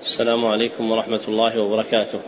[0.00, 2.20] السلام عليكم ورحمة الله وبركاته.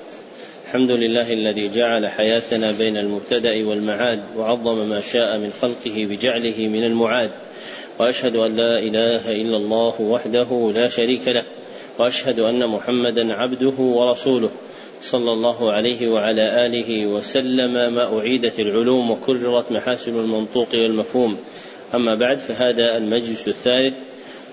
[0.67, 6.85] الحمد لله الذي جعل حياتنا بين المبتدأ والمعاد وعظم ما شاء من خلقه بجعله من
[6.85, 7.31] المعاد.
[7.99, 11.43] وأشهد أن لا إله إلا الله وحده لا شريك له.
[11.99, 14.51] وأشهد أن محمدا عبده ورسوله
[15.03, 21.39] صلى الله عليه وعلى آله وسلم ما أعيدت العلوم وكررت محاسن المنطوق والمفهوم.
[21.95, 23.95] أما بعد فهذا المجلس الثالث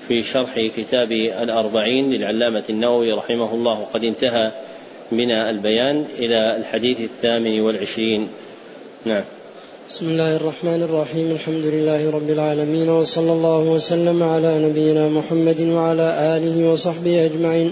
[0.07, 3.85] في شرح كتاب الأربعين للعلامة النووي رحمه الله.
[3.93, 4.51] قد انتهى
[5.11, 8.27] من البيان إلى الحديث الثامن والعشرين.
[9.05, 9.23] نعم.
[9.89, 11.31] بسم الله الرحمن الرحيم.
[11.31, 17.71] الحمد لله رب العالمين وصلى الله وسلم على نبينا محمد وعلى آله وصحبه أجمعين.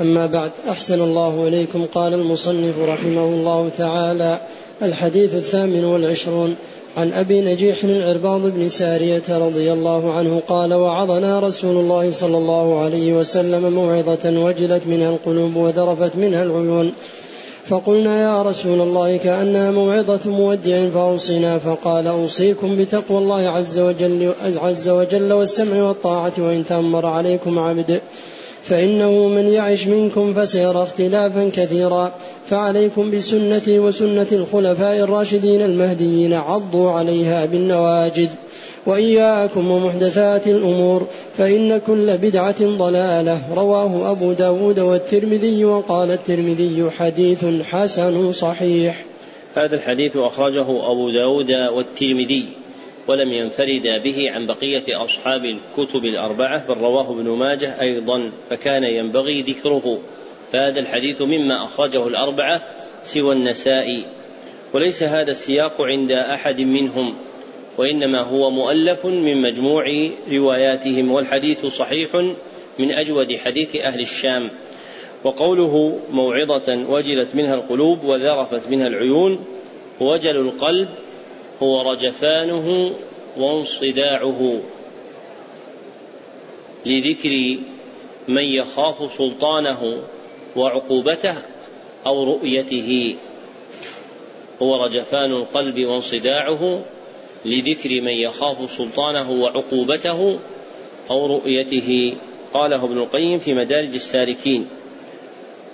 [0.00, 1.86] أما بعد أحسن الله إليكم.
[1.94, 4.40] قال المصنف رحمه الله تعالى
[4.82, 6.56] الحديث الثامن والعشرون.
[6.96, 12.80] عن أبي نجيح العرباض بن سارية رضي الله عنه قال وعظنا رسول الله صلى الله
[12.80, 16.92] عليه وسلم موعظة وجلت منها القلوب وذرفت منها العيون.
[17.66, 24.88] فقلنا يا رسول الله كأنها موعظة مودع فاوصنا فقال أوصيكم بتقوى الله عز وجل عز
[24.88, 28.00] وجل والسمع والطاعة وإن تأمر عليكم عبد.
[28.68, 32.12] فإنه من يعش منكم فسيرى اختلافا كثيرا.
[32.46, 38.28] فعليكم بسنتي وسنة الخلفاء الراشدين المهديين عضوا عليها بالنواجذ.
[38.86, 41.06] وإياكم ومحدثات الأمور
[41.38, 43.40] فإن كل بدعة ضلالة.
[43.56, 49.04] رواه أبو داود والترمذي وقال الترمذي حديث حسن صحيح.
[49.56, 52.65] هذا الحديث أخرجه أبو داود والترمذي.
[53.08, 59.42] ولم ينفرد به عن بقية أصحاب الكتب الأربعة بل رواه ابن ماجه أيضا فكان ينبغي
[59.42, 59.98] ذكره.
[60.52, 62.62] فهذا الحديث مما أخرجه الأربعة
[63.04, 64.06] سوى النسائي.
[64.72, 67.14] وليس هذا السياق عند أحد منهم
[67.78, 69.84] وإنما هو مؤلف من مجموع
[70.30, 72.14] رواياتهم والحديث صحيح
[72.78, 74.50] من أجود حديث أهل الشام.
[75.24, 79.44] وقوله موعظة وجلت منها القلوب وذرفت منها العيون
[80.00, 80.88] وجل القلب
[81.62, 82.90] هو رجفانه
[83.36, 84.60] وانصداعه
[86.86, 87.58] لذكر
[88.28, 90.02] من يخاف سلطانه
[90.56, 91.36] وعقوبته
[92.06, 93.16] أو رؤيته.
[94.62, 96.82] هو رجفان القلب وانصداعه
[97.44, 100.38] لذكر من يخاف سلطانه وعقوبته
[101.10, 102.16] أو رؤيته.
[102.54, 104.66] قاله ابن القيم في مدارج السالكين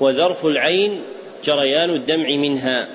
[0.00, 1.00] وذرف العين
[1.44, 2.88] جريان الدمع منها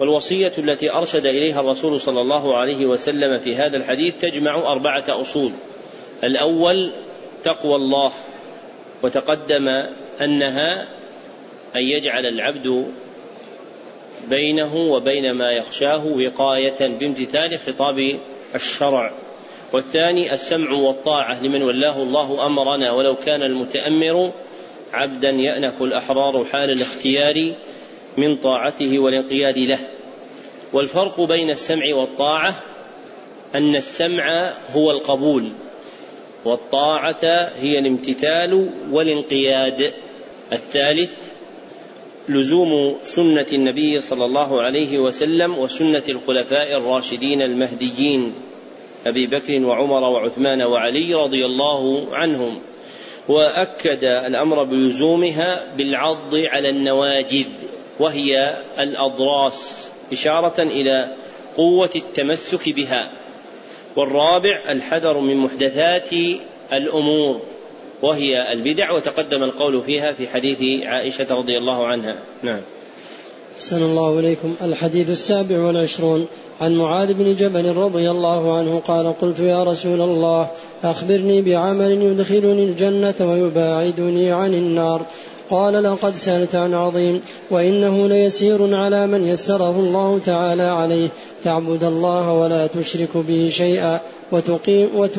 [0.00, 5.52] والوصية التي أرشد إليها الرسول صلى الله عليه وسلم في هذا الحديث تجمع أربعة أصول.
[6.24, 6.92] الأول
[7.44, 8.12] تقوى الله
[9.02, 9.68] وتقدم
[10.20, 10.82] أنها
[11.76, 12.86] أن يجعل العبد
[14.28, 18.18] بينه وبين ما يخشاه وقاية بامتثال خطاب
[18.54, 19.12] الشرع.
[19.72, 24.32] والثاني السمع والطاعة لمن ولاه الله أمرنا ولو كان المتأمر
[24.92, 27.52] عبدا يأنف الأحرار حال الاختيار
[28.16, 29.78] من طاعته والانقياد له.
[30.72, 32.62] والفرق بين السمع والطاعة
[33.54, 35.52] أن السمع هو القبول
[36.44, 39.92] والطاعة هي الامتثال والانقياد.
[40.52, 41.10] الثالث
[42.28, 48.34] لزوم سنة النبي صلى الله عليه وسلم وسنة الخلفاء الراشدين المهديين
[49.06, 52.58] أبي بكر وعمر وعثمان وعلي رضي الله عنهم.
[53.28, 57.46] وأكد الأمر بلزومها بالعض على النواجذ.
[57.98, 61.08] وهي الأضراس إشارة إلى
[61.56, 63.10] قوة التمسك بها.
[63.96, 66.12] والرابع الحذر من محدثات
[66.72, 67.40] الأمور
[68.02, 72.16] وهي البدع وتقدم القول فيها في حديث عائشة رضي الله عنها.
[72.42, 72.60] نعم.
[73.54, 74.54] أحسن الله إليكم.
[74.62, 76.28] الحديث السابع والعشرون.
[76.60, 80.48] عن معاذ بن جبل رضي الله عنه قال قلت يا رسول الله
[80.84, 85.06] أخبرني بعمل يدخلني الجنة ويباعدني عن النار.
[85.50, 87.20] قال لقد سألت عن عظيم
[87.50, 91.08] وإنه ليسير على من يسره الله تعالى عليه.
[91.44, 94.00] تعبد الله ولا تشرك به شيئا
[94.32, 95.10] وتقيم وت...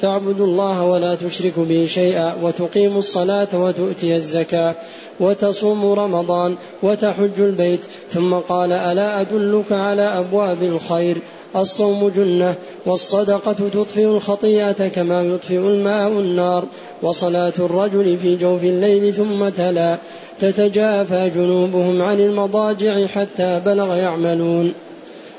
[0.00, 4.74] تعبد الله ولا تشرك به شيئا وتقيم الصلاة وتؤتي الزكاة
[5.20, 7.80] وتصوم رمضان وتحج البيت.
[8.10, 11.16] ثم قال ألا أدلك على أبواب الخير؟
[11.56, 12.54] الصوم جنة
[12.86, 16.64] والصدقة تطفئ الخطيئة كما يطفئ الماء النار
[17.02, 19.96] وصلاة الرجل في جوف الليل ثم تلا
[20.38, 24.72] تتجافى جنوبهم عن المضاجع حتى بلغ يعملون.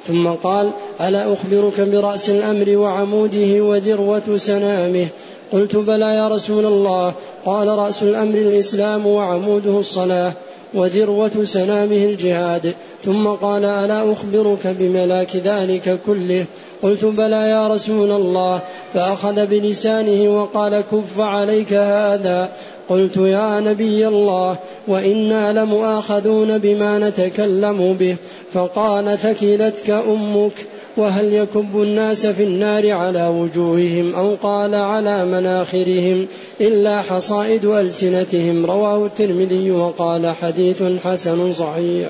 [0.08, 0.70] ثم قال
[1.02, 5.08] ألا أخبرك برأس الأمر وعموده وذروة سنامه؟
[5.52, 7.14] قلت بلى يا رسول الله
[7.46, 10.34] قال رأس الأمر الإسلام وعموده الصلاة.
[10.74, 12.74] وذروة سنامه الجهاد.
[13.04, 16.46] ثم قال ألا أخبرك بملاك ذلك كله؟
[16.84, 18.60] قلت بلى يا رسول الله.
[18.94, 22.50] فأخذ بلسانه وقال كف عليك هذا.
[22.90, 24.58] قلت يا نبي الله
[24.88, 28.16] وإنا لمؤاخذون بما نتكلم به.
[28.54, 30.75] فقال ثكلتك أمك.
[30.98, 36.28] وهل يكب الناس في النار على وجوههم أو قال على مناخرهم
[36.62, 42.08] إلا حصائد ألسنتهم؟ رواه الترمذي وقال حديث حسن صحيح.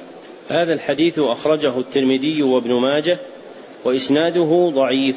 [0.49, 3.17] هذا الحديث أخرجه الترمذي وابن ماجه
[3.85, 5.15] وإسناده ضعيف.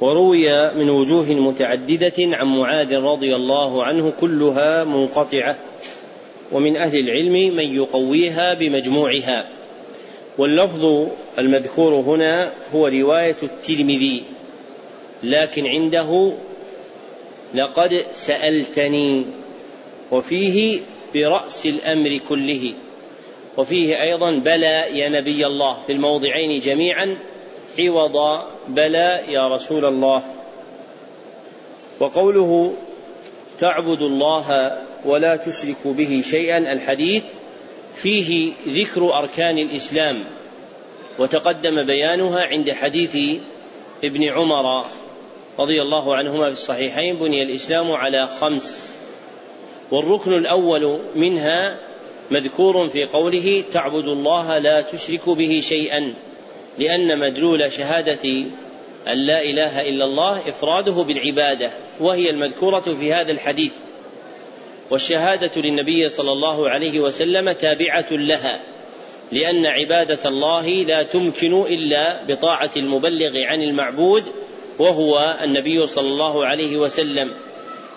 [0.00, 5.56] وروي من وجوه متعددة عن معاذ رضي الله عنه كلها منقطعة
[6.52, 9.61] ومن أهل العلم من يقويها بمجموعها.
[10.38, 11.08] واللفظ
[11.38, 14.22] المذكور هنا هو رواية الترمذي
[15.22, 16.32] لكن عنده
[17.54, 19.24] لقد سألتني
[20.10, 20.80] وفيه
[21.14, 22.74] برأس الأمر كله
[23.56, 27.18] وفيه أيضا بلى يا نبي الله في الموضعين جميعا
[27.78, 30.22] عوض بلى يا رسول الله.
[32.00, 32.74] وقوله
[33.60, 37.22] تعبد الله ولا تشرك به شيئا الحديث
[38.02, 40.24] فيه ذكر أركان الإسلام
[41.18, 43.40] وتقدم بيانها عند حديث
[44.04, 44.84] ابن عمر
[45.58, 48.98] رضي الله عنهما في الصحيحين بني الإسلام على خمس
[49.90, 51.78] والركن الأول منها
[52.30, 56.14] مذكور في قوله تعبد الله لا تشرك به شيئا
[56.78, 58.24] لأن مدلول شهادة
[59.08, 61.70] أن لا إله إلا الله إفراده بالعبادة
[62.00, 63.72] وهي المذكورة في هذا الحديث.
[64.92, 68.60] والشهادة للنبي صلى الله عليه وسلم تابعة لها
[69.32, 74.24] لأن عبادة الله لا تمكن إلا بطاعة المبلغ عن المعبود
[74.78, 77.30] وهو النبي صلى الله عليه وسلم.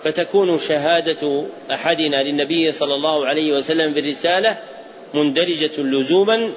[0.02, 4.58] فتكون شهادة أحدنا للنبي صلى الله عليه وسلم بالرسالة
[5.14, 6.50] مندرجة لزوما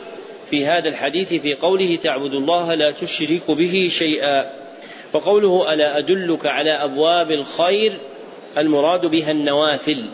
[0.49, 4.51] في هذا الحديث في قوله تعبد الله لا تشرك به شيئا
[5.13, 7.99] وقوله ألا أدلك على أبواب الخير
[8.57, 10.05] المراد بها النوافل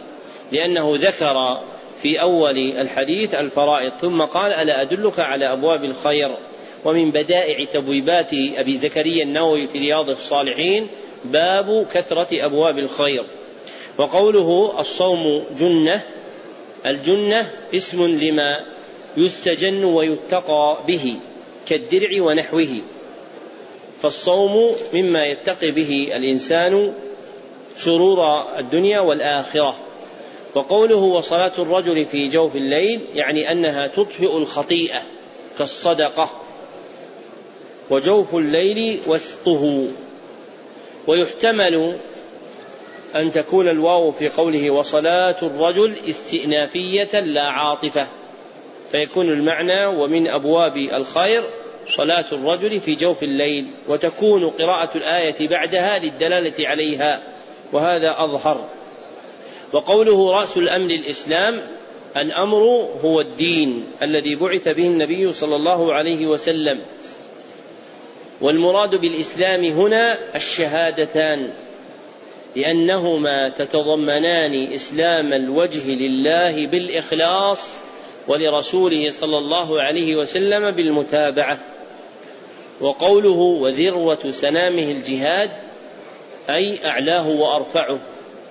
[0.51, 1.59] لأنه ذكر
[2.01, 6.37] في أول الحديث الفرائض ثم قال ألا أدلك على أبواب الخير
[6.85, 10.87] ومن بدائع تبويبات أبي زكريا النووي في رياض الصالحين
[11.25, 13.25] باب كثرة أبواب الخير.
[13.97, 16.01] وقوله الصوم جنة
[16.85, 18.65] الجنة اسم لما
[19.17, 21.15] يستجن ويتقى به
[21.67, 22.81] كالدرع ونحوه
[24.01, 26.93] فالصوم مما يتقي به الإنسان
[27.77, 28.17] شرور
[28.59, 29.75] الدنيا والآخرة.
[30.55, 35.01] وقوله وصلاة الرجل في جوف الليل يعني أنها تطفئ الخطيئة
[35.57, 36.29] كالصدقة.
[37.89, 39.87] وجوف الليل وسطه.
[41.07, 41.97] ويحتمل
[43.15, 48.07] أن تكون الواو في قوله وصلاة الرجل استئنافية لا عاطفة.
[48.91, 51.49] فيكون المعنى ومن أبواب الخير
[51.97, 57.23] صلاة الرجل في جوف الليل وتكون قراءة الآية بعدها للدلالة عليها
[57.73, 58.69] وهذا أظهر.
[59.73, 61.61] وقوله رأس الأمر الإسلام
[62.17, 66.81] الأمر هو الدين الذي بعث به النبي صلى الله عليه وسلم.
[68.41, 71.49] والمراد بالإسلام هنا الشهادتان
[72.55, 77.77] لأنهما تتضمنان إسلام الوجه لله بالإخلاص
[78.27, 81.57] ولرسوله صلى الله عليه وسلم بالمتابعة.
[82.81, 85.49] وقوله وذروة سنامه الجهاد
[86.49, 87.99] أي أعلاه وأرفعه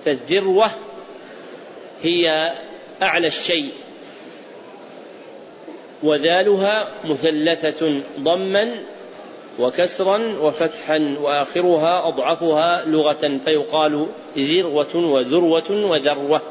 [0.05, 0.71] فالذروة
[2.05, 2.31] هي
[3.03, 3.71] أعلى الشيء.
[6.03, 8.75] وذالها مثلثة ضما
[9.59, 14.07] وكسرا وفتحا وآخرها أضعفها لغة فيقال
[14.37, 16.41] ذروة وذروة وذروة.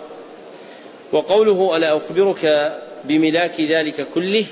[1.13, 2.73] وقوله ألا أخبرك
[3.05, 4.45] بملاك ذلك كله؟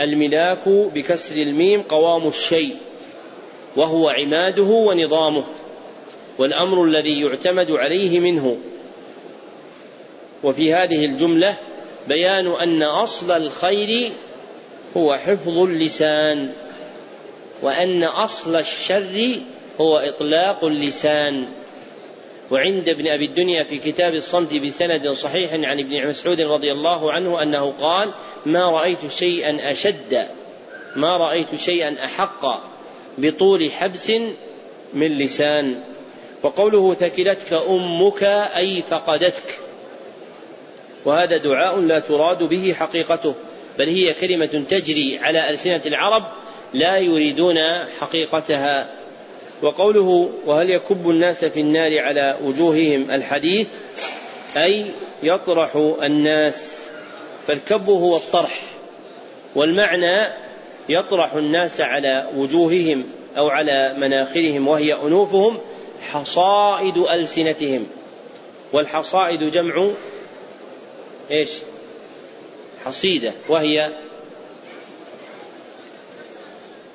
[0.00, 2.76] الملاك بكسر الميم قوام الشيء
[3.76, 5.44] وهو عماده ونظامه
[6.38, 8.56] والأمر الذي يعتمد عليه منه.
[10.46, 11.56] وفي هذه الجملة
[12.08, 14.10] بيان أن أصل الخير
[14.96, 16.52] هو حفظ اللسان
[17.62, 19.40] وأن أصل الشر
[19.80, 21.46] هو إطلاق اللسان.
[22.50, 27.42] وعند ابن أبي الدنيا في كتاب الصمت بسند صحيح عن ابن مسعود رضي الله عنه
[27.42, 28.14] أنه قال
[28.46, 30.26] ما رأيت شيئا أشد
[30.96, 32.44] ما رأيت شيئا أحق
[33.18, 34.12] بطول حبس
[34.94, 35.80] من لسان
[36.42, 38.22] وقوله ثكلتك أمك
[38.56, 39.65] أي فقدتك
[41.04, 43.34] وهذا دعاء لا تراد به حقيقته
[43.78, 46.24] بل هي كلمة تجري على ألسنة العرب
[46.74, 47.58] لا يريدون
[47.98, 48.90] حقيقتها.
[49.62, 53.68] وقوله وهل يكب الناس في النار على وجوههم الحديث؟
[54.56, 54.86] أي
[55.22, 56.88] يطرح الناس
[57.46, 58.62] فالكب هو الطرح
[59.54, 60.32] والمعنى
[60.88, 63.04] يطرح الناس على وجوههم
[63.36, 65.58] أو على مناخرهم وهي أنوفهم
[66.10, 67.86] حصائد ألسنتهم
[68.72, 69.86] والحصائد جمع
[71.30, 71.50] إيش؟
[72.84, 73.32] حصيدة.
[73.48, 73.92] وهي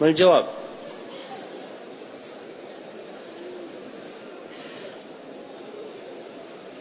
[0.02, 0.48] ما الجواب؟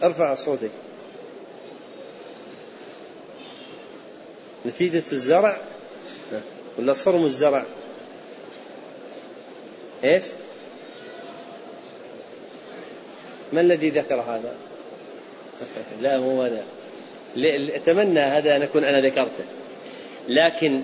[0.03, 0.71] ارفع صوتك.
[4.65, 5.61] نتيجة الزرع؟
[6.77, 7.65] ولا صرم الزرع؟
[10.03, 10.23] إيش؟
[13.53, 14.55] ما الذي ذكر هذا؟
[16.01, 16.65] لا هو هذا
[17.75, 19.43] أتمنى هذا أن أكون أنا ذكرته.
[20.29, 20.81] لكن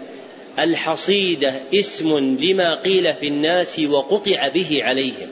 [0.60, 5.28] الحصيدة اسم لما قيل في الناس وقطع به عليهم.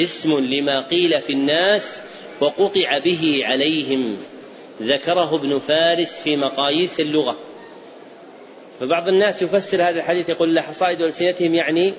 [0.00, 2.02] اسم لما قيل في الناس
[2.40, 4.16] وقطع به عليهم.
[4.82, 7.36] ذكره ابن فارس في مقاييس اللغة.
[8.80, 11.92] فبعض الناس يفسر هذا الحديث يقول لا حصائد ألسنتهم يعني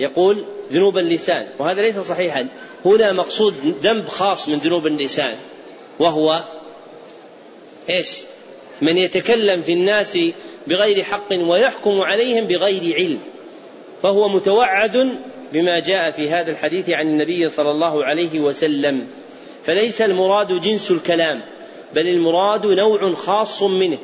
[0.00, 1.48] يقول ذنوب اللسان.
[1.58, 2.46] وهذا ليس صحيحا.
[2.84, 5.36] هنا مقصود ذنب خاص من ذنوب اللسان
[5.98, 6.44] وهو
[7.90, 8.18] إيش؟
[8.82, 10.18] من يتكلم في الناس
[10.66, 13.20] بغير حق ويحكم عليهم بغير علم.
[14.02, 15.18] فهو متوعد
[15.52, 19.06] بما جاء في هذا الحديث عن النبي صلى الله عليه وسلم.
[19.66, 21.40] فليس المراد جنس الكلام
[21.94, 23.98] بل المراد نوع خاص منه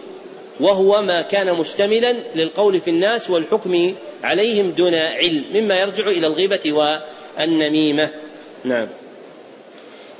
[0.61, 6.61] وهو ما كان مشتملا للقول في الناس والحكم عليهم دون علم مما يرجع إلى الغيبة
[6.73, 8.09] والنميمه
[8.65, 8.87] نعم.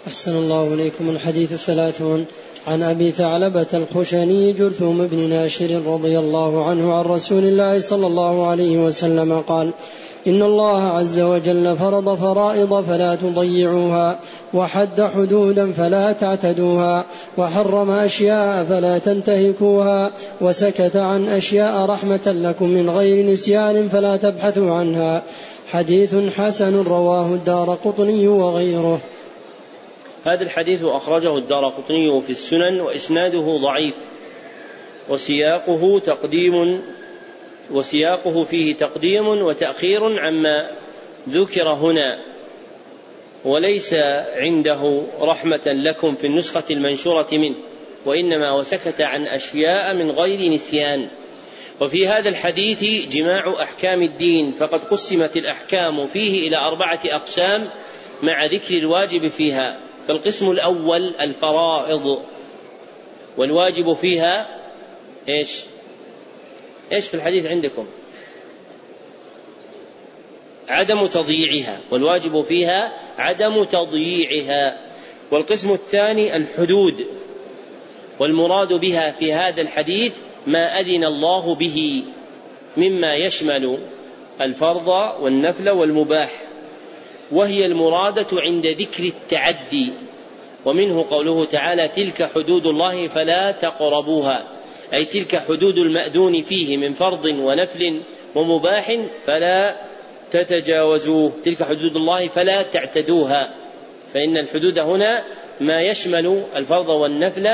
[0.09, 2.25] أحسن الله إليكم الحديث الثلاثون.
[2.67, 8.47] عن أبي ثعلبة الخشني جرثوم بن ناشر رضي الله عنه عن رسول الله صلى الله
[8.47, 9.71] عليه وسلم قال
[10.27, 14.19] إن الله عز وجل فرض فرائض فلا تضيعوها
[14.55, 17.05] وحد حدودا فلا تعتدوها
[17.39, 25.23] وحرم أشياء فلا تنتهكوها وسكت عن أشياء رحمة لكم من غير نسيان فلا تبحثوا عنها.
[25.67, 29.01] حديث حسن رواه الدار قطني وغيره.
[30.25, 33.95] هذا الحديث أخرجه الدار قطني في السنن وإسناده ضعيف
[35.09, 36.83] وسياقه تقديم
[37.71, 40.71] وسياقه فيه تقديم وتأخير عما
[41.29, 42.19] ذكر هنا
[43.45, 43.95] وليس
[44.35, 47.57] عنده رحمة لكم في النسخة المنشورة منه
[48.07, 51.11] وإنما وسكت عن أشياء من غير نسيان.
[51.83, 57.69] وفي هذا الحديث جماع أحكام الدين فقد قسمت الأحكام فيه إلى أربعة أقسام
[58.23, 59.79] مع ذكر الواجب فيها.
[60.09, 62.23] فالقسم الأول الفرائض
[63.37, 64.61] والواجب فيها
[65.29, 65.61] إيش؟
[66.93, 67.87] إيش في الحديث عندكم؟
[70.69, 74.81] عدم تضييعها والواجب فيها عدم تضييعها
[75.31, 77.07] والقسم الثاني الحدود
[78.21, 82.05] والمراد بها في هذا الحديث ما أذن الله به
[82.77, 83.79] مما يشمل
[84.41, 84.89] الفرض
[85.21, 86.44] والنفل والمباح
[87.33, 89.93] وهي المرادة عند ذكر التعدي.
[90.65, 94.45] ومنه قوله تعالى تلك حدود الله فلا تقربوها.
[94.95, 98.01] أي تلك حدود المأذون فيه من فرض ونفل
[98.35, 99.77] ومباح فلا
[100.31, 101.33] تتجاوزوه.
[101.45, 103.55] تلك حدود الله فلا تعتدوها.
[104.15, 105.25] فإن الحدود هنا
[105.61, 107.49] ما يشمل الفرض والنفل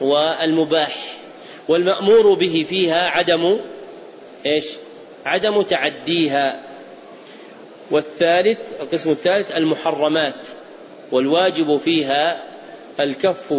[0.00, 1.16] والمباح.
[1.68, 3.60] والمأمور به فيها عدم
[4.46, 4.64] إيش؟
[5.26, 6.69] عدم تعديها.
[7.90, 10.34] والثالث القسم الثالث المحرمات.
[11.12, 12.44] والواجب فيها
[13.00, 13.54] الكف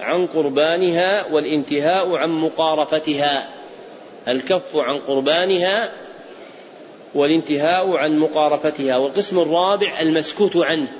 [0.00, 3.48] عن قربانها والانتهاء عن مقارفتها.
[4.28, 5.92] الكف عن قربانها
[7.14, 8.96] والانتهاء عن مقارفتها.
[8.96, 10.92] والقسم الرابع المسكوت عنه.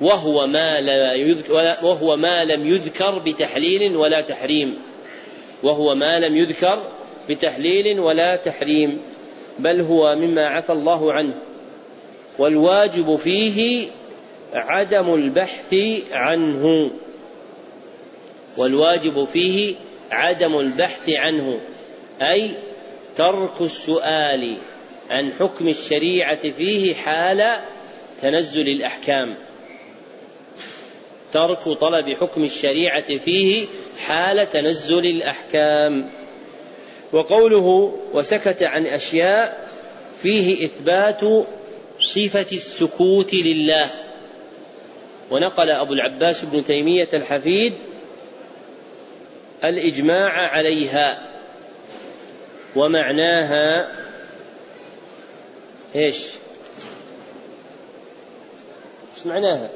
[0.00, 1.52] وهو ما لا يذكر
[1.82, 4.78] وهو ما لم يذكر بتحليل ولا تحريم.
[5.62, 6.82] وهو ما لم يذكر
[7.28, 9.02] بتحليل ولا تحريم.
[9.58, 11.49] بل هو مما عفى الله عنه.
[12.40, 13.88] والواجب فيه
[14.52, 15.74] عدم البحث
[16.12, 16.90] عنه.
[18.58, 19.74] والواجب فيه
[20.10, 21.60] عدم البحث عنه
[22.22, 22.50] أي
[23.16, 24.56] ترك السؤال
[25.10, 27.60] عن حكم الشريعة فيه حال
[28.22, 29.34] تنزل الأحكام.
[31.32, 33.66] ترك طلب حكم الشريعة فيه
[34.06, 36.10] حال تنزل الأحكام.
[37.12, 39.68] وقوله وسكت عن أشياء
[40.22, 41.46] فيه إثبات
[42.00, 43.90] صفة السكوت لله
[45.30, 47.74] ونقل أبو العباس بن تيمية الحفيد
[49.64, 51.28] الإجماع عليها
[52.76, 53.88] ومعناها
[55.94, 56.26] إيش؟
[59.16, 59.70] إيش معناها؟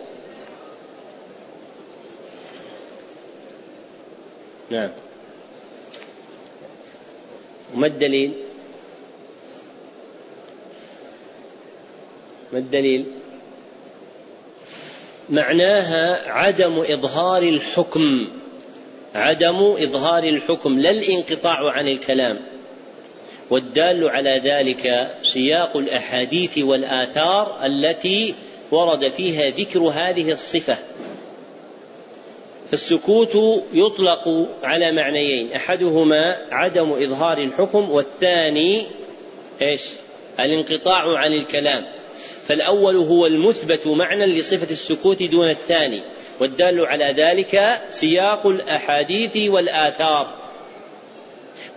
[4.70, 4.90] نعم
[7.74, 8.43] وما الدليل؟
[12.54, 13.04] ما الدليل؟
[15.30, 18.28] معناها عدم إظهار الحكم.
[19.14, 22.38] عدم إظهار الحكم لا الانقطاع عن الكلام.
[23.50, 28.34] والدال على ذلك سياق الأحاديث والآثار التي
[28.70, 30.78] ورد فيها ذكر هذه الصفة.
[32.70, 35.52] فالسكوت يطلق على معنيين.
[35.52, 38.86] أحدهما عدم إظهار الحكم والثاني
[39.62, 39.80] إيش؟
[40.40, 41.84] الانقطاع عن الكلام.
[42.48, 46.02] فالأول هو المثبت معنى لصفة السكوت دون الثاني
[46.40, 50.34] والدال على ذلك سياق الأحاديث والآثار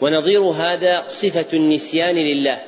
[0.01, 2.61] ونظير هذا صفة النسيان لله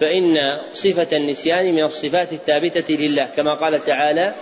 [0.00, 0.34] فإن
[0.74, 4.34] صفة النسيان من الصفات الثابتة لله كما قال تعالى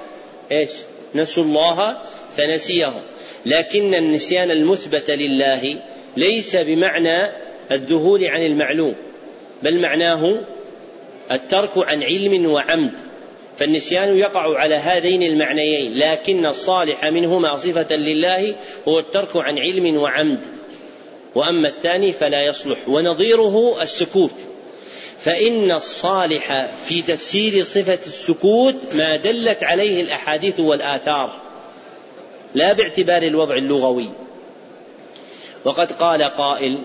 [0.52, 0.70] إيش؟
[1.14, 1.96] نسوا الله
[2.36, 3.02] فنسيهم
[3.46, 5.82] لكن النسيان المثبت لله
[6.16, 7.30] ليس بمعنى
[7.72, 8.94] الذهول عن المعلوم
[9.62, 10.40] بل معناه
[11.30, 12.92] الترك عن علم وعمد.
[13.56, 18.54] فالنسيان يقع على هذين المعنيين لكن الصالح منهما صفة لله
[18.88, 20.40] هو الترك عن علم وعمد.
[21.34, 24.34] وأما الثاني فلا يصلح ونظيره السكوت.
[25.18, 31.32] فإن الصالح في تفسير صفة السكوت ما دلت عليه الأحاديث والآثار
[32.54, 34.10] لا باعتبار الوضع اللغوي.
[35.64, 36.78] وقد قال قائل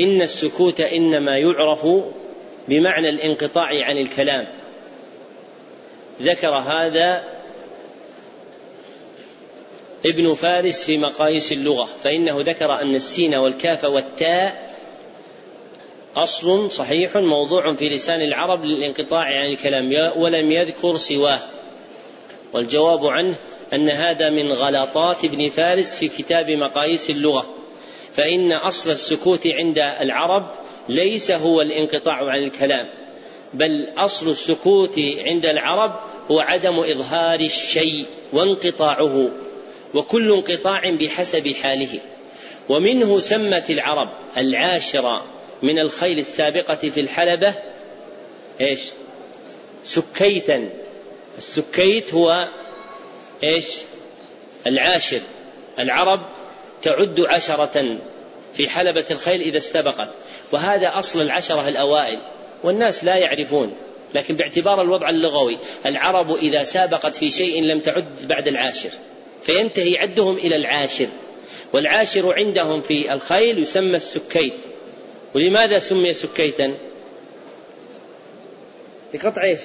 [0.00, 1.86] إن السكوت إنما يعرف
[2.68, 4.46] بمعنى الانقطاع عن الكلام.
[6.22, 7.24] ذكر هذا
[10.06, 14.74] ابن فارس في مقاييس اللغة فإنه ذكر أن السين والكاف والتاء
[16.16, 21.38] أصل صحيح موضوع في لسان العرب للانقطاع عن الكلام ولم يذكر سواه.
[22.52, 23.34] والجواب عنه
[23.72, 27.46] أن هذا من غلطات ابن فارس في كتاب مقاييس اللغة
[28.12, 30.50] فإن أصل السكوت عند العرب
[30.88, 32.88] ليس هو الانقطاع عن الكلام
[33.54, 36.00] بل أصل السكوت عند العرب
[36.30, 39.30] هو عدم إظهار الشيء وانقطاعه
[39.94, 42.00] وكل انقطاع بحسب حاله
[42.68, 45.24] ومنه سمت العرب العاشرة
[45.62, 47.54] من الخيل السابقة في الحلبة
[48.60, 48.80] إيش؟
[49.84, 50.70] سكيتا
[51.38, 52.48] السكيت هو
[53.44, 53.66] إيش؟
[54.66, 55.20] العاشر
[55.78, 56.20] العرب
[56.82, 57.98] تعد عشرة
[58.54, 60.10] في حلبة الخيل إذا استبقت
[60.54, 62.22] وهذا أصل العشرة الأوائل
[62.64, 63.72] والناس لا يعرفون
[64.14, 68.90] لكن باعتبار الوضع اللغوي العرب إذا سابقت في شيء لم تعد بعد العاشر
[69.42, 71.08] فينتهي عدهم إلى العاشر
[71.72, 74.54] والعاشر عندهم في الخيل يسمى السكيت.
[75.34, 76.74] ولماذا سمي سكيتا؟
[79.14, 79.60] لقطع إيش؟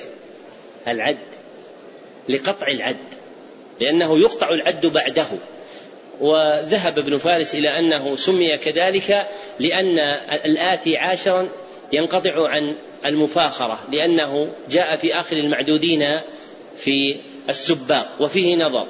[0.88, 1.18] العد.
[2.30, 2.98] لقطع العد
[3.80, 5.28] لأنه يقطع العد بعده.
[6.22, 9.28] وذهب ابن فارس إلى أنه سمي كذلك
[9.60, 10.00] لأن
[10.46, 11.50] الآتي عاشرا
[11.94, 16.06] ينقطع عن المفاخرة لأنه جاء في آخر المعدودين
[16.78, 17.16] في
[17.50, 18.88] السباق وفيه نظر.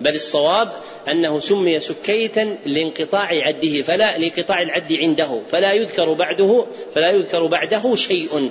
[0.00, 0.72] بل الصواب
[1.08, 6.64] أنه سمي سكيتا لانقطاع عده فلا لانقطاع العد عنده فلا يذكر بعده
[6.94, 8.50] فلا يذكر بعده شيء.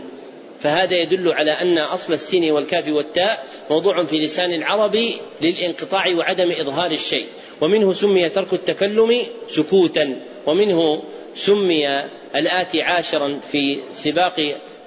[0.61, 4.97] فهذا يدل على أن أصل السين والكاف والتاء موضوع في لسان العرب
[5.41, 7.25] للانقطاع وعدم إظهار الشيء.
[7.61, 10.15] ومنه سمي ترك التكلم سكوتا
[10.47, 11.01] ومنه
[11.35, 11.87] سمي
[12.35, 14.35] الآتي عاشرا في سباق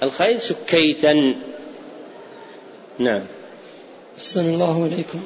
[0.03, 1.35] الخيل سكيتا.
[2.99, 3.23] نعم.
[4.19, 5.21] أحسن الله إليكم.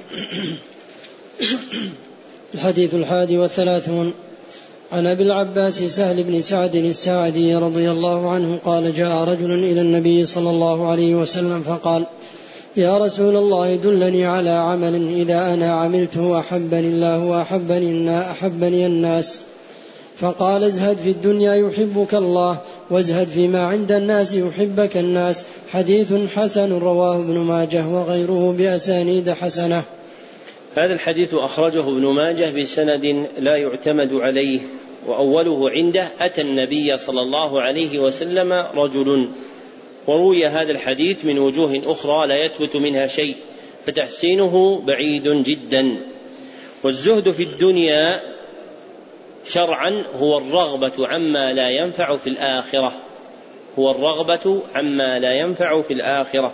[2.55, 4.15] الحديث الحادي والثلاثون.
[4.93, 10.27] عن أبي العباس سهل بن سعد الساعدي رضي الله عنه قال جاء رجل إلى النبي
[10.27, 12.07] صلى الله عليه وسلم فقال
[12.79, 19.43] يا رسول الله دلني على عمل إذا أنا عملته أحبني الله وأحبني أحبني الناس.
[20.17, 22.59] فقال ازهد في الدنيا يحبك الله
[22.91, 25.47] وازهد فيما عند الناس يحبك الناس.
[25.69, 29.83] حديث حسن رواه ابن ماجه وغيره بأسانيد حسنة.
[30.75, 33.05] هذا الحديث أخرجه ابن ماجه بسند
[33.39, 34.61] لا يعتمد عليه
[35.07, 39.29] وأوله عنده أتى النبي صلى الله عليه وسلم رجل
[40.09, 43.37] وروي هذا الحديث من وجوه أخرى لا يثبت منها شيء
[43.87, 45.97] فتحسينه بعيد جدا.
[46.85, 48.21] والزهد في الدنيا
[49.45, 52.93] شرعا هو الرغبة عما لا ينفع في الآخرة.
[53.79, 56.53] هو الرغبة عما لا ينفع في الآخرة.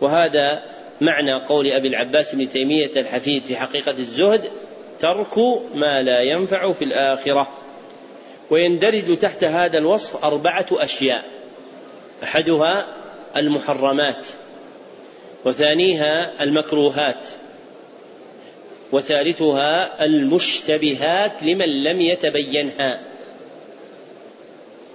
[0.00, 0.62] وهذا
[1.00, 4.44] معنى قول أبي العباس بن تيمية الحفيد في حقيقة الزهد
[5.00, 5.38] ترك
[5.74, 7.48] ما لا ينفع في الآخرة.
[8.50, 11.33] ويندرج تحت هذا الوصف أربعة أشياء.
[12.22, 12.86] أحدها
[13.36, 14.26] المحرمات
[15.44, 17.26] وثانيها المكروهات
[18.92, 23.00] وثالثها المشتبهات لمن لم يتبينها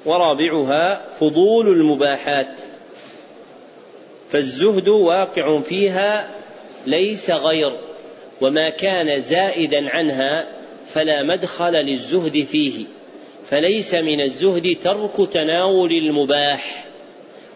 [0.06, 2.56] ورابعها فضول المباحات
[4.30, 6.30] فالزهد واقع فيها
[6.86, 7.78] ليس غير
[8.42, 10.48] وما كان زائدا عنها
[10.88, 12.86] فلا مدخل للزهد فيه
[13.50, 16.89] فليس من الزهد ترك تناول المباح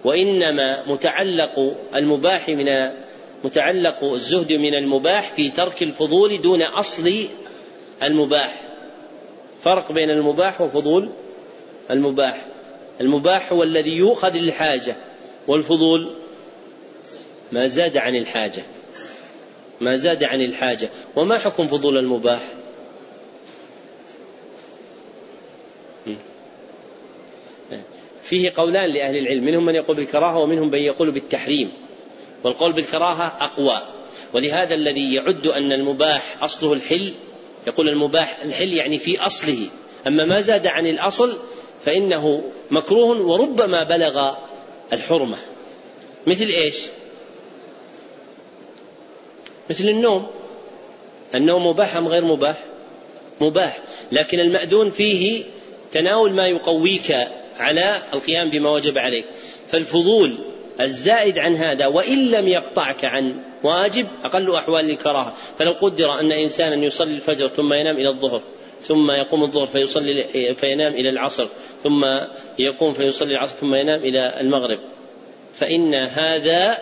[0.03, 2.65] وإنما متعلق المباح من
[3.43, 7.27] متعلق الزهد من المباح في ترك الفضول دون أصل
[8.03, 8.61] المباح.
[9.63, 11.09] فرق بين المباح وفضول
[11.91, 12.45] المباح.
[13.01, 14.95] المباح هو الذي يؤخذ للحاجة
[15.47, 16.09] والفضول
[17.51, 18.63] ما زاد عن الحاجة.
[19.81, 20.89] ما زاد عن الحاجة.
[21.15, 22.41] وما حكم فضول المباح؟
[28.23, 31.71] فيه قولان لأهل العلم منهم من يقول بالكراهة ومنهم من يقول بالتحريم.
[32.43, 33.81] والقول بالكراهة أقوى.
[34.33, 37.13] ولهذا الذي يعد أن المباح أصله الحل
[37.67, 39.69] يقول المباح الحل يعني في أصله.
[40.07, 41.37] أما ما زاد عن الأصل
[41.85, 44.19] فإنه مكروه وربما بلغ
[44.93, 45.37] الحرمة.
[46.27, 46.77] مثل إيش؟
[49.69, 50.27] مثل النوم.
[51.35, 52.63] النوم مباح أم غير مباح؟
[53.41, 53.77] مباح.
[54.11, 55.43] لكن المأذون فيه
[55.91, 57.15] تناول ما يقويك
[57.59, 59.25] على القيام بما وجب عليك.
[59.67, 60.37] فالفضول
[60.81, 66.85] الزائد عن هذا وإن لم يقطعك عن واجب أقل أحوال الكراهة فلو قدر أن إنسانا
[66.85, 68.41] يصلي الفجر ثم ينام إلى الظهر
[68.81, 71.47] ثم يقوم الظهر فيصلي فينام إلى العصر
[71.83, 72.05] ثم
[72.59, 74.79] يقوم فيصلي العصر ثم ينام إلى المغرب.
[75.55, 76.77] فإن هذا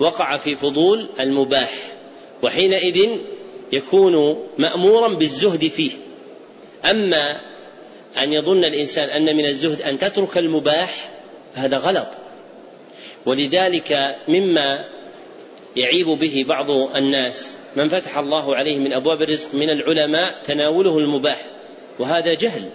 [0.00, 1.92] وقع في فضول المباح
[2.42, 3.10] وحينئذ
[3.72, 5.92] يكون مأمورا بالزهد فيه.
[6.90, 7.40] أما
[8.22, 11.10] أن يظن الإنسان أن من الزهد أن تترك المباح
[11.54, 12.06] هذا غلط.
[13.26, 14.84] ولذلك مما
[15.76, 21.46] يعيب به بعض الناس من فتح الله عليه من أبواب الرزق من العلماء تناوله المباح
[21.98, 22.68] وهذا جهل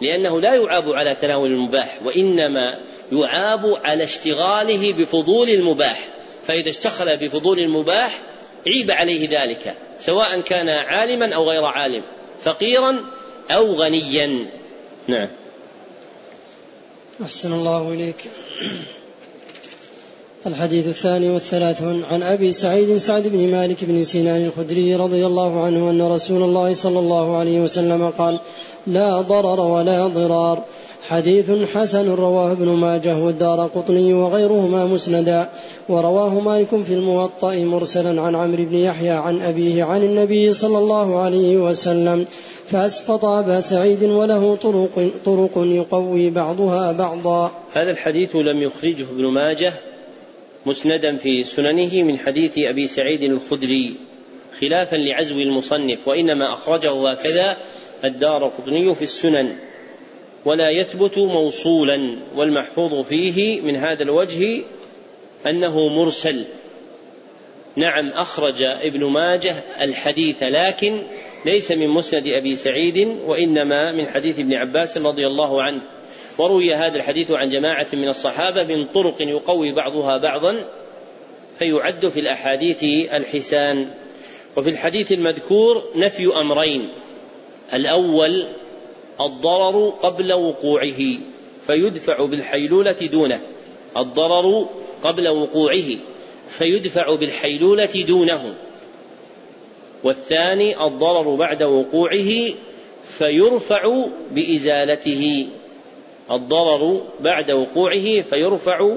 [0.00, 2.78] لأنه لا يعاب على تناول المباح وإنما
[3.12, 6.08] يعاب على اشتغاله بفضول المباح.
[6.44, 8.18] فإذا اشتغل بفضول المباح
[8.66, 12.02] عيب عليه ذلك سواء كان عالما أو غير عالم.
[12.42, 13.04] فقيرا
[13.50, 14.46] أو غنيا.
[15.08, 15.28] نعم.
[17.22, 18.30] أحسن الله إليك.
[20.46, 22.04] الحديث الثاني والثلاثون.
[22.04, 26.74] عن أبي سعيد سعد بن مالك بن سنان الخدري رضي الله عنه أن رسول الله
[26.74, 28.40] صلى الله عليه وسلم قال
[28.86, 30.64] لا ضرر ولا ضرار.
[31.02, 35.48] حديث حسن رواه ابن ماجه والدار قطني وغيرهما مسندا
[35.88, 41.20] ورواه مالك في الموطأ مرسلا عن عمرو بن يحيى عن أبيه عن النبي صلى الله
[41.20, 42.26] عليه وسلم
[42.70, 47.50] فأسقط أبا سعيد وله طرق, طرق يقوي بعضها بعضا.
[47.72, 49.72] هذا الحديث لم يخرجه ابن ماجه
[50.66, 53.94] مسندا في سننه من حديث أبي سعيد الخدري
[54.60, 57.56] خلافا لعزو المصنف وإنما أخرجه هكذا
[58.04, 59.56] الدار قطني في السنن.
[60.48, 64.62] ولا يثبت موصولا والمحفوظ فيه من هذا الوجه
[65.46, 66.44] أنه مرسل.
[67.76, 71.02] نعم أخرج ابن ماجه الحديث لكن
[71.44, 75.82] ليس من مسند أبي سعيد وإنما من حديث ابن عباس رضي الله عنه.
[76.38, 80.64] وروي هذا الحديث عن جماعة من الصحابة من طرق يقوي بعضها بعضا
[81.58, 83.86] فيعد في الأحاديث الحسان.
[84.56, 86.88] وفي الحديث المذكور نفي أمرين.
[87.72, 88.48] الأول
[89.20, 91.18] الضرر قبل وقوعه
[91.66, 93.40] فيدفع بالحيلولة دونه.
[93.96, 94.66] الضرر
[95.04, 95.98] قبل وقوعه
[96.48, 98.54] فيدفع بالحيلولة دونه.
[100.04, 102.54] والثاني الضرر بعد وقوعه
[103.02, 105.48] فيرفع بإزالته.
[106.30, 108.96] الضرر بعد وقوعه فيرفع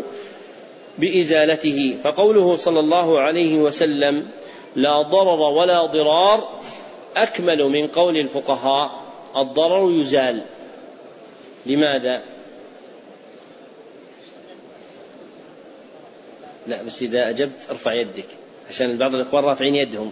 [0.98, 1.98] بإزالته.
[2.04, 4.28] فقوله صلى الله عليه وسلم
[4.76, 6.50] لا ضرر ولا ضرار
[7.16, 9.11] أكمل من قول الفقهاء.
[9.38, 10.46] الضرر يزال.
[11.66, 12.22] لماذا؟
[16.68, 18.28] لا بس إذا أجبت أرفع يدك
[18.70, 20.12] عشان بعض الإخوان رافعين يدهم.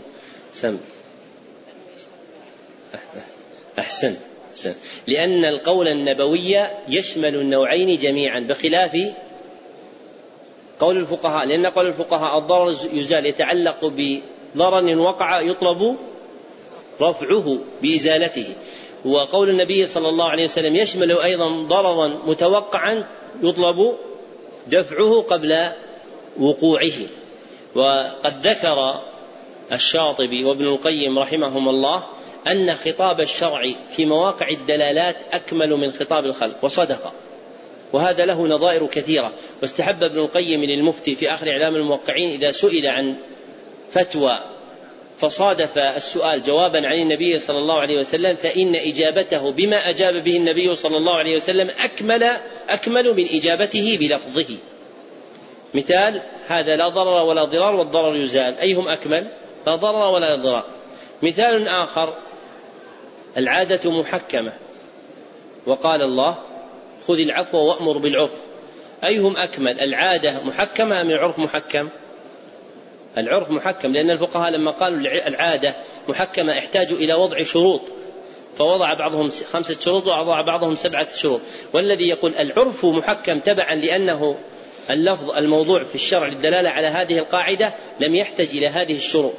[0.53, 0.77] سم.
[3.79, 4.15] أحسن
[4.51, 4.75] أحسن.
[5.07, 8.91] لأن القول النبوي يشمل النوعين جميعا بخلاف
[10.79, 11.45] قول الفقهاء.
[11.45, 15.97] لأن قول الفقهاء الضرر يزال يتعلق بضرر وقع يطلب
[17.01, 18.55] رفعه بإزالته.
[19.05, 23.07] وقول النبي صلى الله عليه وسلم يشمل أيضا ضررا متوقعا
[23.43, 23.95] يطلب
[24.67, 25.71] دفعه قبل
[26.39, 26.99] وقوعه.
[27.75, 29.01] وقد ذكر
[29.71, 32.03] الشاطبي وابن القيم رحمهم الله
[32.47, 33.61] أن خطاب الشرع
[33.95, 37.13] في مواقع الدلالات أكمل من خطاب الخلق وصدق.
[37.93, 39.33] وهذا له نظائر كثيرة.
[39.61, 43.15] واستحب ابن القيم للمفتي في آخر إعلام الموقعين إذا سئل عن
[43.91, 44.58] فتوى
[45.19, 50.75] فصادف السؤال جوابا عن النبي صلى الله عليه وسلم فإن إجابته بما أجاب به النبي
[50.75, 52.23] صلى الله عليه وسلم أكمل
[52.69, 54.57] أكمل من إجابته بلفظه.
[55.73, 58.57] مثال هذا لا ضرر ولا ضرار والضرر يزال.
[58.59, 59.31] أيهم أكمل؟
[59.67, 60.65] لا ضرر ولا ضرار.
[61.21, 62.15] مثال آخر
[63.37, 64.53] العادة محكمة.
[65.65, 66.37] وقال الله
[67.07, 68.33] خذ العفو وأمر بالعرف.
[69.03, 71.89] أيهم أكمل؟ العادة محكمة أم العرف محكم؟
[73.17, 75.75] العرف محكم لأن الفقهاء لما قالوا العادة
[76.07, 77.81] محكمة احتاجوا إلى وضع شروط.
[78.57, 81.41] فوضع بعضهم خمسة شروط ووضع بعضهم سبعة شروط.
[81.73, 84.35] والذي يقول العرف محكم تبعا لأنه
[84.89, 89.33] اللفظ الموضوع في الشرع للدلالة على هذه القاعدة لم يحتج إلى هذه الشروط.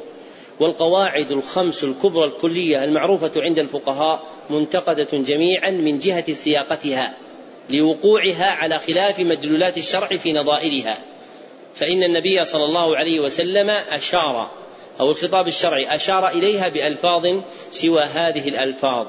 [0.61, 7.15] والقواعد الخمس الكبرى الكلية المعروفة عند الفقهاء منتقدة جميعا من جهة سياقتها
[7.71, 10.99] لوقوعها على خلاف مدلولات الشرع في نظائرها.
[11.75, 14.51] فإن النبي صلى الله عليه وسلم أشار
[15.01, 17.27] أو الخطاب الشرعي أشار إليها بألفاظ
[17.71, 19.07] سوى هذه الألفاظ.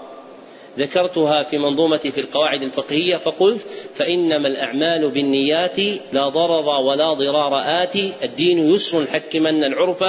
[0.80, 3.62] ذكرتها في منظومتي في القواعد الفقهية فقلت
[3.96, 5.80] فإنما الأعمال بالنيات
[6.14, 10.04] لا ضرر ولا ضرار آتي الدين يسر حكمن العرف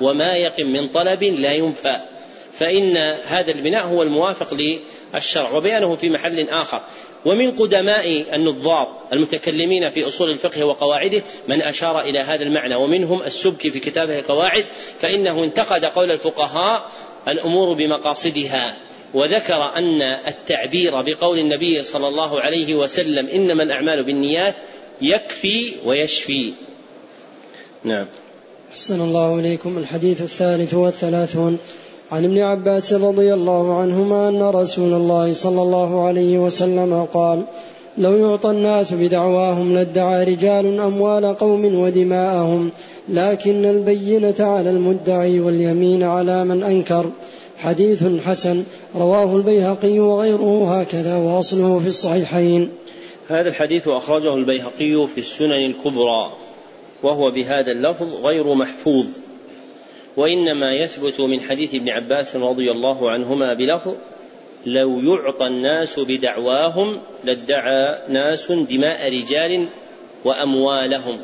[0.00, 1.96] وما يقم من طلب لا ينفى.
[2.52, 4.78] فإن هذا البناء هو الموافق
[5.14, 6.82] للشرع وبيانه في محل آخر.
[7.26, 13.70] ومن قدماء النظار المتكلمين في أصول الفقه وقواعده من أشار إلى هذا المعنى ومنهم السبكي
[13.70, 14.64] في كتابه القواعد
[15.00, 16.90] فإنه انتقد قول الفقهاء
[17.28, 18.76] الأمور بمقاصدها
[19.14, 24.54] وذكر أن التعبير بقول النبي صلى الله عليه وسلم إنما الأعمال بالنيات
[25.02, 26.52] يكفي ويشفي.
[27.84, 28.06] نعم.
[28.72, 29.78] أحسن الله إليكم.
[29.78, 31.58] الحديث الثالث والثلاثون.
[32.12, 37.42] عن ابن عباس رضي الله عنهما أن رسول الله صلى الله عليه وسلم قال
[37.98, 42.70] لو يعطى الناس بدعواهم لادعى رجال أموال قوم ودماءهم
[43.08, 47.10] لكن البينة على المدعي واليمين على من أنكر.
[47.58, 48.64] حديث حسن
[48.96, 52.68] رواه البيهقي وغيره هكذا وأصله في الصحيحين.
[53.28, 56.30] هذا الحديث أخرجه البيهقي في السنن الكبرى
[57.02, 59.06] وهو بهذا اللفظ غير محفوظ.
[60.16, 63.94] وإنما يثبت من حديث ابن عباس رضي الله عنهما بلفظ
[64.66, 69.68] لو يعطى الناس بدعواهم لادعى ناس دماء رجال
[70.24, 71.20] وأموالهم.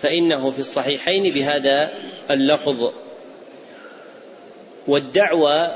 [0.00, 1.90] فإنه في الصحيحين بهذا
[2.30, 2.92] اللفظ.
[4.88, 5.68] والدعوى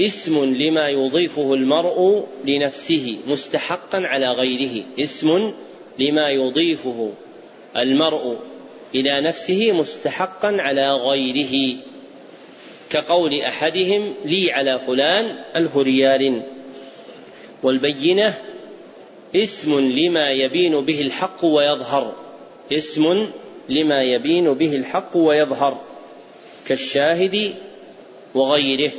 [0.00, 4.84] اسم لما يضيفه المرء لنفسه مستحقا على غيره.
[5.00, 5.52] اسم
[5.98, 7.12] لما يضيفه
[7.76, 8.38] المرء
[8.94, 11.76] إلى نفسه مستحقا على غيره.
[12.92, 16.42] كقول أحدهم لي على فلان الف ريال
[17.62, 18.38] والبينة
[19.36, 22.14] اسم لما يبين به الحق ويظهر
[22.72, 23.04] اسم
[23.68, 25.80] لما يبين به الحق ويظهر
[26.66, 27.54] كالشاهد
[28.34, 28.92] وغيره.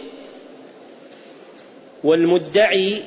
[2.03, 3.03] والمدعي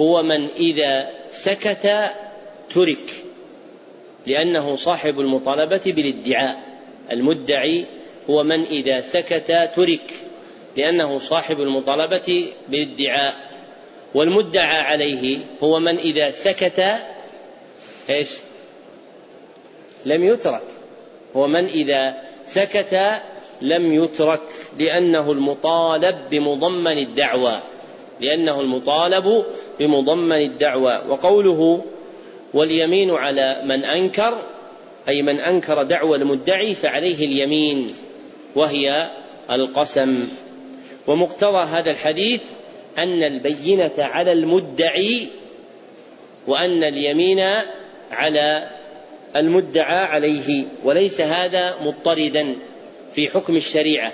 [0.00, 1.94] هو من إذا سكت
[2.70, 3.14] ترك
[4.26, 6.62] لأنه صاحب المطالبة بالادعاء
[7.12, 7.86] المدعي
[8.30, 10.12] هو من إذا سكت ترك
[10.76, 13.48] لأنه صاحب المطالبة بالادعاء.
[14.14, 16.96] والمدعى عليه هو من إذا سكت
[18.10, 18.30] إيش؟
[20.06, 20.62] لم يترك.
[21.36, 22.96] هو من إذا سكت
[23.62, 24.42] لم يترك
[24.78, 27.62] لأنه المطالب بمضمن الدعوى.
[28.20, 29.44] لأنه المطالب
[29.78, 31.02] بمضمن الدعوى.
[31.08, 31.84] وقوله
[32.54, 34.42] واليمين على من أنكر
[35.08, 37.86] أي من أنكر دعوى المدعي فعليه اليمين.
[38.54, 39.10] وهي
[39.50, 40.28] القسم.
[41.06, 42.42] ومقتضى هذا الحديث
[42.98, 45.28] أن البينة على المدعي
[46.46, 47.40] وأن اليمين
[48.10, 48.68] على
[49.36, 52.56] المدعى عليه وليس هذا مضطردا
[53.14, 54.12] في حكم الشريعة.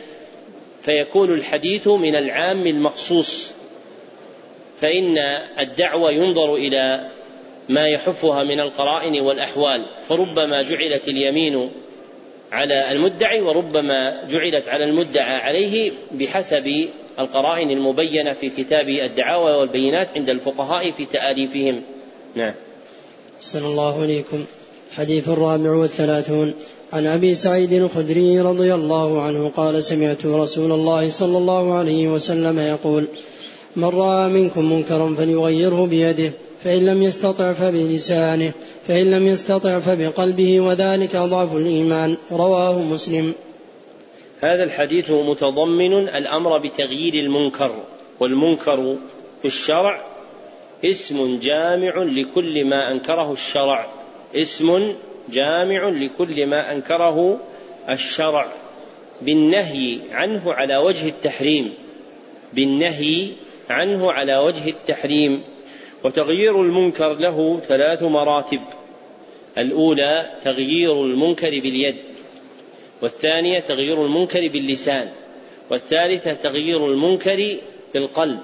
[0.83, 3.55] فيكون الحديث من العام المخصوص.
[4.81, 5.19] فإن
[5.59, 7.09] الدعوة ينظر إلى
[7.69, 9.87] ما يحفها من القرائن والأحوال.
[10.09, 11.71] فربما جعلت اليمين
[12.55, 16.67] على المدعي وربما جعلت على المدعى عليه بحسب
[17.19, 21.83] القرائن المبينة في كتاب الدعاوى والبينات عند الفقهاء في تآليفهم.
[22.35, 22.55] نعم.
[23.41, 24.45] صلى الله عليكم
[24.93, 26.55] حديث الرابع والثلاثون.
[26.93, 32.59] عن أبي سعيد الخدري رضي الله عنه قال سمعت رسول الله صلى الله عليه وسلم
[32.59, 33.07] يقول
[33.77, 36.33] من رأى منكم منكرا فليغيره بيده.
[36.65, 38.53] فإن لم يستطع فبلسانه
[38.89, 43.35] فإن لم يستطع فبقلبه وذلك ضعف الإيمان رواه مسلم.
[44.41, 47.75] هذا الحديث متضمن الأمر بتغيير المنكر
[48.21, 48.97] والمنكر
[49.43, 50.05] في الشرع
[50.85, 53.87] اسم جامع لكل ما أنكره الشرع
[54.37, 54.95] اسم
[55.29, 57.41] جامع لكل ما أنكره
[57.89, 58.47] الشرع
[59.23, 61.75] بالنهي عنه على وجه التحريم
[62.53, 63.29] بالنهي
[63.71, 65.43] عنه على وجه التحريم.
[66.05, 68.61] وتغيير المنكر له ثلاث مراتب.
[69.59, 71.97] الأولى تغيير المنكر باليد
[73.03, 75.09] والثانية تغيير المنكر باللسان
[75.71, 77.57] والثالثة تغيير المنكر
[77.95, 78.41] بالقلب.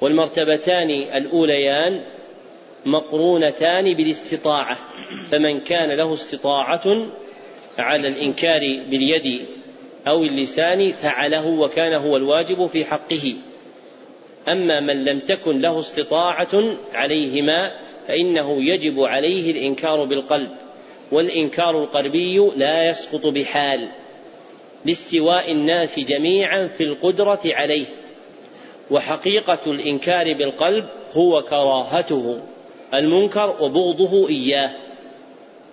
[0.00, 2.00] والمرتبتان الأوليان
[2.86, 4.78] مقرونتان بالاستطاعة
[5.30, 7.06] فمن كان له استطاعة
[7.78, 9.46] على الإنكار باليد
[10.08, 13.34] أو اللسان فعله وكان هو الواجب في حقه.
[14.52, 17.72] أما من لم تكن له استطاعة عليهما
[18.08, 20.50] فإنه يجب عليه الإنكار بالقلب
[21.12, 23.88] والإنكار القلبي لا يسقط بحال
[24.84, 27.86] لاستواء الناس جميعا في القدرة عليه
[28.90, 32.40] وحقيقة الإنكار بالقلب هو كراهته
[32.94, 34.70] المنكر وبغضه إياه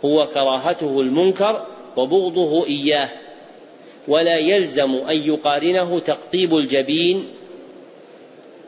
[0.06, 1.66] هو كراهته المنكر
[1.98, 3.10] وبغضه إياه
[4.08, 7.26] ولا يلزم أن يقارنه تقطيب الجبين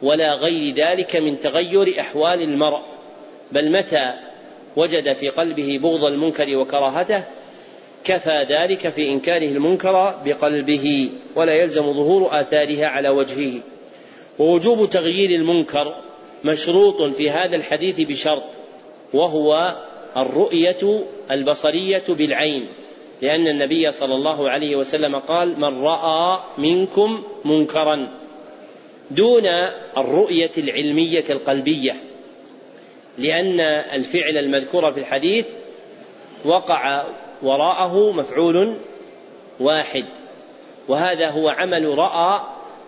[0.02, 2.82] ولا غير ذلك من تغير أحوال المرء
[3.52, 4.14] بل متى
[4.76, 7.24] وجد في قلبه بغض المنكر وكراهته
[8.04, 13.62] كفى ذلك في إنكاره المنكر بقلبه ولا يلزم ظهور آثارها على وجهه.
[14.40, 15.96] ووجوب تغيير المنكر
[16.44, 18.44] مشروط في هذا الحديث بشرط
[19.14, 19.76] وهو
[20.18, 22.68] الرؤية البصرية بالعين
[23.22, 28.10] لأن النبي صلى الله عليه وسلم قال من رأى منكم منكرا
[29.12, 29.46] دون
[29.98, 31.96] الرؤية العلمية القلبية
[33.18, 33.60] لأن
[33.94, 35.48] الفعل المذكور في الحديث
[36.46, 37.04] وقع
[37.44, 38.78] وراءه مفعول
[39.60, 40.06] واحد
[40.88, 42.42] وهذا هو عمل رأى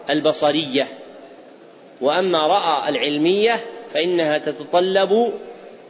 [0.10, 0.88] البصرية
[2.02, 5.34] وأما رأى العلمية فإنها تتطلب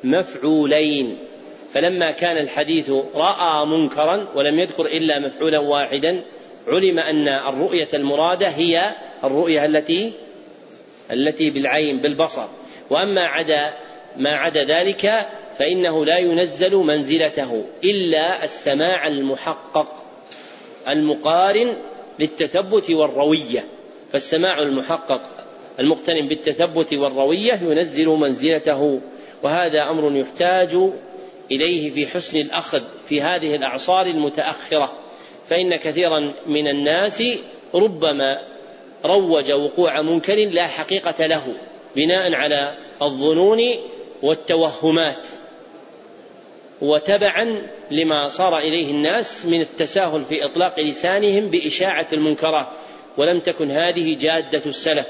[0.04, 1.18] مفعولين.
[1.74, 6.24] فلما كان الحديث رأى منكرا ولم يذكر إلا مفعولا واحدا
[6.67, 10.13] علم أن الرؤية المرادة هي الرؤية التي
[11.12, 12.45] التي بالعين بالبصر.
[12.89, 13.74] وأما عدا
[14.17, 15.28] ما عدا ذلك
[15.60, 19.88] فإنه لا ينزل منزلته إلا السماع المحقق
[20.88, 21.78] المقارن
[22.19, 23.65] للتثبت والروية.
[24.12, 25.22] فالسماع المحقق
[25.80, 29.02] المقترن بالتثبت والروية ينزل منزلته
[29.43, 30.78] وهذا أمر يحتاج
[31.52, 35.09] إليه في حسن الأخذ في هذه الأعصار المتأخرة.
[35.50, 37.24] فإن كثيرا من الناس
[37.76, 38.42] ربما
[39.06, 41.44] روج وقوع منكر لا حقيقة له
[41.96, 43.60] بناء على الظنون
[44.24, 45.26] والتوهمات
[46.82, 52.68] وتبعا لما صار إليه الناس من التساهل في إطلاق لسانهم بإشاعة المنكرات.
[53.18, 55.08] ولم تكن هذه جادة السلف.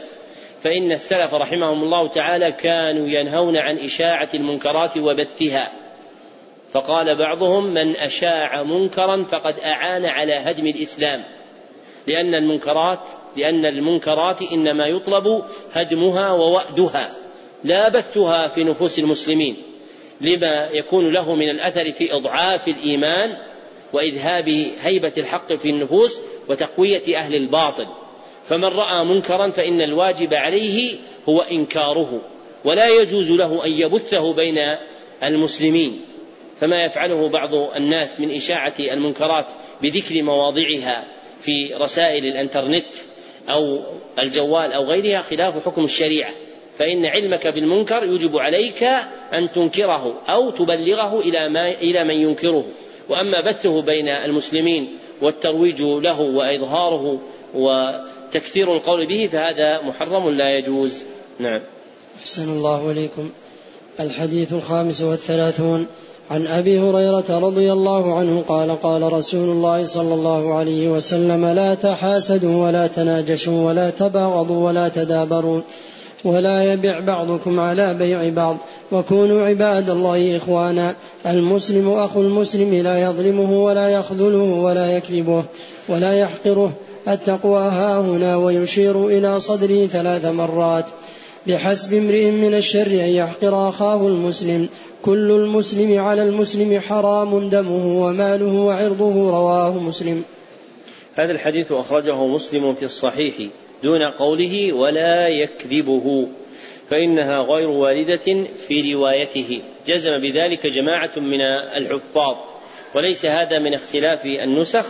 [0.61, 5.71] فإن السلف رحمهم الله تعالى كانوا ينهون عن إشاعة المنكرات وبثها.
[6.71, 11.23] فقال بعضهم من أشاع منكرا فقد أعان على هدم الإسلام.
[12.07, 12.99] لأن المنكرات
[13.37, 17.15] لأن المنكرات إنما يطلب هدمها ووأدها
[17.63, 19.57] لا بثها في نفوس المسلمين.
[20.21, 23.37] لما يكون له من الأثر في إضعاف الإيمان
[23.93, 24.49] وإذهاب
[24.81, 27.87] هيبة الحق في النفوس وتقوية أهل الباطل.
[28.43, 30.95] فمن رأى منكرا فإن الواجب عليه
[31.29, 32.21] هو إنكاره
[32.65, 34.57] ولا يجوز له أن يبثه بين
[35.23, 36.01] المسلمين.
[36.59, 39.45] فما يفعله بعض الناس من إشاعة المنكرات
[39.81, 41.03] بذكر مواضعها
[41.41, 42.85] في رسائل الإنترنت
[43.49, 43.83] أو
[44.23, 46.33] الجوال أو غيرها خلاف حكم الشريعة.
[46.79, 48.83] فإن علمك بالمنكر يجب عليك
[49.33, 52.65] أن تنكره أو تبلغه إلى ما إلى من ينكره.
[53.09, 57.21] وأما بثه بين المسلمين والترويج له وإظهاره
[57.55, 61.03] وتكثير القول به فهذا محرم لا يجوز.
[61.39, 61.61] نعم.
[62.19, 63.31] أحسن الله إليكم.
[63.99, 65.87] الحديث الخامس والثلاثون.
[66.29, 71.75] عن أبي هريرة رضي الله عنه قال قال رسول الله صلى الله عليه وسلم لا
[71.75, 75.61] تحاسدوا ولا تناجشوا ولا تباغضوا ولا تدابروا
[76.23, 78.57] ولا يبع بعضكم على بيع بعض
[78.91, 80.95] وكونوا عباد الله إخوانا
[81.27, 85.43] المسلم أخو المسلم لا يظلمه ولا يخذله ولا يكذبه
[85.89, 86.71] ولا يحقره
[87.07, 90.85] التقوى ها هنا ويشير إلى صدره ثلاث مرات
[91.47, 94.69] بحسب امرئ من الشر أن يحقر أخاه المسلم.
[95.01, 100.23] كل المسلم على المسلم حرام دمه وماله وعرضه رواه مسلم.
[101.15, 103.35] هذا الحديث أخرجه مسلم في الصحيح
[103.83, 106.27] دون قوله ولا يكذبه
[106.89, 109.61] فإنها غير واردة في روايته.
[109.87, 111.41] جزم بذلك جماعة من
[111.77, 112.37] الحفاظ.
[112.95, 114.85] وليس هذا من اختلاف النسخ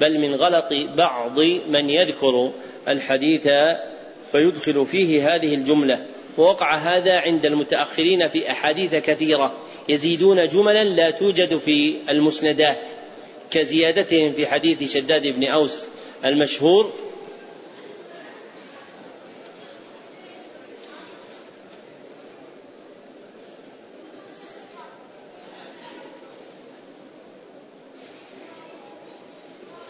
[0.00, 2.50] بل من غلط بعض من يذكر
[2.88, 3.46] الحديث
[4.32, 6.06] فيدخل فيه هذه الجملة.
[6.38, 9.58] ووقع هذا عند المتأخرين في أحاديث كثيرة.
[9.88, 12.80] يزيدون جملا لا توجد في المسندات.
[13.50, 15.86] كزيادتهم في حديث شداد بن أوس
[16.24, 16.92] المشهور.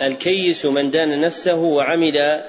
[0.03, 2.43] الكيس من دان نفسه وعمل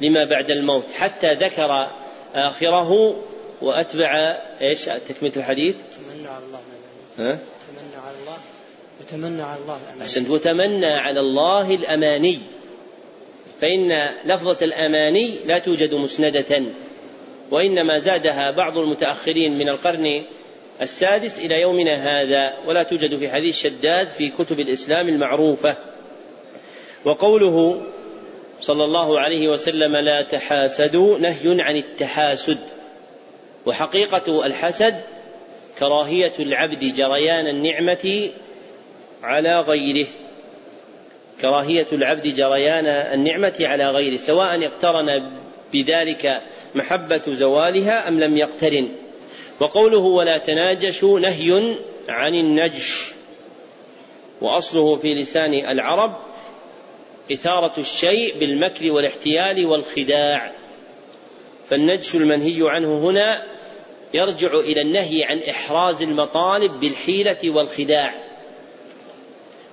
[0.00, 1.88] لما بعد الموت حتى ذكر
[2.34, 3.16] آخره
[3.62, 5.76] وأتبع إيش؟ تكملة الحديث.
[5.76, 6.60] تمنى على الله
[7.18, 7.38] ها؟
[7.68, 8.38] تمنى على الله
[9.00, 10.02] وتمنى على الله الأماني.
[10.02, 10.30] أحسنت.
[10.30, 12.38] وتمنى على الله الأماني.
[13.60, 16.62] فإن لفظة الأماني لا توجد مسندة.
[17.50, 20.22] وإنما زادها بعض المتأخرين من القرن
[20.82, 25.76] السادس إلى يومنا هذا ولا توجد في حديث شداد في كتب الإسلام المعروفة.
[27.04, 27.82] وقوله
[28.68, 32.58] صلى الله عليه وسلم لا تحاسدوا نهي عن التحاسد.
[33.66, 35.00] وحقيقة الحسد
[35.78, 38.30] كراهية العبد جريان النعمة
[39.22, 40.06] على غيره.
[41.40, 45.30] كراهية العبد جريان النعمة على غيره سواء اقترن
[45.72, 46.40] بذلك
[46.74, 48.88] محبة زوالها أم لم يقترن.
[49.60, 51.76] وقوله ولا تناجشوا نهي
[52.08, 53.10] عن النجش.
[54.40, 56.16] وأصله في لسان العرب
[57.32, 60.52] إثارة الشيء بالمكر والاحتيال والخداع.
[61.68, 63.44] فالنجش المنهي عنه هنا
[64.14, 68.14] يرجع إلى النهي عن إحراز المطالب بالحيلة والخداع.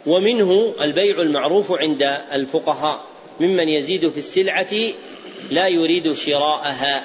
[0.08, 2.02] ومنه البيع المعروف عند
[2.34, 3.04] الفقهاء
[3.40, 4.74] ممن يزيد في السلعة
[5.52, 7.04] لا يريد شراءها.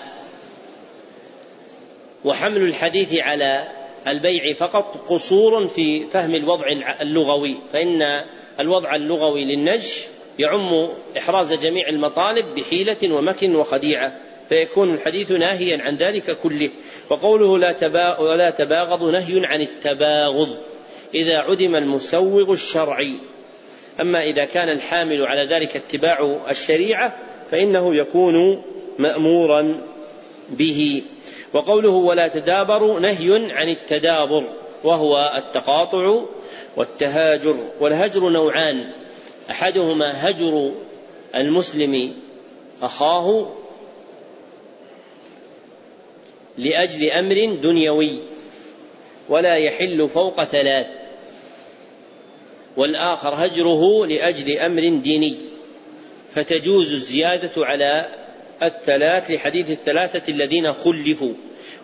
[2.24, 3.68] وحمل الحديث على
[4.08, 6.64] البيع فقط قصور في فهم الوضع
[7.00, 8.24] اللغوي فإن
[8.60, 10.04] الوضع اللغوي للنجش
[10.38, 14.12] يعم إحراز جميع المطالب بحيلة ومكر وخديعة
[14.48, 16.70] فيكون الحديث ناهيا عن ذلك كله.
[17.10, 20.56] وقوله لا, تبا ولا تباغض نهي عن التباغض
[21.14, 23.20] إذا عدم المسوغ الشرعي.
[24.00, 27.16] أما إذا كان الحامل على ذلك اتباع الشريعة
[27.50, 28.62] فإنه يكون
[28.98, 29.80] مأمورا
[30.48, 31.02] به.
[31.52, 34.52] وقوله ولا تدابروا نهي عن التدابر
[34.84, 36.20] وهو التقاطع
[36.76, 38.90] والتهاجر والهجر نوعان.
[39.50, 40.72] أحدهما هجر
[41.34, 42.14] المسلم
[42.82, 43.48] أخاه
[46.58, 48.20] لأجل أمر دنيوي
[49.28, 50.86] ولا يحل فوق ثلاث
[52.76, 55.36] والآخر هجره لأجل أمر ديني.
[56.34, 58.08] فتجوز الزيادة على
[58.62, 61.32] الثلاث لحديث الثلاثة الذين خلفوا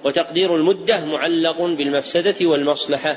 [0.04, 3.16] وتقدير المدة معلق بالمفسدة والمصلحة.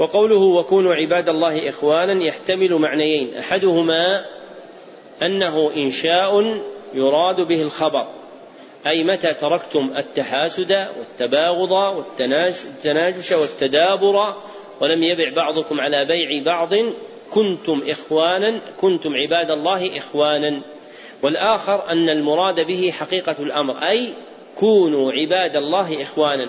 [0.00, 3.34] وقوله وكونوا عباد الله إخوانا يحتمل معنيين.
[3.34, 4.24] أحدهما
[5.22, 6.60] أنه إنشاء
[6.94, 8.06] يراد به الخبر.
[8.86, 14.16] أي متى تركتم التحاسد والتباغض والتناجش والتدابر
[14.80, 16.74] ولم يبع بعضكم على بيع بعض
[17.30, 20.62] كنتم إخوانا كنتم عباد الله إخوانا.
[21.22, 24.12] والآخر أن المراد به حقيقة الأمر أي
[24.56, 26.48] كونوا عباد الله إخوانا.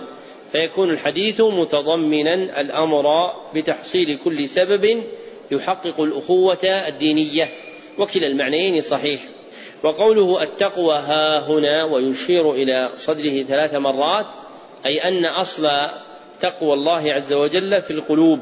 [0.51, 3.05] فيكون الحديث متضمنا الأمر
[3.55, 5.03] بتحصيل كل سبب
[5.51, 7.49] يحقق الأخوة الدينية
[7.97, 9.21] وكلا المعنيين صحيح.
[9.83, 14.25] وقوله التقوى ها هنا ويشير إلى صدره ثلاث مرات
[14.85, 15.63] أي أن أصل
[16.41, 18.39] تقوى الله عز وجل في القلوب.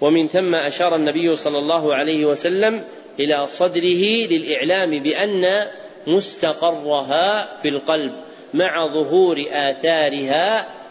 [0.00, 2.84] ومن ثم أشار النبي صلى الله عليه وسلم
[3.20, 5.66] إلى صدره للإعلام بأن
[6.06, 8.12] مستقرها في القلب
[8.54, 10.81] مع ظهور آثارها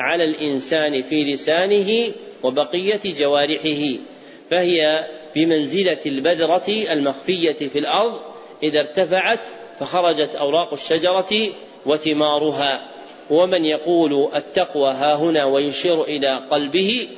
[0.00, 3.98] على الإنسان في لسانه وبقية جوارحه
[4.50, 8.20] فهي بمنزلة البذرة المخفية في الأرض
[8.62, 9.40] إذا ارتفعت
[9.78, 11.48] فخرجت أوراق الشجرة
[11.86, 12.86] وثمارها.
[13.30, 17.08] ومن يقول التقوى ها هنا ويشير إلى قلبه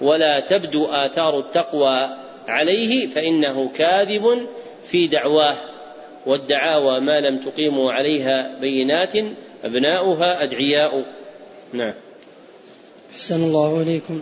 [0.00, 2.08] ولا تبدو آثار التقوى
[2.48, 4.46] عليه فإنه كاذب
[4.88, 5.56] في دعواه.
[6.26, 9.14] والدعاوى ما لم تقيموا عليها بينات
[9.64, 11.04] أبناؤها أدعياء.
[11.72, 11.94] نعم.
[13.16, 14.20] أحسن الله إليكم.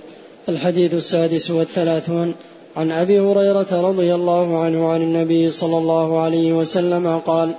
[0.49, 2.35] الحديث السادس والثلاثون
[2.77, 7.55] عن أبي هريرة رضي الله عنه عن النبي صلى الله عليه وسلم قال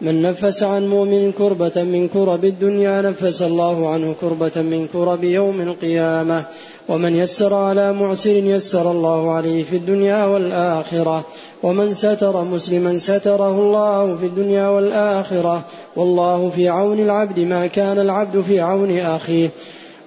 [0.00, 5.60] من نفس عن مؤمن كربة من كرب الدنيا نفس الله عنه كربة من كرب يوم
[5.60, 6.44] القيامة.
[6.88, 11.24] ومن يسر على معسر يسر الله عليه في الدنيا والآخرة.
[11.62, 15.64] ومن ستر مسلما ستره الله في الدنيا والآخرة.
[15.96, 19.50] والله في عون العبد ما كان العبد في عون أخيه.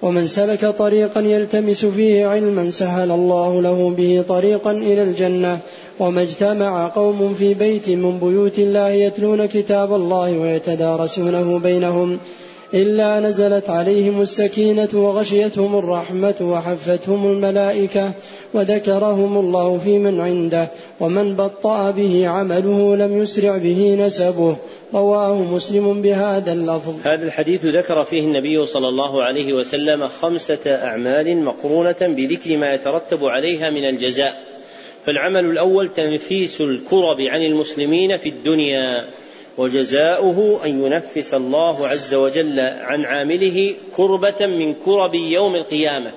[0.04, 5.58] ومن سلك طريقا يلتمس فيه علما سهل الله له به طريقا إلى الجنة.
[6.00, 12.18] وما اجتمع قوم في بيت من بيوت الله يتلون كتاب الله ويتدارسونه بينهم.
[12.74, 18.12] إلا نزلت عليهم السكينة وغشيتهم الرحمة وحفتهم الملائكة
[18.54, 20.68] وذكرهم الله في من عنده
[21.00, 24.56] ومن بطأ به عمله لم يسرع به نسبه.
[24.94, 26.94] رواه مسلم بهذا اللفظ.
[27.06, 33.24] هذا الحديث ذكر فيه النبي صلى الله عليه وسلم خمسة أعمال مقرونة بذكر ما يترتب
[33.24, 34.42] عليها من الجزاء.
[35.06, 39.04] فالعمل الأول تنفيس الكرب عن المسلمين في الدنيا.
[39.58, 46.12] وجزاؤه أن ينفس الله عز وجل عن عامله كربة من كرب يوم القيامة.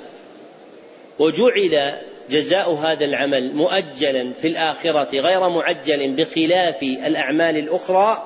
[1.19, 1.97] وجعل
[2.29, 8.25] جزاء هذا العمل مؤجلا في الآخرة غير معجل بخلاف الأعمال الأخرى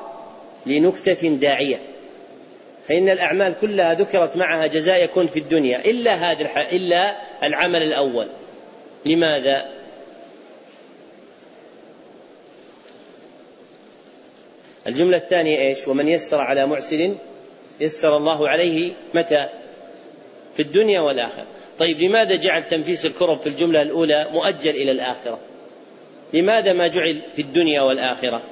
[0.65, 1.79] لنكتة داعية.
[2.87, 8.27] فإن الأعمال كلها ذكرت معها جزاء يكون في الدنيا إلا هذا إلا العمل الأول.
[9.05, 9.80] لماذا؟
[14.87, 17.15] الجملة الثانية إيش؟ ومن يسر على معسر
[17.79, 19.49] يسر الله عليه متى؟
[20.55, 21.47] في الدنيا والآخرة.
[21.79, 25.39] طيب لماذا جعل تنفيس الكرب في الجملة الأولى مؤجل إلى الآخرة؟
[26.33, 28.43] لماذا ما جعل في الدنيا والآخرة؟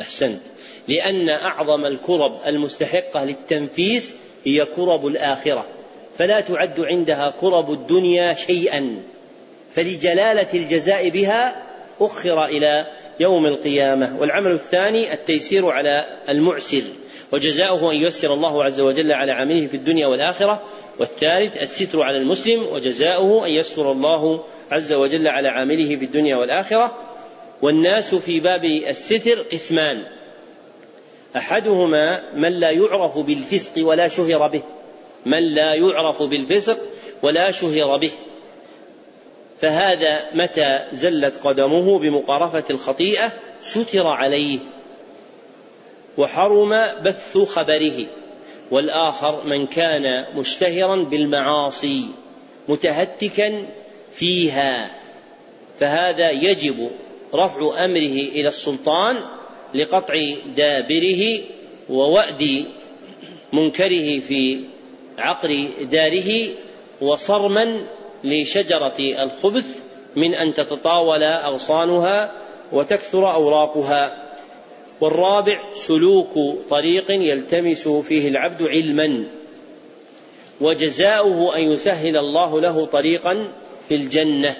[0.00, 0.42] أحسنت
[0.88, 5.66] لأن أعظم الكرب المستحقة للتنفيس هي كرب الآخرة
[6.18, 9.02] فلا تعد عندها كرب الدنيا شيئا
[9.76, 11.62] فلجلالة الجزاء بها
[12.00, 12.86] أخر إلى
[13.20, 14.20] يوم القيامة.
[14.20, 16.82] والعمل الثاني التيسير على المعسر
[17.32, 20.62] وجزاؤه أن ييسر الله عز وجل على عمله في الدنيا والآخرة.
[20.98, 26.94] والثالث الستر على المسلم وجزاؤه أن يسر الله عز وجل على عامله في الدنيا والآخرة.
[27.62, 30.06] والناس في باب الستر قسمان.
[31.36, 34.62] أحدهما من لا يعرف بالفسق ولا شهر به.
[35.26, 36.78] من لا يعرف بالفسق
[37.22, 38.10] ولا شهر به.
[39.60, 44.58] فهذا متى زلت قدمه بمقارفة الخطيئة ستر عليه
[46.18, 46.70] وحرم
[47.04, 48.06] بث خبره
[48.70, 52.08] والآخر من كان مشتهرا بالمعاصي
[52.68, 53.66] متهتكا
[54.14, 54.90] فيها.
[55.80, 56.90] فهذا يجب
[57.34, 59.16] رفع أمره إلى السلطان
[59.74, 60.14] لقطع
[60.56, 61.40] دابره
[61.90, 62.66] ووأد
[63.52, 64.64] منكره في
[65.18, 66.48] عقر داره
[67.00, 67.86] وصرما
[68.26, 69.66] لشجرة الخبث
[70.16, 72.32] من أن تتطاول أغصانها
[72.72, 74.22] وتكثر أوراقها.
[75.00, 76.34] والرابع سلوك
[76.70, 79.24] طريق يلتمس فيه العبد علما.
[80.60, 83.48] وجزاؤه أن يسهل الله له طريقا
[83.88, 84.56] في الجنة.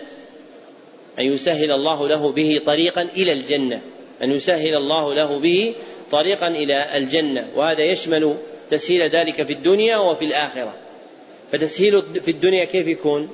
[1.18, 3.80] أن يسهل الله له به طريقا إلى الجنة.
[4.22, 5.74] أن يسهل الله له به
[6.10, 7.48] طريقا إلى الجنة.
[7.56, 8.36] وهذا يشمل
[8.70, 10.74] تسهيل ذلك في الدنيا وفي الآخرة.
[11.52, 13.28] فتسهيل في الدنيا كيف يكون؟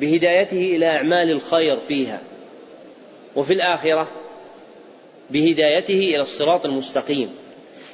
[0.00, 2.22] بهدايته إلى أعمال الخير فيها.
[3.36, 4.08] وفي الآخرة
[5.30, 7.30] بهدايته إلى الصراط المستقيم.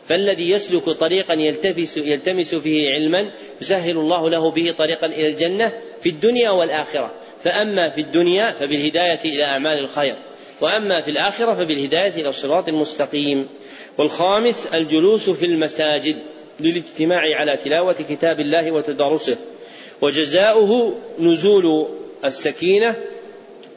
[0.08, 5.72] فالذي يسلك طريقا يلتمس يلتمس فيه علما يسهل الله له به طريقا إلى الجنة
[6.02, 7.10] في الدنيا والآخرة.
[7.44, 10.16] فأما في الدنيا فبالهداية إلى أعمال الخير.
[10.60, 13.48] وأما في الآخرة فبالهداية إلى الصراط المستقيم.
[13.98, 16.16] والخامس الجلوس في المساجد
[16.60, 19.36] للاجتماع على تلاوة كتاب الله وتدارسه
[20.02, 21.86] وجزاؤه نزول
[22.24, 22.96] السكينة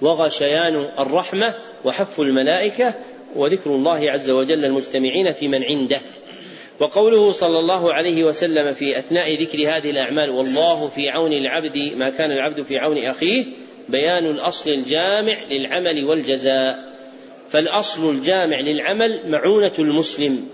[0.02, 1.56] وغشيان الرحمة
[1.86, 2.94] وحف الملائكة
[3.36, 6.00] وذكر الله عز وجل المجتمعين في من عنده.
[6.80, 12.10] وقوله صلى الله عليه وسلم في أثناء ذكر هذه الأعمال والله في عون العبد ما
[12.10, 13.46] كان العبد في عون أخيه
[13.90, 16.96] بيان الأصل الجامع للعمل والجزاء.
[17.50, 20.48] فالأصل الجامع للعمل معونة المسلم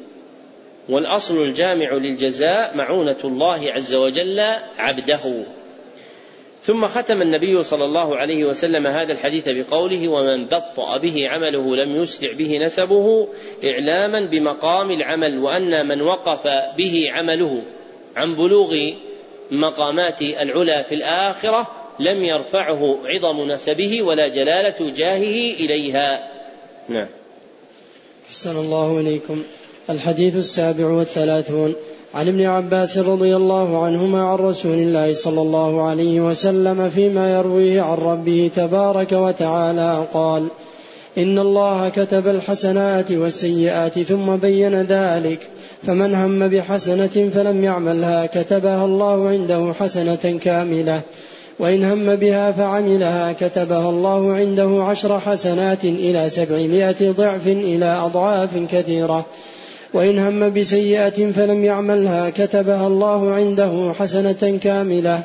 [0.90, 4.40] والأصل الجامع للجزاء معونة الله عز وجل
[4.78, 5.46] عبده.
[6.64, 11.96] ثم ختم النبي صلى الله عليه وسلم هذا الحديث بقوله ومن بطأ به عمله لم
[11.96, 13.28] يسرع به نسبه
[13.64, 16.44] إعلاما بمقام العمل وأن من وقف
[16.78, 17.62] به عمله
[18.16, 18.76] عن بلوغ
[19.52, 21.68] مقامات العلا في الآخرة
[22.00, 26.32] لم يرفعه عظم نسبه ولا جلالة جاهه إليها.
[26.90, 27.08] نعم.
[28.28, 29.44] أحسن الله إليكم.
[29.90, 31.74] الحديث السابع والثلاثون.
[32.14, 37.82] عن ابن عباس رضي الله عنهما عن رسول الله صلى الله عليه وسلم فيما يرويه
[37.82, 40.48] عن ربه تبارك وتعالى قال
[41.18, 45.40] إن الله كتب الحسنات والسيئات ثم بين ذلك
[45.88, 51.02] فمن هم بحسنة فلم يعملها كتبها الله عنده حسنة كاملة
[51.60, 59.26] وإن هم بها فعملها كتبها الله عنده عشر حسنات إلى سبعمائة ضعف إلى أضعاف كثيرة.
[59.94, 65.24] وإن هم بسيئة فلم يعملها كتبها الله عنده حسنة كاملة.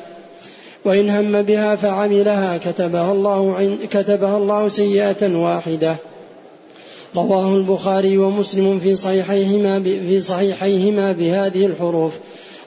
[0.85, 5.95] وإن هم بها فعملها كتبها الله كتبها الله سيئة واحدة.
[7.15, 12.13] رواه البخاري ومسلم في صحيحيهما في صحيحيهما بهذه الحروف.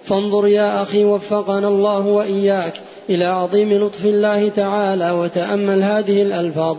[0.05, 2.73] فانظر يا أخي وفقنا الله وإياك
[3.11, 6.77] إلى عظيم لطف الله تعالى وتأمل هذه الألفاظ.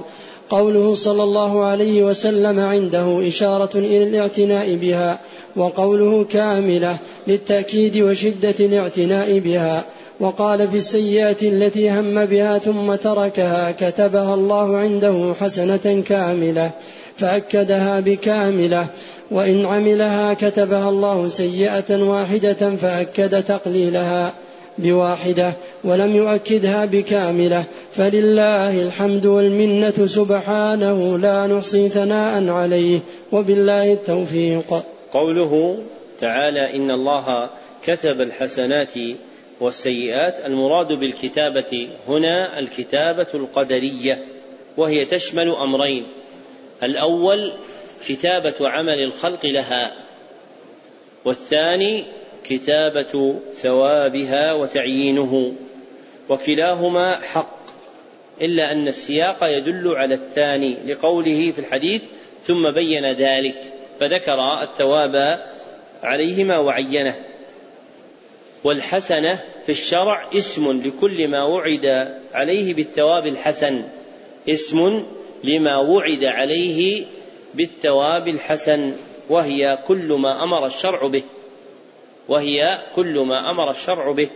[0.51, 5.19] قوله صلى الله عليه وسلم عنده إشارة إلى الاعتناء بها
[5.55, 6.97] وقوله كاملة
[7.27, 9.83] للتأكيد وشدة الاعتناء بها.
[10.19, 16.71] وقال في السيئة التي هم بها ثم تركها كتبها الله عنده حسنة كاملة
[17.17, 18.85] فأكدها بكاملة.
[19.31, 24.33] وإن عملها كتبها الله سيئة واحدة فأكد تقليلها.
[24.83, 25.53] بواحدة
[25.83, 32.99] ولم يؤكدها بكاملة فلله الحمد والمنة سبحانه لا نحصي ثناء عليه
[33.31, 34.83] وبالله التوفيق.
[35.13, 35.77] قوله
[36.21, 37.49] تعالى إن الله
[37.83, 38.93] كتب الحسنات
[39.59, 44.25] والسيئات المراد بالكتابة هنا الكتابة القدرية
[44.77, 46.05] وهي تشمل أمرين.
[46.83, 47.53] الأول
[48.07, 49.91] كتابة عمل الخلق لها
[51.25, 52.03] والثاني
[52.43, 55.53] كتابة ثوابها وتعيينه
[56.29, 57.61] وكلاهما حق
[58.41, 62.01] إلا أن السياق يدل على الثاني لقوله في الحديث
[62.43, 63.55] ثم بين ذلك
[63.99, 65.45] فذكر الثواب
[66.03, 67.15] عليهما وعينه.
[68.63, 73.83] والحسنة في الشرع اسم لكل ما وعد عليه بالثواب الحسن
[74.49, 75.05] اسم
[75.43, 77.05] لما وعد عليه
[77.53, 78.93] بالثواب الحسن
[79.29, 81.23] وهي كل ما أمر الشرع به.
[82.31, 84.29] وهي كل ما أمر الشرع به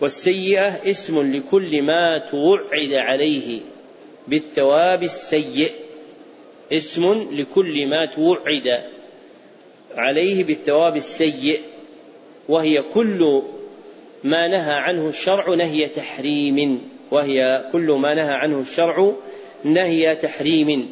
[0.00, 3.60] والسيئة اسم لكل ما توعد عليه
[4.28, 5.72] بالثواب السيء
[6.72, 8.84] اسم لكل ما توعد
[9.94, 11.60] عليه بالثواب السيء
[12.48, 13.42] وهي كل
[14.24, 19.12] ما نهى عنه الشرع نهي تحريم وهي كل ما نهى عنه الشرع
[19.64, 20.90] نهي تحريم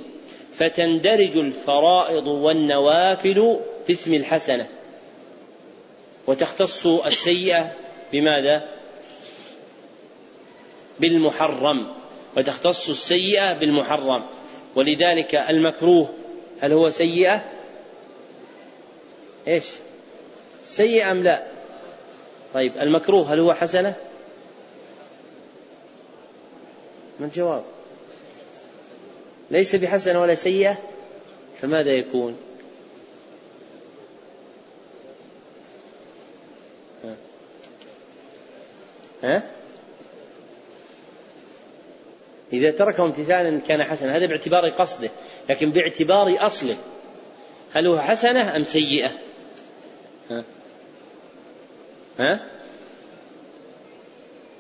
[0.57, 4.69] فتندرج الفرائض والنوافل في اسم الحسنة.
[6.27, 7.73] وتختص السيئه
[8.13, 8.69] بماذا؟
[11.01, 11.93] بالمحرم.
[12.37, 14.25] وتختص السيئه بالمحرم.
[14.75, 16.09] ولذلك المكروه
[16.61, 17.45] هل هو سيئة؟
[19.49, 19.71] إيش؟
[20.65, 21.47] سيئة أم لا؟
[22.55, 23.95] طيب المكروه هل هو حسنة؟
[27.21, 27.65] ما الجواب؟
[29.51, 30.79] ليس بحسنة ولا سيئة
[31.61, 32.37] فماذا يكون؟
[39.25, 39.43] ها؟
[42.53, 44.17] إذا تركه امتثالا كان حسنا.
[44.17, 45.11] هذا باعتبار قصده
[45.51, 46.77] لكن باعتبار أصله.
[47.73, 49.13] هل هو حسنة أم سيئة؟
[50.31, 50.45] ها,
[52.19, 52.47] ها؟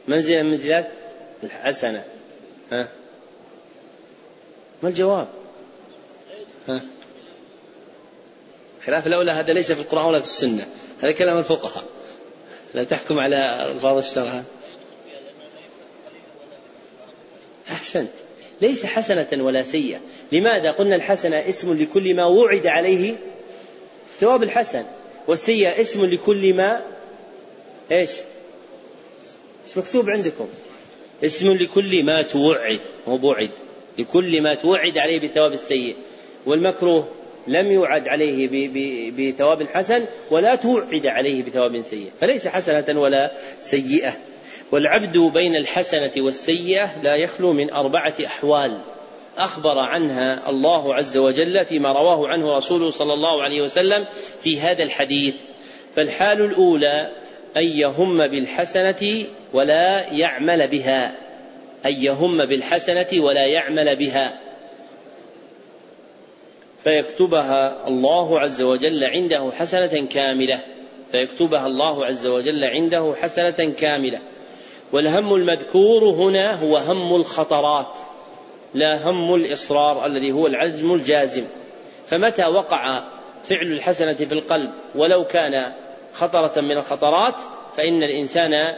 [0.09, 0.91] منزلة من منزلات
[1.43, 2.05] الحسنة.
[2.73, 2.89] ها؟
[4.83, 5.29] ما الجواب؟
[6.69, 6.81] ها؟
[8.87, 10.67] خلاف الأولى هذا ليس في القرآن ولا في السنة.
[11.03, 11.93] هذا كلام الفقهاء.
[12.75, 14.43] لا تحكم على ألفاظ الشرع
[17.70, 18.11] أحسنت.
[18.61, 20.01] ليس حسنة ولا سيئة.
[20.33, 23.16] لماذا قلنا الحسنة اسم لكل ما وعد عليه؟
[24.20, 24.85] ثواب الحسن.
[25.27, 26.83] والسيئة اسم لكل ما
[27.93, 28.11] إيش؟
[29.66, 30.49] إيش مكتوب عندكم؟
[31.25, 32.81] اسم لكل ما توعد.
[33.07, 33.51] مو بوعد.
[33.99, 35.97] لكل ما توعد عليه بثواب السيء
[36.47, 37.09] والمكروه؟
[37.47, 38.49] لم يوعد عليه
[39.11, 43.30] بثواب حسن ولا توعد عليه بثواب سيء فليس حسنة ولا
[43.61, 44.12] سيئة.
[44.72, 48.80] والعبد بين الحسنة والسيئة لا يخلو من أربعة أحوال.
[49.38, 54.07] أخبر عنها الله عز وجل فيما رواه عنه رسوله صلى الله عليه وسلم
[54.42, 55.34] في هذا الحديث.
[55.97, 57.11] فالحال الأولى
[57.57, 61.16] أن يهم بالحسنة ولا يعمل بها.
[61.86, 64.43] أن يهم بالحسنة ولا يعمل بها.
[66.85, 70.61] فيكتبها الله عز وجل عنده حسنة كاملة.
[71.12, 74.18] فيكتبها الله عز وجل عنده حسنة كاملة.
[74.93, 77.97] والهم المذكور هنا هو هم الخطرات
[78.74, 81.45] لا هم الإصرار الذي هو العزم الجازم.
[82.07, 83.05] فمتى وقع
[83.49, 85.72] فعل الحسنة في القلب؟ ولو كان
[86.12, 87.35] خطرة من الخطرات
[87.76, 88.74] فإن الإنسان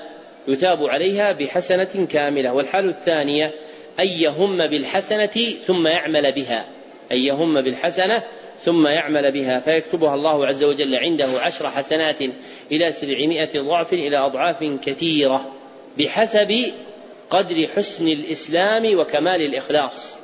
[0.48, 2.52] يثاب عليها بحسنة كاملة.
[2.52, 3.52] والحال الثانية
[4.00, 6.66] أن يهم بالحسنة ثم يعمل بها.
[7.12, 8.22] أن يهم بالحسنة
[8.62, 12.20] ثم يعمل بها فيكتبها الله عز وجل عنده عشر حسنات
[12.72, 15.52] إلى سبعمائة ضعف إلى أضعاف كثيرة
[15.98, 16.72] بحسب
[17.30, 20.16] قدر حسن الإسلام وكمال الإخلاص.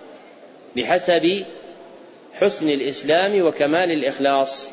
[0.77, 1.45] بحسب
[2.35, 4.73] حسن الإسلام وكمال الإخلاص.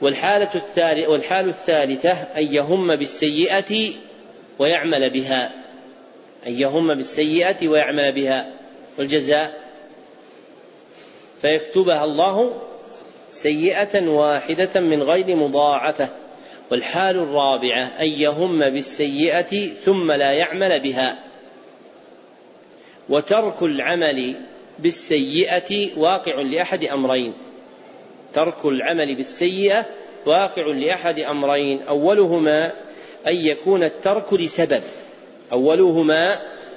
[0.00, 3.92] والحالة الثالثة الثالثة أن يهم بالسيئة
[4.58, 5.52] ويعمل بها.
[6.46, 8.52] أن يهم بالسيئة ويعمل بها.
[8.98, 9.65] والجزاء
[11.42, 12.62] فيكتبها الله
[13.30, 16.08] سيئة واحدة من غير مضاعفة
[16.70, 21.18] والحال الرابعة أن يهم بالسيئة ثم لا يعمل بها.
[23.08, 24.36] وترك العمل
[24.78, 27.32] بالسيئة واقع لأحد أمرين.
[28.34, 29.86] ترك العمل بالسيئة
[30.26, 31.82] واقع لأحد أمرين.
[31.82, 32.72] أولهما
[33.26, 34.82] أن يكون الترك لسبب.
[35.52, 36.34] أولهما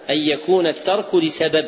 [0.10, 1.66] أن يكون الترك لسبب.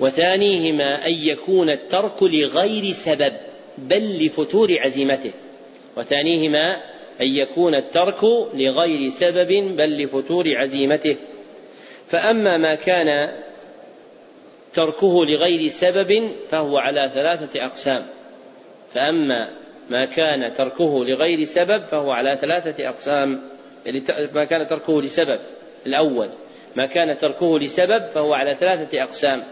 [0.00, 3.32] وثانيهما أن يكون الترك لغير سبب
[3.78, 5.32] بل لفتور عزيمته.
[5.96, 6.76] وثانيهما
[7.20, 8.24] أن يكون الترك
[8.54, 11.16] لغير سبب بل لفتور عزيمته.
[12.06, 13.32] فأما ما كان
[14.74, 18.06] تركه لغير سبب فهو على ثلاثة أقسام.
[18.94, 19.50] فأما
[19.90, 23.40] ما كان تركه لغير سبب فهو على ثلاثة أقسام.
[23.86, 24.02] يعني
[24.34, 25.40] ما كان تركه لسبب
[25.86, 26.28] الأول.
[26.76, 29.44] ما كان تركه لسبب فهو على ثلاثة أقسام.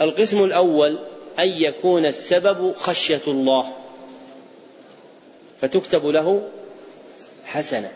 [0.00, 0.98] القسم الأول
[1.38, 3.72] أن يكون السبب خشية الله.
[5.60, 6.48] فتكتب له
[7.44, 7.92] حسنة.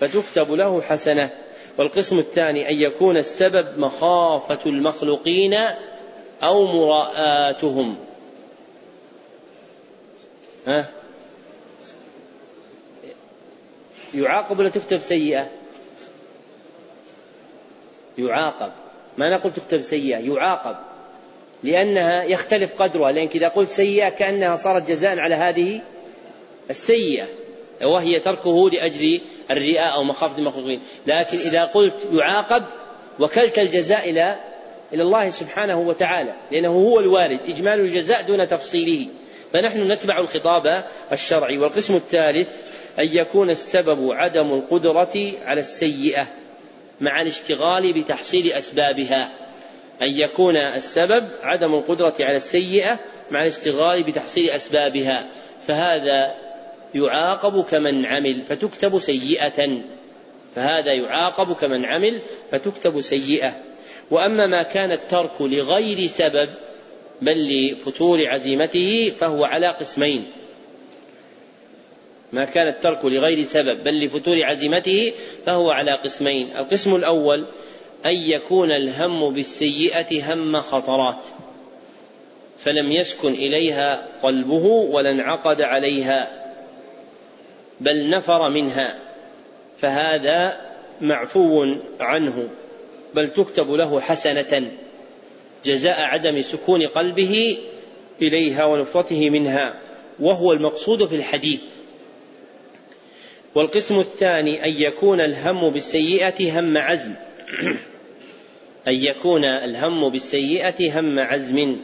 [0.00, 1.30] فتكتب له حسنة.
[1.78, 5.54] والقسم الثاني أن يكون السبب مخافة المخلوقين
[6.42, 7.96] أو مراءاتهم.
[10.66, 10.88] ها؟
[14.14, 15.50] يعاقب ولا تكتب سيئة؟
[18.18, 18.72] يعاقب.
[19.18, 20.18] ما نقول تكتب سيئة.
[20.18, 20.89] يعاقب.
[21.62, 25.80] لأنها يختلف قدرها لأنك إذا قلت سيئة كأنها صارت جزاء على هذه
[26.70, 27.26] السيئة
[27.82, 30.80] وهي تركه لأجل الرياء أو مخافة المخلوقين.
[31.06, 32.64] لكن إذا قلت يعاقب
[33.18, 34.36] وكلت الجزاء إلى
[34.92, 39.08] إلى الله سبحانه وتعالى لأنه هو الوارد إجمال الجزاء دون تفصيله.
[39.52, 42.48] فنحن نتبع الخطاب الشرعي والقسم الثالث
[42.98, 46.26] أن يكون السبب عدم القدرة على السيئة
[47.00, 49.49] مع الاشتغال بتحصيل أسبابها.
[50.02, 52.98] أن يكون السبب عدم القدرة على السيئة
[53.30, 55.30] مع الاشتغال بتحصيل أسبابها
[55.66, 56.34] فهذا
[56.94, 59.82] يعاقب كمن عمل فتكتب سيئة.
[60.54, 62.22] فهذا يعاقب كمن عمل
[62.52, 63.56] فتكتب سيئة.
[64.10, 66.48] وأما ما كان الترك لغير سبب
[67.22, 70.24] بل لفتور عزيمته فهو على قسمين.
[72.32, 75.12] ما كان الترك لغير سبب بل لفتور عزيمته
[75.46, 76.56] فهو على قسمين.
[76.56, 77.46] القسم الأول
[78.06, 81.26] أن يكون الهم بالسيئة هم خطرات
[82.58, 86.28] فلم يسكن إليها قلبه ولا انعقد عليها
[87.80, 88.98] بل نفر منها
[89.78, 90.60] فهذا
[91.00, 92.48] معفو عنه
[93.14, 94.70] بل تكتب له حسنة
[95.64, 97.58] جزاء عدم سكون قلبه
[98.22, 99.74] إليها ونفرته منها
[100.20, 101.60] وهو المقصود في الحديث.
[103.54, 107.14] والقسم الثاني أن يكون الهم بالسيئة هم عزم.
[108.88, 111.76] أن يكون الهم بالسيئة هم عزم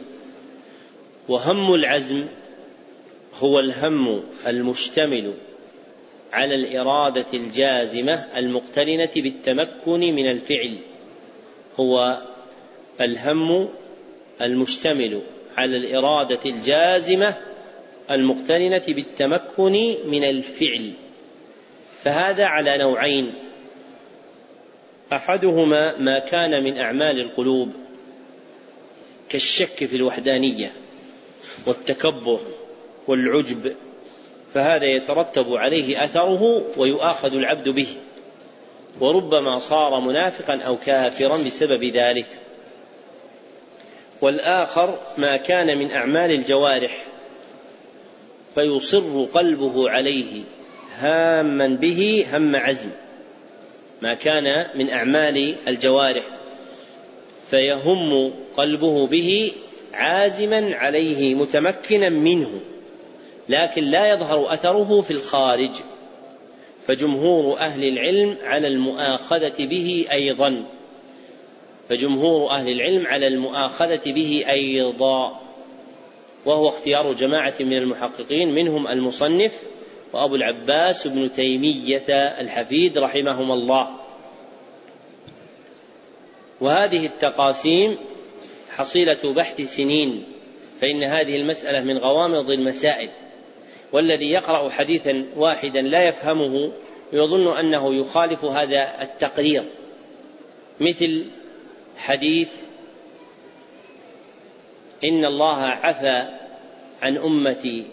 [1.29, 2.25] وهم العزم
[3.39, 5.33] هو الهم المشتمل
[6.33, 10.77] على الإرادة الجازمة المقترنة بالتمكن من الفعل
[11.79, 12.21] هو
[13.01, 13.69] الهم
[14.41, 15.21] المشتمل
[15.57, 17.37] على الإرادة الجازمة
[18.11, 20.91] المقترنة بالتمكن من الفعل.
[22.03, 23.33] فهذا على نوعين.
[25.13, 27.73] أحدهما ما كان من أعمال القلوب
[29.29, 30.71] كالشك في الوحدانية
[31.67, 32.39] والتكبر
[33.07, 33.75] والعجب
[34.53, 37.97] فهذا يترتب عليه أثره ويؤاخذ العبد به
[38.99, 42.27] وربما صار منافقا أو كافرا بسبب ذلك.
[44.21, 47.03] والآخر ما كان من أعمال الجوارح
[48.55, 50.41] فيصر قلبه عليه
[50.97, 52.89] هاما به هم عزم.
[54.01, 56.23] ما كان من أعمال الجوارح
[57.49, 59.51] فيهم قلبه به
[59.93, 62.59] عازما عليه متمكنا منه
[63.49, 65.71] لكن لا يظهر أثره في الخارج.
[66.87, 70.63] فجمهور أهل العلم على المؤاخذة به أيضا
[71.89, 75.39] فجمهور أهل العلم على المؤاخذة به أيضا
[76.45, 79.63] وهو اختيار جماعة من المحققين منهم المصنف
[80.13, 83.89] وأبو العباس بن تيمية الحفيد رحمهما الله.
[86.61, 87.97] وهذه التقاسيم
[88.75, 90.23] حصيلة بحث سنين
[90.81, 93.09] فإن هذه المسألة من غوامض المسائل.
[93.91, 96.71] والذي يقرأ حديثا واحدا لا يفهمه
[97.13, 99.63] يظن أنه يخالف هذا التقرير.
[100.79, 101.25] مثل
[101.97, 102.49] حديث
[105.03, 106.27] إن الله عفى
[107.01, 107.85] عن أمتي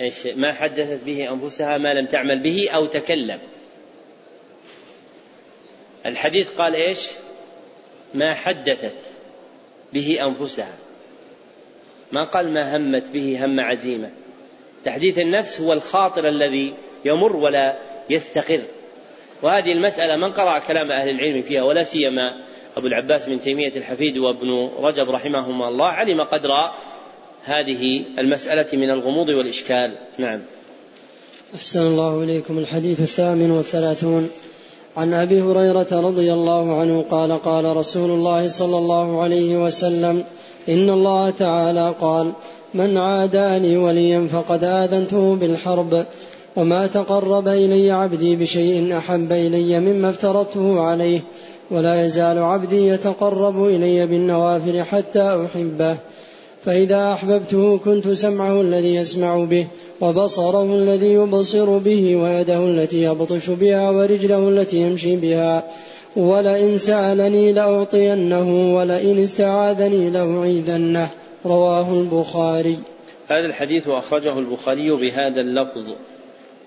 [0.00, 3.38] إيش ما حدثت به أنفسها ما لم تعمل به أو تكلم.
[6.06, 7.08] الحديث قال إيش؟
[8.14, 8.96] ما حدثت
[9.92, 10.74] به أنفسها.
[12.12, 14.10] ما قال ما همت به هم عزيمة.
[14.84, 16.74] تحديث النفس هو الخاطر الذي
[17.04, 17.78] يمر ولا
[18.10, 18.62] يستقر.
[19.42, 22.42] وهذه المسألة من قرأ كلام أهل العلم فيها ولا سيما
[22.76, 26.50] أبو العباس بن تيمية الحفيد وابن رجب رحمهما الله علم قدر
[27.44, 29.94] هذه المسألة من الغموض والإشكال.
[30.18, 30.40] نعم.
[31.54, 32.58] أحسن الله إليكم.
[32.58, 34.30] الحديث الثامن والثلاثون.
[34.96, 40.24] عن أبي هريرة رضي الله عنه قال قال رسول الله صلى الله عليه وسلم
[40.68, 42.32] إن الله تعالى قال
[42.74, 46.04] من عاداني وليا فقد آذنته بالحرب
[46.56, 51.20] وما تقرب إلي عبدي بشيء أحب إلي مما افترضته عليه
[51.70, 55.96] ولا يزال عبدي يتقرب إلي بالنوافل حتى أحبه.
[56.64, 59.66] فإذا أحببته كنت سمعه الذي يسمع به
[60.00, 65.64] وبصره الذي يبصر به ويده التي يبطش بها ورجله التي يمشي بها.
[66.16, 71.10] ولئن سألني لأعطينه ولئن استعاذني لأعيذنه.
[71.46, 72.78] رواه البخاري.
[73.28, 75.86] هذا الحديث أخرجه البخاري بهذا اللفظ.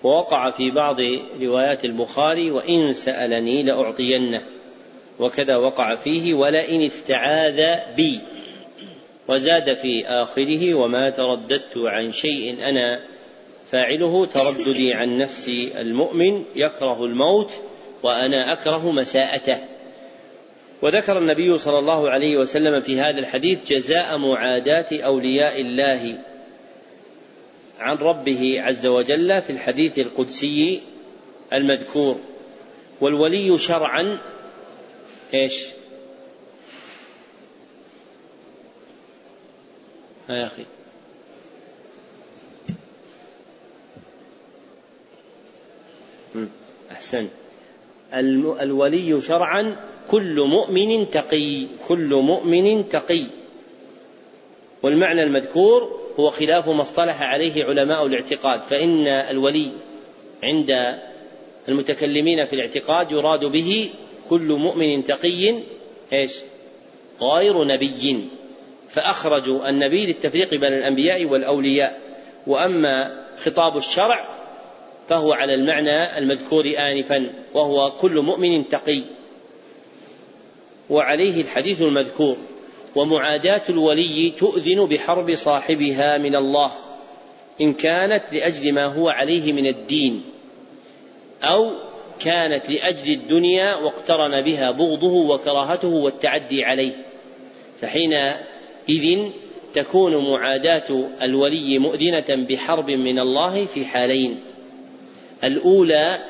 [0.04, 0.96] ووقع في بعض
[1.42, 4.42] روايات البخاري وإن سألني لأعطينه.
[5.20, 8.35] وكذا وقع فيه ولئن استعاذ بي.
[9.28, 13.00] وزاد في آخره وما ترددت عن شيء أنا
[13.72, 17.52] فاعله ترددي عن نفسي المؤمن يكره الموت
[18.04, 19.58] وأنا أكره مساءته
[20.82, 26.18] وذكر النبي صلى الله عليه وسلم في هذا الحديث جزاء معاداة أولياء الله
[27.80, 30.82] عن ربه عز وجل في الحديث القدسي
[31.54, 32.20] المذكور
[33.02, 34.20] والولي شرعا
[35.34, 35.66] إيش؟
[40.30, 40.66] يا أخي.
[46.92, 47.28] أحسن.
[48.14, 49.76] الولي شرعا
[50.10, 53.24] كل مؤمن تقي كل مؤمن تقي.
[54.84, 59.72] والمعنى المذكور هو خلاف ما اصطلح عليه علماء الاعتقاد فإن الولي
[60.44, 60.70] عند
[61.70, 63.90] المتكلمين في الاعتقاد يراد به
[64.30, 65.64] كل مؤمن تقي
[66.14, 66.40] إيش؟
[67.22, 68.30] غير نبي.
[68.96, 72.00] فأخرجوا النبي للتفريق بين الأنبياء والأولياء.
[72.48, 74.36] وأما خطاب الشرع
[75.10, 79.04] فهو على المعنى المذكور آنفا وهو كل مؤمن تقي.
[80.90, 82.38] وعليه الحديث المذكور
[82.96, 86.72] ومعاداة الولي تؤذن بحرب صاحبها من الله
[87.62, 90.24] إن كانت لأجل ما هو عليه من الدين
[91.44, 91.72] أو
[92.20, 96.94] كانت لأجل الدنيا واقترن بها بغضه وكراهته والتعدي عليه.
[98.88, 99.32] فحينئذ
[99.74, 104.40] تكون معاداة الولي مؤذنة بحرب من الله في حالين.
[105.44, 106.26] الأولى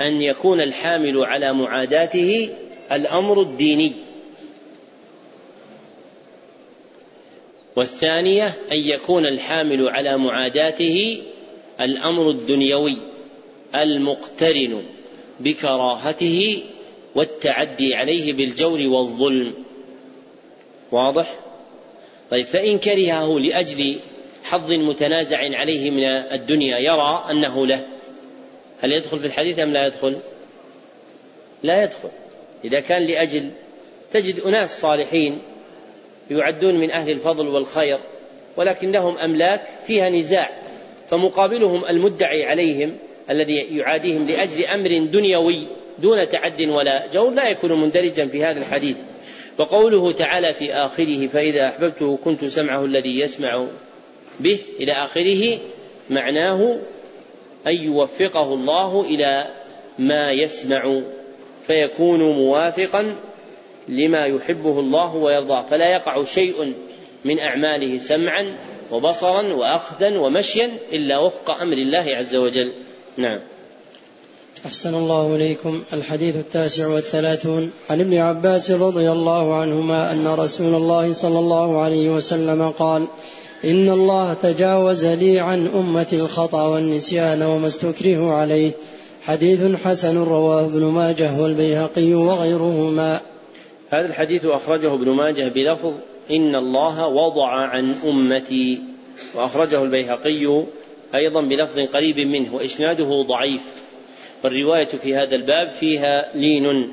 [0.00, 2.50] أن يكون الحامل على معاداته
[2.92, 3.92] الأمر الديني.
[7.76, 11.22] والثانية أن يكون الحامل على معاداته
[11.80, 12.96] الأمر الدنيوي
[13.74, 14.82] المقترن
[15.40, 16.62] بكراهته
[17.14, 19.54] والتعدي عليه بالجور والظلم.
[20.94, 21.34] واضح؟
[22.30, 23.98] طيب فإن كرهه لأجل
[24.42, 27.86] حظ متنازع عليه من الدنيا يرى أنه له.
[28.80, 30.16] هل يدخل في الحديث أم لا يدخل؟
[31.62, 32.08] لا يدخل.
[32.64, 33.50] إذا كان لأجل
[34.12, 35.38] تجد أناس صالحين
[36.30, 37.98] يعدون من أهل الفضل والخير
[38.56, 40.50] ولكن لهم أملاك فيها نزاع
[41.10, 42.96] فمقابلهم المدعي عليهم
[43.30, 45.66] الذي يعاديهم لأجل أمر دنيوي
[45.98, 48.96] دون تعد ولا جور لا يكون مندرجا في هذا الحديث.
[49.58, 53.66] وقوله تعالى في آخره فإذا أحببته كنت سمعه الذي يسمع
[54.40, 55.58] به إلى آخره
[56.10, 56.78] معناه
[57.66, 59.46] أن يوفقه الله إلى
[59.98, 61.00] ما يسمع
[61.66, 63.16] فيكون موافقا
[63.88, 65.60] لما يحبه الله ويرضاه.
[65.60, 66.74] فلا يقع شيء
[67.24, 68.56] من أعماله سمعا
[68.90, 72.72] وبصرا وأخذا ومشيا إلا وفق أمر الله عز وجل.
[73.16, 73.40] نعم.
[74.66, 75.82] أحسن الله إليكم.
[75.92, 77.70] الحديث التاسع والثلاثون.
[77.90, 83.06] عن ابن عباس رضي الله عنهما أن رسول الله صلى الله عليه وسلم قال
[83.64, 88.70] إن الله تجاوز لي عن أمتي الخطأ والنسيان وما استكره عليه.
[89.22, 93.20] حديث حسن رواه ابن ماجه والبيهقي وغيرهما.
[93.90, 95.92] هذا الحديث أخرجه ابن ماجه بلفظ
[96.30, 98.82] إن الله وضع عن أمتي
[99.34, 100.64] وأخرجه البيهقي
[101.14, 103.83] أيضا بلفظ قريب منه وإسناده ضعيف.
[104.44, 106.92] والرواية في هذا الباب فيها لين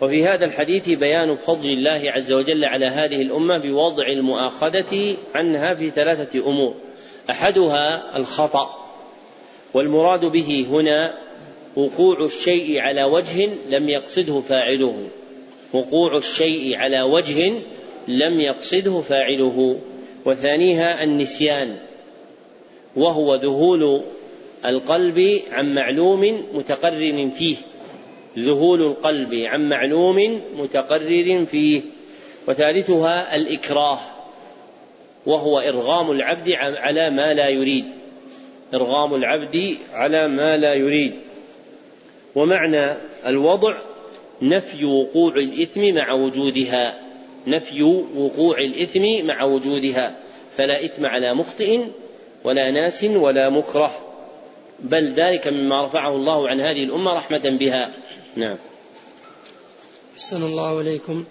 [0.00, 5.90] وفي هذا الحديث بيان فضل الله عز وجل على هذه الأمة بوضع المؤاخذة عنها في
[5.90, 6.74] ثلاثة أمور.
[7.30, 8.88] أحدها الخطأ
[9.74, 11.14] والمراد به هنا
[11.76, 15.08] وقوع الشيء على وجه لم يقصده فاعله.
[15.72, 17.52] وقوع الشيء على وجه
[18.08, 19.78] لم يقصده فاعله.
[20.24, 21.76] وثانيها النسيان
[22.96, 24.00] وهو ذهول
[24.64, 27.56] القلب عن معلوم متقرر فيه.
[28.38, 31.82] ذهول القلب عن معلوم متقرر فيه.
[32.48, 33.98] وثالثها الإكراه.
[35.26, 37.84] وهو إرغام العبد على ما لا يريد.
[38.74, 41.12] إرغام العبد على ما لا يريد.
[42.34, 42.92] ومعنى
[43.26, 43.78] الوضع
[44.42, 47.00] نفي وقوع الإثم مع وجودها.
[47.46, 47.82] نفي
[48.16, 50.16] وقوع الإثم مع وجودها.
[50.56, 51.80] فلا إثم على مخطئ
[52.44, 54.09] ولا ناس ولا مكره.
[54.82, 57.90] بل ذلك مما رفعه الله عن هذه الأمة رحمة بها.
[58.36, 58.56] نعم.
[60.14, 61.24] أحسن الله إليكم.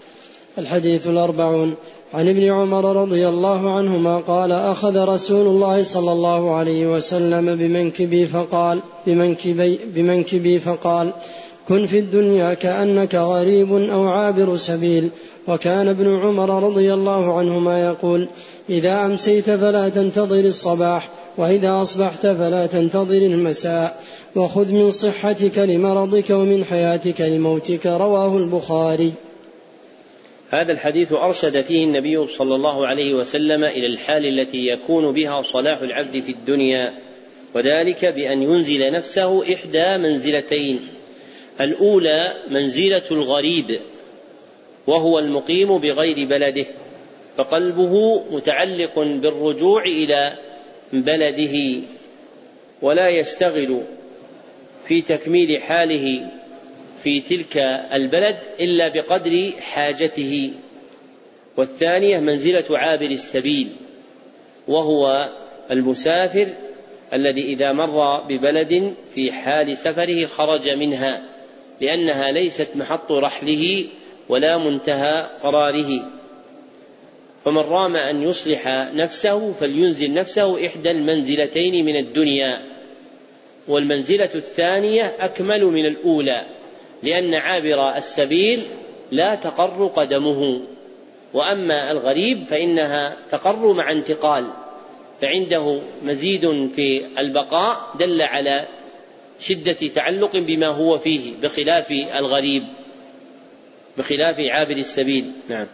[0.57, 1.75] الحديث الأربعون.
[2.13, 8.27] عن ابن عمر رضي الله عنهما قال أخذ رسول الله صلى الله عليه وسلم بمنكبي
[8.27, 11.11] فقال بمنكبي, بمنكبي فقال
[11.67, 15.09] كن في الدنيا كأنك غريب أو عابر سبيل.
[15.47, 18.27] وكان ابن عمر رضي الله عنهما يقول
[18.69, 21.09] إذا أمسيت فلا تنتظر الصباح
[21.39, 24.03] وإذا أصبحت فلا تنتظر المساء
[24.35, 29.13] وخذ من صحتك لمرضك ومن حياتك لموتك رواه البخاري.
[30.49, 35.81] هذا الحديث أرشد فيه النبي صلى الله عليه وسلم إلى الحال التي يكون بها صلاح
[35.81, 36.93] العبد في الدنيا
[37.55, 40.79] وذلك بأن ينزل نفسه إحدى منزلتين
[41.61, 43.79] الأولى منزلة الغريب
[44.87, 46.65] وهو المقيم بغير بلده
[47.37, 50.48] فقلبه متعلق بالرجوع إلى
[50.93, 51.81] بلده
[52.81, 53.81] ولا يشتغل
[54.85, 56.31] في تكميل حاله
[57.03, 57.57] في تلك
[57.93, 60.53] البلد إلا بقدر حاجته.
[61.57, 63.69] والثانية منزلة عابر السبيل
[64.67, 65.29] وهو
[65.71, 66.47] المسافر
[67.13, 71.21] الذي إذا مر ببلد في حال سفره خرج منها
[71.81, 73.85] لأنها ليست محط رحله
[74.29, 76.18] ولا منتهى قراره.
[77.49, 82.61] فمن رام أن يصلح نفسه فلينزل نفسه إحدى المنزلتين من الدنيا.
[83.67, 86.45] والمنزلة الثانية أكمل من الأولى
[87.03, 88.61] لأن عابر السبيل
[89.11, 90.61] لا تقر قدمه
[91.33, 94.53] وأما الغريب فإنها تقر مع انتقال
[95.21, 98.67] فعنده مزيد في البقاء دل على
[99.39, 102.63] شدة تعلق بما هو فيه بخلاف الغريب
[103.97, 105.31] بخلاف عابر السبيل.
[105.49, 105.67] نعم.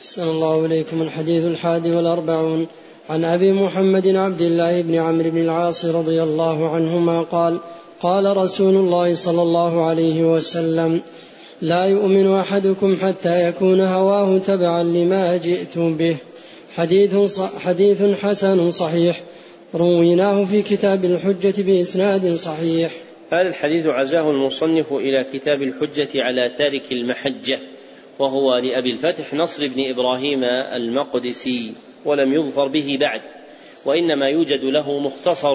[0.00, 2.66] أحسن الله إليكم الحديث الحادي والأربعون.
[3.10, 7.58] عن أبي محمد عبد الله بن عمرو بن العاص رضي الله عنهما قال
[8.00, 11.00] قال رسول الله صلى الله عليه وسلم
[11.62, 16.16] لا يؤمن أحدكم حتى يكون هواه تبعا لما جئت به.
[16.76, 19.20] حديث حديث حسن صحيح.
[19.74, 22.92] رويناه في كتاب الحجة بإسناد صحيح.
[23.32, 27.58] هذا الحديث عزاه المصنف إلى كتاب الحجة على تارك المحجة.
[28.20, 30.44] وهو لأبي الفتح نصر بن إبراهيم
[30.76, 31.72] المقدسي
[32.04, 33.20] ولم يظفر به بعد
[33.84, 35.54] وإنما يوجد له مختصر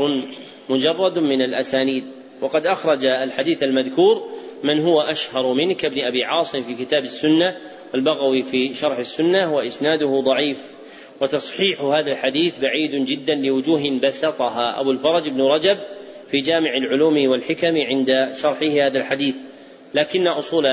[0.70, 2.03] مجرد من الأسانيد.
[2.41, 4.24] وقد أخرج الحديث المذكور
[4.63, 7.57] من هو أشهر منه كابن أبي عاصم في كتاب السنة
[7.95, 10.76] البغوي في شرح السنة وإسناده ضعيف.
[11.22, 14.82] وتصحيح هذا الحديث بعيد جدا لوجوه بسطها.
[14.82, 15.78] أبو الفرج بن رجب
[16.32, 19.36] في جامع العلوم والحكم عند شرحه هذا الحديث.
[19.96, 20.66] لكن أصول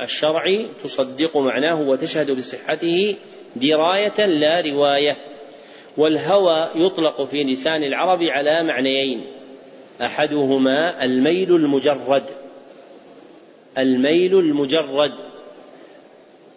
[0.00, 3.16] الشرع تصدق معناه وتشهد بصحته
[3.56, 5.16] دراية لا رواية
[5.96, 9.26] والهوى يطلق في لسان العرب على معنيين
[10.02, 12.24] أحدهما الميل المجرد
[13.78, 15.14] الميل المجرد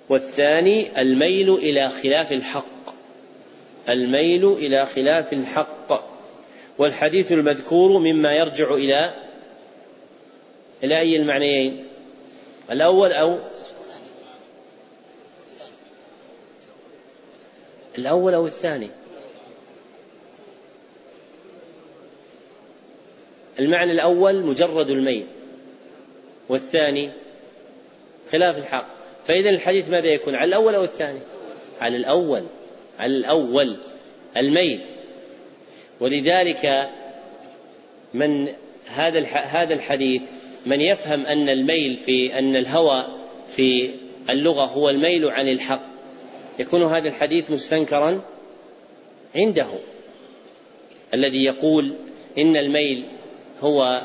[0.10, 2.94] والثاني الميل إلى خلاف الحق
[3.90, 6.12] الميل إلى خلاف الحق
[6.78, 9.14] والحديث المذكور مما يرجع إلى
[10.84, 11.91] إلى أي المعنيين؟
[12.72, 13.40] الأول أو
[17.98, 18.90] الأول أو الثاني.
[23.60, 25.28] المعنى الأول مجرد الميل
[26.50, 27.12] والثاني
[28.32, 28.88] خلاف الحق.
[29.28, 31.20] فإذا الحديث ماذا يكون؟ على الأول أو الثاني؟
[31.82, 32.44] على الأول
[33.00, 33.78] على الأول
[34.38, 34.86] الميل.
[36.00, 36.90] ولذلك
[38.14, 38.54] من
[38.88, 40.22] هذا هذا الحديث
[40.66, 43.07] من يفهم أن الميل في أن الهوى
[43.55, 43.89] في
[44.30, 45.82] اللغة هو الميل عن الحق
[46.59, 48.22] يكون هذا الحديث مستنكرا
[49.36, 49.68] عنده.
[51.14, 51.93] الذي يقول
[52.38, 53.03] إن الميل
[53.62, 54.01] هو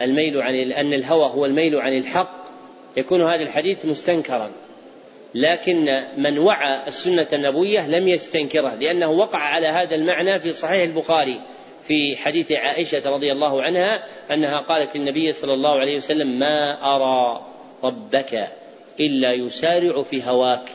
[0.00, 2.44] الميل عن أن الهوى هو الميل عن الحق
[2.96, 4.50] يكون هذا الحديث مستنكرا.
[5.34, 11.40] لكن من وعى السنة النبوية لم يستنكره لأنه وقع على هذا المعنى في صحيح البخاري.
[11.88, 17.46] في حديث عائشة رضي الله عنها أنها قالت للنبي صلى الله عليه وسلم ما أرى
[17.84, 18.48] ربك
[19.00, 20.68] إلا يسارع في هواك.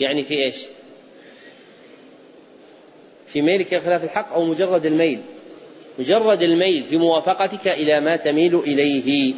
[0.00, 0.56] يعني في إيش؟
[3.26, 5.18] في ميلك خلاف الحق أو مجرد الميل.
[5.98, 9.34] مجرد الميل في موافقتك إلى ما تميل إليه.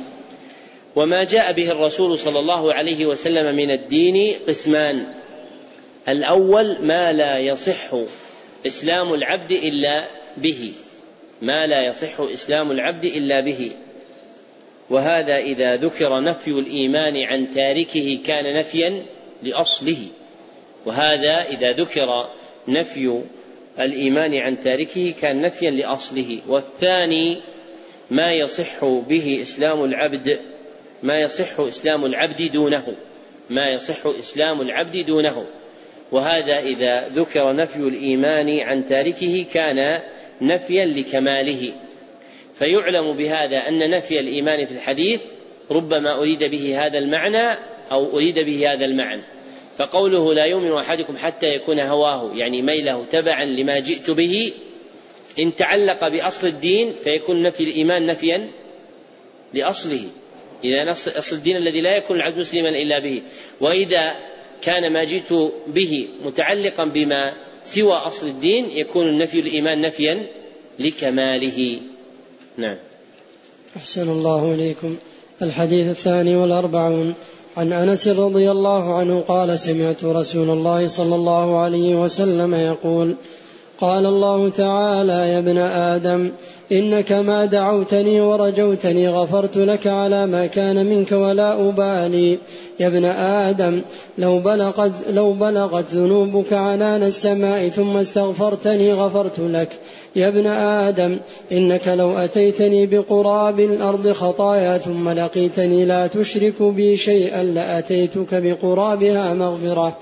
[0.96, 5.06] وما جاء به الرسول صلى الله عليه وسلم من الدين قسمان.
[6.08, 7.94] الأول ما لا يصح
[8.66, 10.72] إسلام العبد إلا به
[11.42, 13.70] ما لا يصح إسلام العبد إلا به.
[14.90, 19.06] وهذا إذا ذكر نفي الإيمان عن تاركه كان نفيا
[19.42, 20.06] لأصله.
[20.86, 22.06] وهذا إذا ذكر
[22.68, 23.22] نفي
[23.78, 26.38] الإيمان عن تاركه كان نفيا لأصله.
[26.48, 27.40] والثاني
[28.10, 30.38] ما يصح به إسلام العبد
[31.02, 32.94] ما يصح إسلام العبد دونه
[33.50, 35.46] ما يصح إسلام العبد دونه.
[36.12, 40.02] وهذا إذا ذكر نفي الإيمان عن تاركه كان
[40.42, 41.72] نفيا لكماله.
[42.58, 45.20] فيعلم بهذا أن نفي الإيمان في الحديث
[45.70, 47.58] ربما أريد به هذا المعنى
[47.92, 49.22] أو أريد به هذا المعنى.
[49.78, 54.52] فقوله لا يؤمن أحدكم حتى يكون هواه يعني ميله تبعا لما جئت به
[55.38, 58.48] إن تعلق بأصل الدين فيكون نفي الإيمان نفيا
[59.54, 60.04] لأصله.
[60.64, 63.22] إذا أصل الدين الذي لا يكون العبد مسلما إلا به.
[63.60, 64.14] وإذا
[64.62, 65.32] كان ما جئت
[65.66, 67.32] به متعلقا بما
[67.64, 70.26] سوى أصل الدين يكون النفي الإيمان نفيا
[70.78, 71.80] لكماله.
[72.56, 72.76] نعم.
[73.76, 74.96] أحسن الله إليكم.
[75.42, 77.14] الحديث الثاني والأربعون.
[77.56, 83.14] عن أنس رضي الله عنه قال سمعت رسول الله صلى الله عليه وسلم يقول
[83.80, 86.30] قال الله تعالى يا ابن آدم
[86.72, 92.38] إنك ما دعوتني ورجوتني غفرت لك على ما كان منك ولا أبالي.
[92.80, 93.80] يا ابن آدم
[94.18, 99.68] لو بلغت, لو بلغت ذنوبك عنان السماء ثم استغفرتني غفرت لك.
[100.16, 101.16] يا ابن آدم
[101.52, 109.96] إنك لو أتيتني بقراب الأرض خطايا ثم لقيتني لا تشرك بي شيئا لأتيتك بقرابها مغفرة.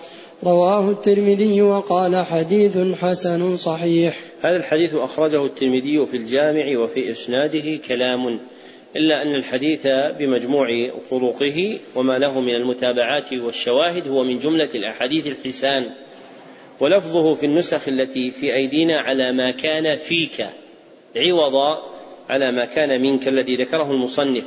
[0.45, 4.19] رواه الترمذي وقال حديث حسن صحيح.
[4.43, 8.41] هذا الحديث أخرجه الترمذي في الجامع وفي إسناده كلام
[8.97, 9.87] إلا أن الحديث
[10.19, 15.85] بمجموع طرقه وما له من المتابعات والشواهد هو من جملة الأحاديث الحسان
[16.81, 20.47] ولفظه في النسخ التي في أيدينا على ما كان فيك
[21.17, 21.79] عوض
[22.29, 24.45] على ما كان منك الذي ذكره المصنف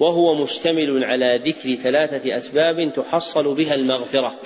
[0.00, 4.38] وهو مشتمل على ذكر ثلاثة أسباب تحصل بها المغفرة.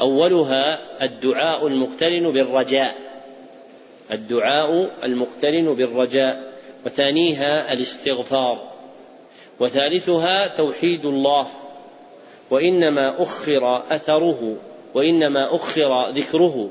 [0.00, 2.96] أولها الدعاء المقترن بالرجاء.
[4.12, 6.52] الدعاء المقترن بالرجاء.
[6.86, 8.72] وثانيها الاستغفار.
[9.60, 11.46] وثالثها توحيد الله.
[12.50, 14.56] وإنما أخر أثره
[14.94, 16.70] وإنما أخر ذكره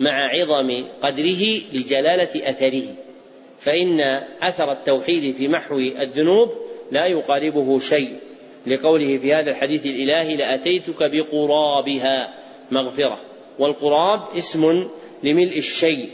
[0.00, 2.86] مع عظم قدره لجلالة أثره.
[3.58, 4.00] فإن
[4.42, 6.50] أثر التوحيد في محو الذنوب
[6.92, 8.18] لا يقاربه شيء.
[8.66, 12.34] لقوله في هذا الحديث الإلهي لأتيتك بقرابها
[12.70, 13.20] مغفرة.
[13.58, 14.88] والقراب اسم
[15.22, 16.10] لملء الشيء.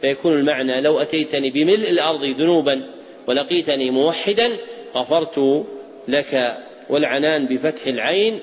[0.00, 2.90] فيكون المعنى لو أتيتني بملء الأرض ذنوبا
[3.26, 4.50] ولقيتني موحدا
[4.96, 5.66] غفرت
[6.08, 6.56] لك
[6.88, 8.40] والعنان بفتح العين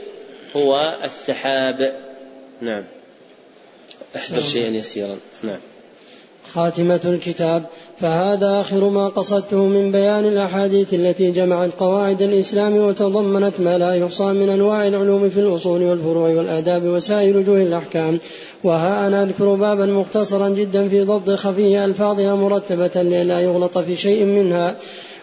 [0.56, 1.96] هو السحاب.
[2.62, 2.84] نعم.
[4.16, 5.60] احذر شيئا يسيرا نعم.
[6.54, 7.64] خاتمة الكتاب
[8.02, 14.24] فهذا آخر ما قصدته من بيان الأحاديث التي جمعت قواعد الإسلام وتضمنت ما لا يحصى
[14.24, 18.20] من أنواع العلوم في الأصول والفروع والآداب وسائر وجوه الأحكام.
[18.64, 24.26] وها أنا أذكر بابا مختصرا جدا في ضبط خفي ألفاظها مرتبة لئلا يغلط في شيء
[24.26, 24.76] منها.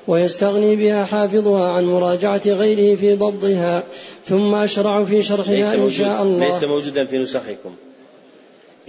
[0.08, 3.82] ويستغني بها حافظها عن مراجعة غيره في ضبطها.
[4.26, 6.46] ثم أشرع في شرحها إن شاء الله.
[6.46, 7.74] ليس موجودا في نسخكم.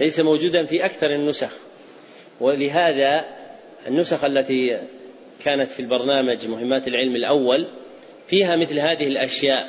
[0.00, 1.50] ليس موجودا في أكثر النسخ.
[2.40, 3.24] ولهذا
[3.88, 4.78] النسخ التي
[5.44, 7.66] كانت في البرنامج مهمات العلم الأول
[8.28, 9.68] فيها مثل هذه الأشياء.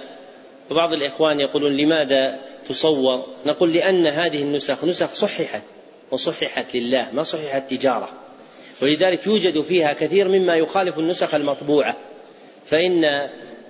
[0.71, 2.39] وبعض الإخوان يقولون لماذا
[2.69, 5.63] تصور؟ نقول لأن هذه النسخ نسخ صححت
[6.11, 8.09] وصححت لله ما صححت تجارة.
[8.81, 11.95] ولذلك يوجد فيها كثير مما يخالف النسخ المطبوعة.
[12.65, 13.29] فإن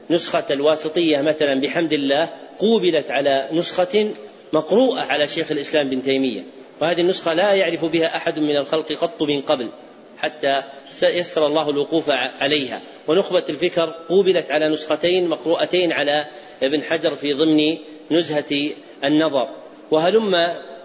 [0.10, 2.30] نسخة الواسطية مثلا بحمد الله
[2.60, 4.10] قوبلت على نسخة
[4.54, 6.44] مقروءة على شيخ الإسلام بن تيمية.
[6.82, 9.72] وهذه النسخة لا يعرف بها أحد من الخلق قط من قبل
[10.18, 10.64] حتى
[11.04, 12.10] يسر الله الوقوف
[12.42, 12.82] عليها.
[13.08, 16.26] ونخبة الفكر قوبلت على نسختين مقروءتين على
[16.64, 17.78] ابن حجر في ضمن
[18.12, 18.72] نزهة
[19.04, 19.50] النظر.
[19.92, 20.32] وهلم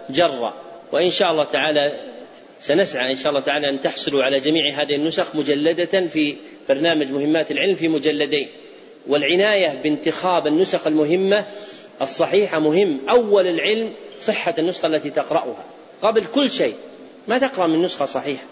[0.09, 0.53] جر.
[0.91, 1.99] وإن شاء الله تعالى
[2.59, 6.35] سنسعى إن شاء الله تعالى أن تحصلوا على جميع هذه النسخ مجلدة في
[6.69, 8.49] برنامج مهمات العلم في مجلدين.
[9.07, 11.45] والعناية بانتخاب النسخ المهمة
[12.01, 13.09] الصحيحة مهم.
[13.09, 15.65] أول العلم صحة النسخة التي تقرأها.
[16.03, 16.75] قبل كل شيء.
[17.27, 18.45] ما تقرأ من نسخة صحيحة.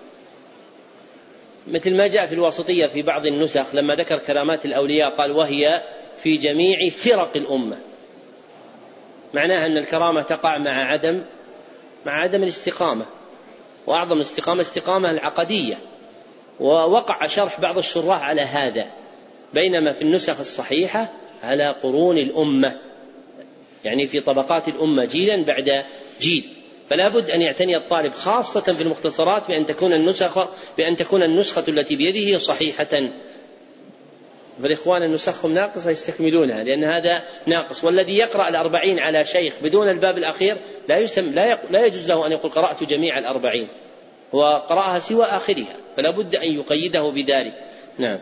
[1.68, 5.84] مثل ما جاء في الواسطية في بعض النسخ لما ذكر كرامات الأولياء قال وهي
[6.23, 7.78] في جميع فرق الأمة.
[9.34, 11.23] معناها أن الكرامة تقع مع عدم
[12.06, 13.06] مع عدم الاستقامة.
[13.88, 15.78] وأعظم الاستقامة استقامة العقدية.
[16.60, 18.88] ووقع شرح بعض الشراح على هذا.
[19.53, 21.11] بينما في النسخ الصحيحة
[21.44, 22.80] على قرون الأمة.
[23.86, 25.86] يعني في طبقات الأمة جيلا بعد
[26.22, 26.60] جيل.
[26.91, 31.95] فلا بد أن يعتني الطالب خاصة في المختصرات بأن تكون النسخة بأن تكون النسخة التي
[31.95, 33.09] بيده صحيحة.
[34.61, 37.84] فالإخوان النسخهم ناقصة يستكملونها لأن هذا ناقص.
[37.84, 40.57] والذي يقرأ الأربعين على شيخ بدون الباب الأخير
[40.89, 43.68] لا يسم لا, لا يجوز له أن يقول قرأت جميع الأربعين.
[44.35, 47.53] هو قرأها سوى آخرها فلا بد أن يقيده بذلك.
[47.97, 48.19] نعم.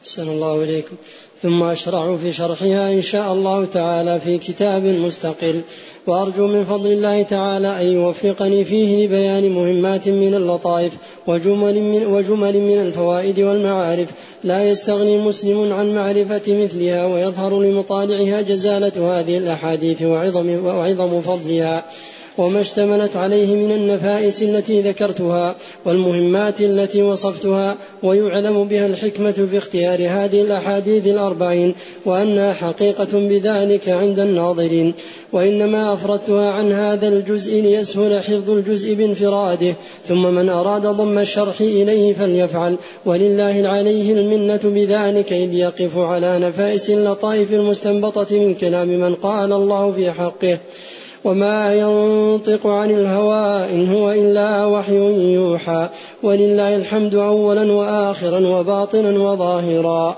[0.00, 0.96] أحسن الله إليكم.
[1.42, 5.62] ثم أشرع في شرحها إن شاء الله تعالى في كتاب مستقل.
[6.06, 10.92] وأرجو من فضل الله تعالى أن يوفقني فيه لبيان مهمات من اللطائف
[11.26, 14.08] وجمل من, وجمل من الفوائد والمعارف.
[14.44, 21.84] لا يستغني مسلم عن معرفة مثلها ويظهر لمطالعها جزالة هذه الأحاديث وعظم, وعظم فضلها.
[22.38, 25.54] وما اشتملت عليه من النفائس التي ذكرتها
[25.84, 34.18] والمهمات التي وصفتها ويعلم بها الحكمة في اختيار هذه الأحاديث الأربعين وأنها حقيقة بذلك عند
[34.18, 34.94] الناظرين.
[35.32, 39.74] وإنما أفردتها عن هذا الجزء ليسهل حفظ الجزء بانفراده
[40.08, 42.76] ثم من أراد ضم الشرح إليه فليفعل.
[43.06, 49.92] ولله عليه المنة بذلك إذ يقف على نفائس اللطائف المستنبطة من كلام من قال الله
[49.92, 50.58] في حقه.
[51.24, 54.96] وما ينطق عن الهوى إن هو إلا وحي
[55.34, 55.88] يوحى
[56.22, 60.16] ولله الحمد أولا وآخرا وباطنا وظاهرا.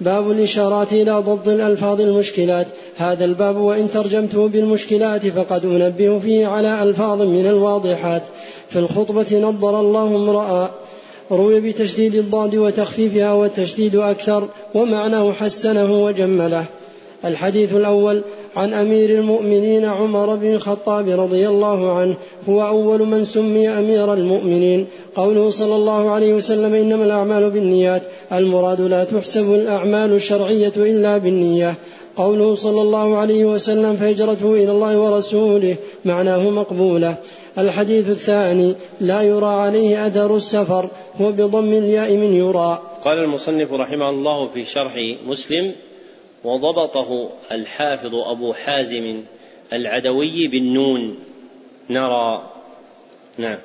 [0.00, 2.66] باب الإشارات إلى ضبط الألفاظ المشكلات.
[2.96, 8.22] هذا الباب وإن ترجمته بالمشكلات فقد أنبه فيه على ألفاظ من الواضحات.
[8.68, 10.70] في الخطبة نضر الله امرأ
[11.32, 16.64] روي بتشديد الضاد وتخفيفها والتشديد أكثر ومعناه حسنه وجمله.
[17.24, 18.22] الحديث الأول
[18.56, 22.16] عن أمير المؤمنين عمر بن الخطاب رضي الله عنه
[22.48, 24.86] هو أول من سمي أمير المؤمنين.
[25.14, 28.02] قوله صلى الله عليه وسلم إنما الأعمال بالنيات
[28.32, 31.74] المراد لا تحسب الأعمال الشرعية إلا بالنية.
[32.16, 37.16] قوله صلى الله عليه وسلم فهجرته إلى الله ورسوله معناه مقبولة.
[37.58, 40.88] الحديث الثاني لا يرى عليه أثر السفر
[41.20, 42.82] هو بضم الياء من يرى.
[43.04, 44.94] قال المصنف رحمه الله في شرح
[45.26, 45.74] مسلم
[46.46, 49.22] وضبطه الحافظ أبو حازم
[49.72, 51.16] العدوي بالنون.
[51.90, 52.42] نرى.
[53.38, 53.58] نعم.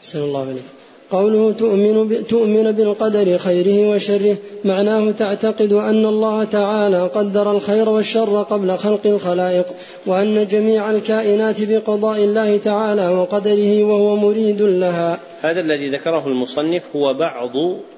[0.00, 0.62] أحسن الله عليك
[1.10, 8.78] قوله تؤمن, تؤمن بالقدر خيره وشره معناه تعتقد أن الله تعالى قدر الخير والشر قبل
[8.78, 9.66] خلق الخلائق
[10.06, 15.20] وأن جميع الكائنات بقضاء الله تعالى وقدره وهو مريد لها.
[15.42, 17.52] هذا الذي ذكره المصنف هو بعض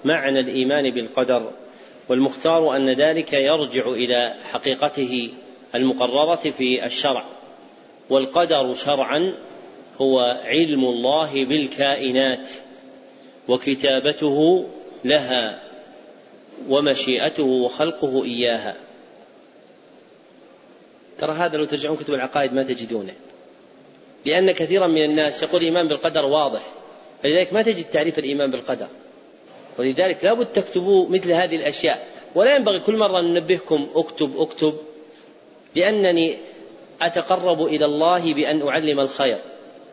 [0.05, 1.43] معنى الإيمان بالقدر.
[2.09, 5.31] والمختار أن ذلك يرجع إلى حقيقته
[5.75, 7.25] المقررة في الشرع
[8.11, 9.35] والقدر شرعا
[10.01, 12.49] هو علم الله بالكائنات
[13.49, 14.67] وكتابته
[15.05, 15.63] لها
[16.69, 18.75] ومشيئته وخلقه إياها.
[21.19, 23.15] ترى هذا لو ترجعون كتب العقائد ما تجدونه.
[24.25, 26.73] لأن كثيرا من الناس يقول الإيمان بالقدر واضح
[27.23, 28.89] فلذلك ما تجد تعريف الإيمان بالقدر.
[29.79, 32.07] ولذلك لابد تكتبوا مثل هذه الأشياء.
[32.35, 34.75] ولا ينبغي كل مرة ننبهكم اكتب اكتب
[35.75, 36.37] لأنني
[37.03, 39.39] أتقرب إلى الله بأن أعلم الخير.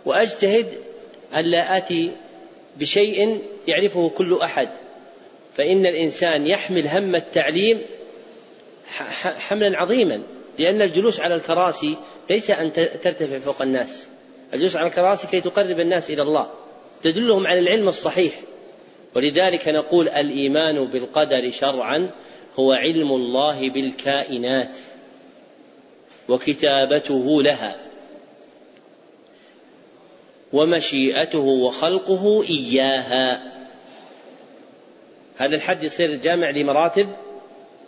[0.05, 0.68] وأجتهد
[1.35, 2.11] ألا آتي
[2.77, 4.69] بشيء يعرفه كل أحد.
[5.57, 7.81] فإن الإنسان يحمل هم التعليم
[9.23, 10.22] حملا عظيما.
[10.60, 11.97] لأن الجلوس على الكراسي
[12.30, 14.07] ليس أن ترتفع فوق الناس.
[14.53, 16.47] الجلوس على الكراسي كي تقرب الناس إلى الله.
[17.03, 18.34] تدلهم على العلم الصحيح.
[19.15, 22.10] ولذلك نقول الإيمان بالقدر شرعا
[22.60, 24.77] هو علم الله بالكائنات
[26.30, 27.76] وكتابته لها
[30.53, 33.53] ومشيئته وخلقه إياها.
[35.38, 37.10] هذا الحد يصير جامع لمراتب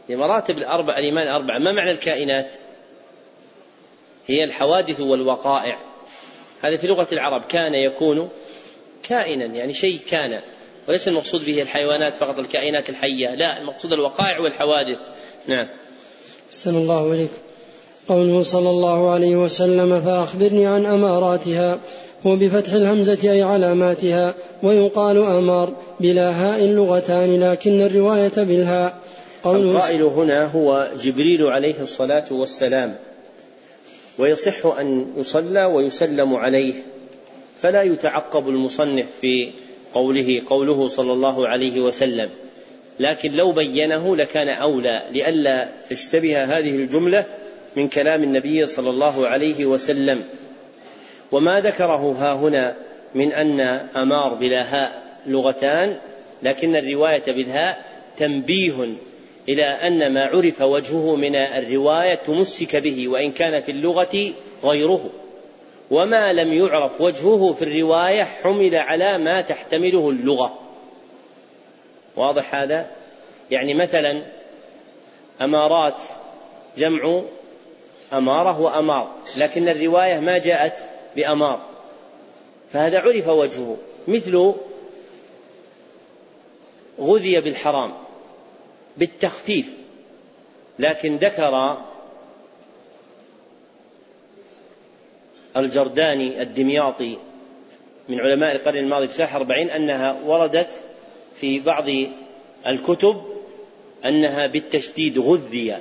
[0.09, 1.57] لمراتب الأربع الإيمان الأربعة.
[1.57, 2.51] ما معنى الكائنات؟
[4.27, 5.79] هي الحوادث والوقائع.
[6.63, 8.29] هذا في لغة العرب كان يكون
[9.03, 10.41] كائنا يعني شيء كان.
[10.87, 13.35] وليس المقصود به الحيوانات فقط الكائنات الحية.
[13.35, 14.97] لا المقصود الوقائع والحوادث.
[15.47, 15.67] نعم.
[16.49, 17.33] أحسن الله إليكم
[18.07, 21.79] قوله صلى الله عليه وسلم فأخبرني عن أماراتها
[22.27, 24.33] هو بفتح الهمزة أي علاماتها
[24.63, 28.97] ويقال أمار بلا هاء لغتان لكن الرواية بالهاء.
[29.45, 32.95] القائل هنا هو جبريل عليه الصلاة والسلام.
[34.17, 36.73] ويصح أن يصلى ويسلم عليه.
[37.61, 39.51] فلا يتعقب المصنف في
[39.95, 42.29] قوله قوله صلى الله عليه وسلم
[42.99, 47.25] لكن لو بينه لكان أولى لئلا تشتبه هذه الجملة
[47.75, 50.23] من كلام النبي صلى الله عليه وسلم.
[51.31, 52.75] وما ذكره ها هنا
[53.15, 53.59] من أن
[53.95, 55.97] أمار بلا هاء لغتان
[56.43, 57.85] لكن الرواية بالهاء
[58.17, 58.95] تنبيه
[59.49, 64.31] إلى أن ما عرف وجهه من الرواية تمسك به وإن كان في اللغة
[64.63, 65.09] غيره.
[65.91, 70.59] وما لم يعرف وجهه في الرواية حمل على ما تحتمله اللغة.
[72.15, 72.91] واضح هذا؟
[73.51, 74.25] يعني مثلا
[75.41, 76.01] أمارات
[76.77, 77.21] جمع
[78.13, 80.73] أمارة وأمار لكن الرواية ما جاءت
[81.15, 81.61] بأمار.
[82.71, 83.77] فهذا عرف وجهه.
[84.07, 84.53] مثل
[86.99, 87.93] غذي بالحرام
[88.97, 89.69] بالتخفيف
[90.79, 91.77] لكن ذكر
[95.57, 97.17] الجرداني الدمياطي
[98.09, 100.81] من علماء القرن الماضي ساحة أربعين أنها وردت
[101.35, 101.85] في بعض
[102.67, 103.21] الكتب
[104.05, 105.77] أنها بالتشديد غذي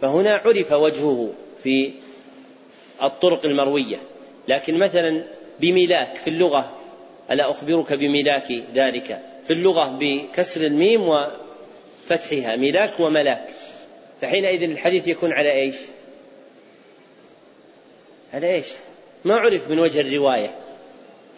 [0.00, 1.30] فهنا عرف وجهه
[1.62, 1.92] في
[3.02, 3.96] الطرق المروية
[4.48, 5.24] لكن مثلا
[5.60, 6.72] بملاك في اللغة
[7.30, 13.48] ألا أخبرك بملاك ذلك في اللغة بكسر الميم وفتحها ملاك وملاك
[14.20, 15.76] فحينئذ الحديث يكون على إيش؟
[18.34, 18.66] على إيش؟
[19.28, 20.54] ما عرف من وجه الرواية.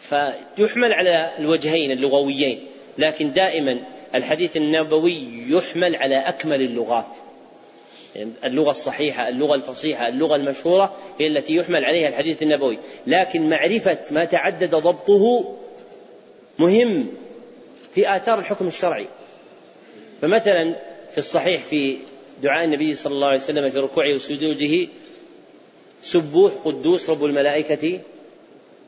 [0.01, 2.67] فيحمل على الوجهين اللغويين
[2.99, 3.81] لكن دائما
[4.15, 7.17] الحديث النبوي يحمل على أكمل اللغات.
[8.45, 12.79] اللغة الصحيحة اللغة الفصيحة اللغة المشهورة هي التي يحمل عليها الحديث النبوي.
[13.07, 15.55] لكن معرفة ما تعدد ضبطه
[16.59, 17.09] مهم
[17.95, 19.07] في آثار الحكم الشرعي.
[20.23, 20.77] فمثلا
[21.13, 21.97] في الصحيح في
[22.43, 24.89] دعاء النبي صلى الله عليه وسلم في ركوعه وسجوده
[26.03, 28.01] سبوح قدوس رب الملائكة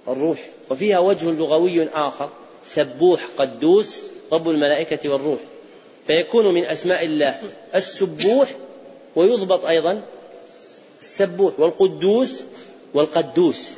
[0.09, 0.39] الروح
[0.71, 2.31] وفيها وجه لغوي آخر
[2.65, 4.03] سبوح قدوس
[4.33, 5.39] رب الملائكة والروح.
[6.07, 7.41] فيكون من أسماء الله
[7.75, 8.49] السبوح
[9.17, 10.03] ويضبط أيضا
[11.01, 12.45] السبوح والقدوس
[12.95, 13.75] والقدوس.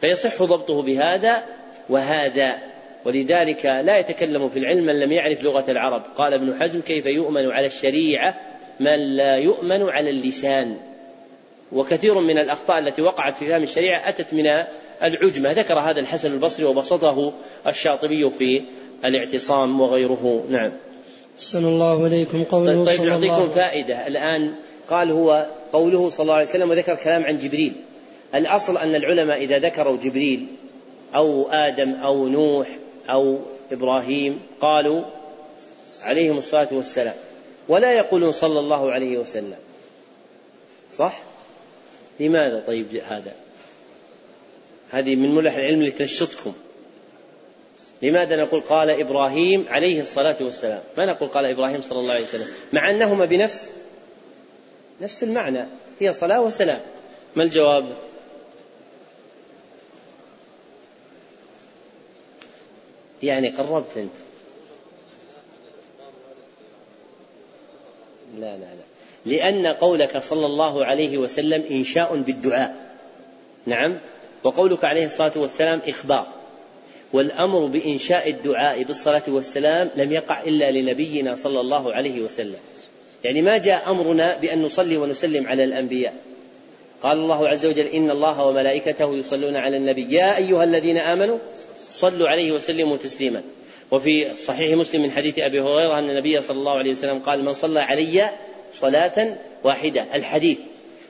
[0.00, 1.44] فيصح ضبطه بهذا
[1.88, 2.58] وهذا.
[3.04, 6.02] ولذلك لا يتكلم في العلم من لم يعرف لغة العرب.
[6.16, 8.34] قال ابن حزم كيف يؤمن على الشريعة
[8.80, 10.76] من لا يؤمن على اللسان؟
[11.72, 14.46] وكثير من الأخطاء التي وقعت في فهم الشريعة أتت من
[15.02, 15.52] العجمة.
[15.52, 17.32] ذكر هذا الحسن البصري وبسطه
[17.66, 18.62] الشاطبي في
[19.04, 20.44] الاعتصام وغيره.
[20.50, 20.72] نعم.
[21.36, 24.06] أحسن الله إليكم قوله طيب, طيب نعطيكم فائدة.
[24.06, 24.54] الآن
[24.90, 27.72] قال هو قوله صلى الله عليه وسلم وذكر كلام عن جبريل.
[28.34, 30.46] الأصل أن العلماء إذا ذكروا جبريل
[31.14, 32.66] أو آدم أو نوح
[33.10, 33.38] أو
[33.72, 35.02] إبراهيم قالوا
[36.02, 37.14] عليهم الصلاة والسلام.
[37.68, 39.56] ولا يقولون صلى الله عليه وسلم.
[40.92, 41.20] صح؟
[42.20, 43.34] لماذا طيب هذا؟
[44.90, 46.52] هذه من ملح العلم لتنشطكم.
[48.02, 52.48] لماذا نقول قال إبراهيم عليه الصلاة والسلام؟ ما نقول قال إبراهيم صلى الله عليه وسلم؟
[52.72, 53.70] مع أنهما بنفس
[55.00, 55.64] نفس المعنى
[56.00, 56.80] هي صلاة وسلام.
[57.36, 57.96] ما الجواب؟
[63.22, 64.12] يعني قربت أنت.
[68.38, 68.85] لا لا لا.
[69.26, 72.74] لأن قولك صلى الله عليه وسلم إنشاء بالدعاء.
[73.66, 73.98] نعم؟
[74.44, 76.26] وقولك عليه الصلاة والسلام إخبار.
[77.12, 82.58] والأمر بإنشاء الدعاء بالصلاة والسلام لم يقع إلا لنبينا صلى الله عليه وسلم.
[83.24, 86.14] يعني ما جاء أمرنا بأن نصلي ونسلم على الأنبياء.
[87.02, 90.14] قال الله عز وجل إن الله وملائكته يصلون على النبي.
[90.14, 91.38] يا أيها الذين آمنوا
[91.92, 93.42] صلوا عليه وسلموا تسليما.
[93.90, 97.52] وفي صحيح مسلم من حديث أبي هريرة أن النبي صلى الله عليه وسلم قال من
[97.52, 98.30] صلى علي
[98.74, 100.58] صلاة واحدة الحديث.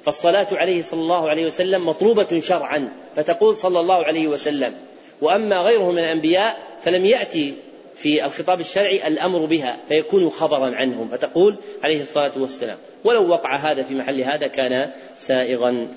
[0.05, 4.75] فالصلاة عليه صلى الله عليه وسلم مطلوبة شرعا فتقول صلى الله عليه وسلم
[5.21, 7.55] وأما غيره من الأنبياء فلم يأتي
[7.97, 11.09] في الخطاب الشرعي الأمر بها فيكون خبرا عنهم.
[11.09, 15.89] فتقول عليه الصلاة والسلام ولو وقع هذا في محل هذا كان سائغا.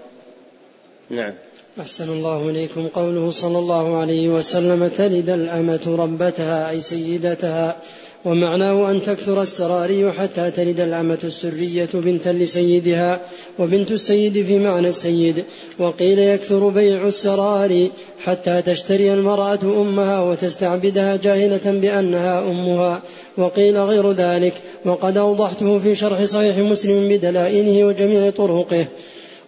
[1.09, 1.33] نعم.
[1.79, 7.77] أحسن الله إليكم قوله صلى الله عليه وسلم تلد الأمة ربتها أي سيدتها.
[8.25, 13.19] ومعناه أن تكثر السراري حتى تلد الأمة السرية بنتا لسيدها
[13.59, 15.43] وبنت السيد في معنى السيد.
[15.79, 23.01] وقيل يكثر بيع السراري حتى تشتري المرأة أمها وتستعبدها جاهلة بأنها أمها.
[23.37, 24.53] وقيل غير ذلك
[24.85, 28.85] وقد أوضحته في شرح صحيح مسلم بدلائله وجميع طرقه.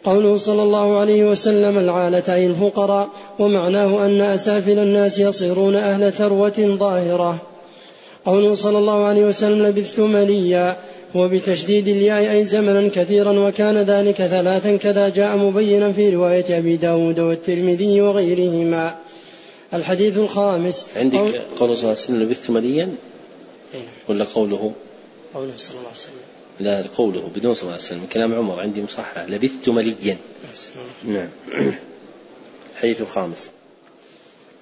[0.03, 6.77] قوله صلى الله عليه وسلم العالة أي الفقراء ومعناه أن أسافل الناس يصيرون أهل ثروة
[6.79, 7.50] ظاهرة.
[8.25, 10.77] قوله صلى الله عليه وسلم لبثت مليا
[11.15, 17.19] وبتشديد الياء أي زمنا كثيرا وكان ذلك ثلاثا كذا جاء مبينا في رواية أبي داود
[17.19, 18.97] والترمذي وغيرهما.
[19.73, 20.87] الحديث الخامس.
[20.95, 22.95] عندك قول صلى الله عليه وسلم لبثت مليا؟
[24.07, 24.73] ولا قوله؟
[25.33, 26.21] قوله صلى الله عليه وسلم.
[26.59, 28.05] لا قوله بدون صلى الله عليه وسلم.
[28.13, 29.25] كلام عمر عندي مصحح.
[29.29, 30.17] لبثت مليا.
[31.05, 31.29] نعم.
[32.75, 33.49] الحديث الخامس.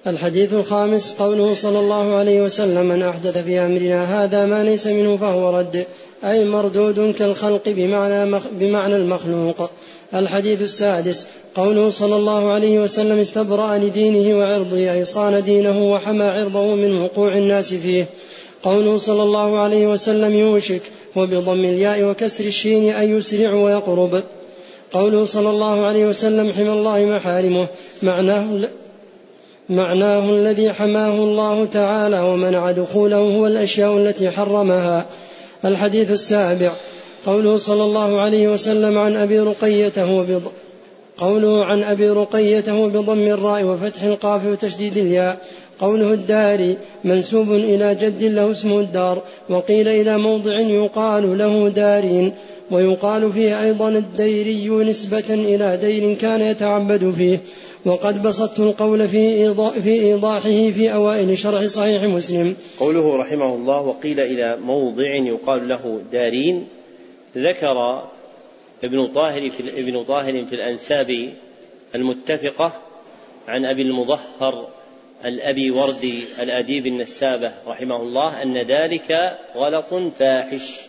[0.06, 5.16] الحديث الخامس قوله صلى الله عليه وسلم من أحدث في أمرنا هذا ما ليس منه
[5.16, 5.86] فهو رد
[6.24, 9.70] أي مردود كالخلق بمعنى, بمعنى المخلوق.
[10.14, 16.74] الحديث السادس قوله صلى الله عليه وسلم استبرأ لدينه وعرضه أي صان دينه وحمى عرضه
[16.74, 18.06] من وقوع الناس فيه.
[18.62, 20.82] قوله صلى الله عليه وسلم يوشك
[21.16, 24.22] وبضم الياء وكسر الشين أن يسرع ويقرب.
[24.92, 27.66] قوله صلى الله عليه وسلم حمى الله محارمه.
[28.02, 28.68] معناه
[29.70, 35.06] معناه الذي حماه الله تعالى ومنع دخوله هو الأشياء التي حرمها.
[35.64, 36.72] الحديث السابع
[37.26, 40.42] قوله صلى الله عليه وسلم عن أبي رقيته بض...
[41.18, 45.38] قوله عن أبي رقيته بضم الراء وفتح القاف وتشديد الياء.
[45.80, 52.32] قوله الداري منسوب إلى جد له اسمه الدار وقيل إلى موضع يقال له دارين
[52.70, 57.38] ويقال فيه أيضا الديري نسبة إلى دير كان يتعبد فيه.
[57.84, 62.56] وقد بسطت القول في في إيضاحه في أوائل شرح صحيح مسلم.
[62.80, 66.68] قوله رحمه الله وقيل إلى موضع يقال له دارين
[67.36, 68.04] ذكر
[68.84, 71.30] ابن طاهر في ابن طاهر في الأنساب
[71.94, 72.72] المتفقة
[73.48, 74.68] عن أبي المظهر
[75.24, 80.80] الأبي وردي الأديب النسابة رحمه الله أن ذلك غلط فاحش.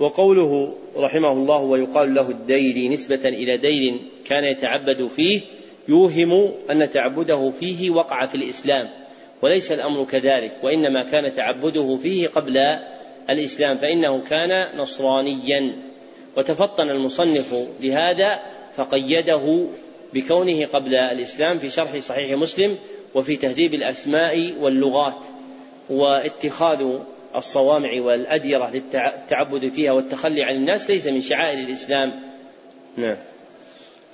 [0.00, 5.40] وقوله رحمه الله ويقال له الدير نسبة إلى دير كان يتعبد فيه
[5.88, 8.88] يوهم أن تعبده فيه وقع في الإسلام
[9.42, 12.56] وليس الأمر كذلك وإنما كان تعبده فيه قبل
[13.30, 15.72] الإسلام فإنه كان نصرانيا.
[16.36, 18.40] وتفطن المصنف لهذا
[18.76, 19.66] فقيده
[20.14, 22.78] بكونه قبل الإسلام في شرح صحيح مسلم
[23.14, 25.18] وفي تهذيب الأسماء واللغات
[25.90, 26.98] واتخاذ
[27.36, 32.12] الصوامع والأديرة للتعبد فيها والتخلي عن الناس ليس من شعائر الإسلام.
[32.96, 33.16] نعم.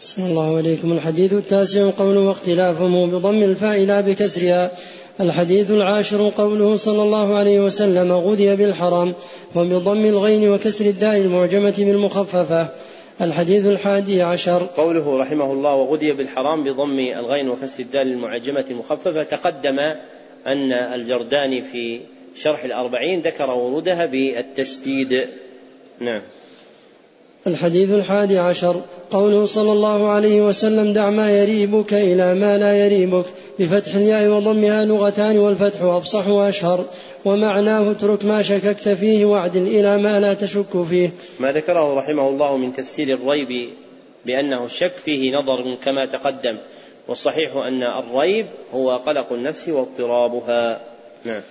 [0.00, 0.92] بسم الله عليكم.
[0.92, 4.70] الحديث التاسع قوله واختلافهم بضم الفاء لا بكسرها.
[5.20, 9.12] الحديث العاشر قوله صلى الله عليه وسلم غذي بالحرام
[9.56, 12.68] وبضم الغين وكسر الداء المعجمة بالمخففة.
[13.20, 14.66] الحديث الحادي عشر.
[14.76, 19.78] قوله رحمه الله وغذي بالحرام بضم الغين وكسر الدال المعجمة المخففة تقدم
[20.46, 22.00] أن الجرداني في
[22.36, 25.26] شرح الأربعين ذكر ورودها بالتشديد.
[26.00, 26.22] نعم.
[27.46, 28.80] الحديث الحادي عشر.
[29.10, 33.24] قوله صلى الله عليه وسلم دع ما يريبك إلى ما لا يريبك
[33.58, 36.84] بفتح الياء وضمها لغتان والفتح أفصح وأشهر.
[37.24, 41.10] ومعناه اترك ما شككت فيه وأعدل إلى ما لا تشك فيه.
[41.40, 43.70] ما ذكره رحمه الله من تفسير الريب
[44.26, 46.58] بأنه الشك فيه نظر كما تقدم
[47.08, 50.80] والصحيح أن الريب هو قلق النفس واضطرابها.
[51.24, 51.42] نعم.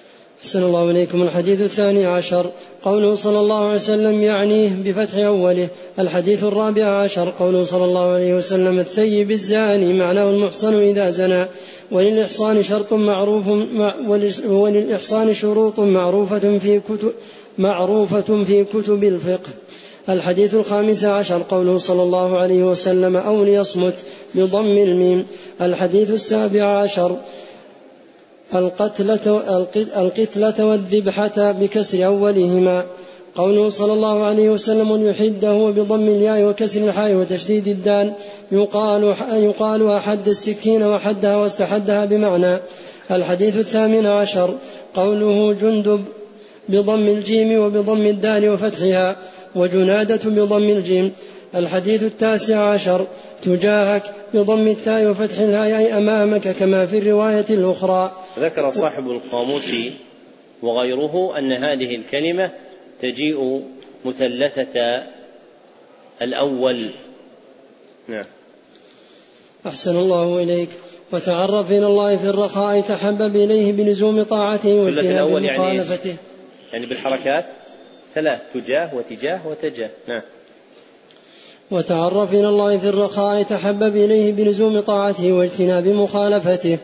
[0.41, 1.21] أحسن الله إليكم.
[1.21, 2.45] الحديث الثاني عشر.
[2.83, 5.67] قوله صلى الله عليه وسلم يعنيه بفتح أوله.
[5.99, 7.33] الحديث الرابع عشر.
[7.39, 11.45] قوله صلى الله عليه وسلم الثيب الزاني معناه المحصن إذا زنى.
[11.91, 13.45] وللإحصان شرط معروف
[14.47, 17.11] وللإحصان شروط معروفة في كتب
[17.57, 19.49] معروفة في كتب الفقه.
[20.09, 21.41] الحديث الخامس عشر.
[21.49, 23.95] قوله صلى الله عليه وسلم أو ليصمت
[24.35, 25.25] بضم الميم.
[25.61, 27.15] الحديث السابع عشر.
[28.55, 29.41] القتلة,
[29.97, 32.85] القتلة والذبحة بكسر أولهما.
[33.35, 38.13] قوله صلى الله عليه وسلم يحده بضم الياء وكسر الحاء وتشديد الدال
[38.51, 42.57] يقال يقال أحد السكين وحدها واستحدها بمعنى.
[43.11, 44.55] الحديث الثامن عشر.
[44.93, 46.01] قوله جندب
[46.69, 49.15] بضم الجيم وبضم الدال وفتحها
[49.55, 51.11] وجنادة بضم الجيم.
[51.55, 53.07] الحديث التاسع عشر.
[53.41, 54.03] تجاهك
[54.33, 58.11] بضم التاء وفتح الهاء أمامك كما في الرواية الأخرى.
[58.39, 59.75] ذكر صاحب القاموس
[60.61, 62.51] وغيره أن هذه الكلمة
[63.01, 63.61] تجيء
[64.05, 65.03] مثلثة
[66.21, 66.89] الأول.
[68.07, 68.25] نعم.
[69.67, 70.69] أحسن الله إليك.
[71.11, 76.19] وتعرف إلى الله في الرخاء تحبب إليه بلزوم طاعته واجتناب مخالفته يعني,
[76.73, 77.45] يعني بالحركات.
[78.15, 79.89] ثلاث تجاه وتجاه وتجاه.
[80.07, 80.21] نعم.
[81.71, 86.77] وتعرف إلى الله في الرخاء تحبب إليه بلزوم طاعته واجتناب مخالفته.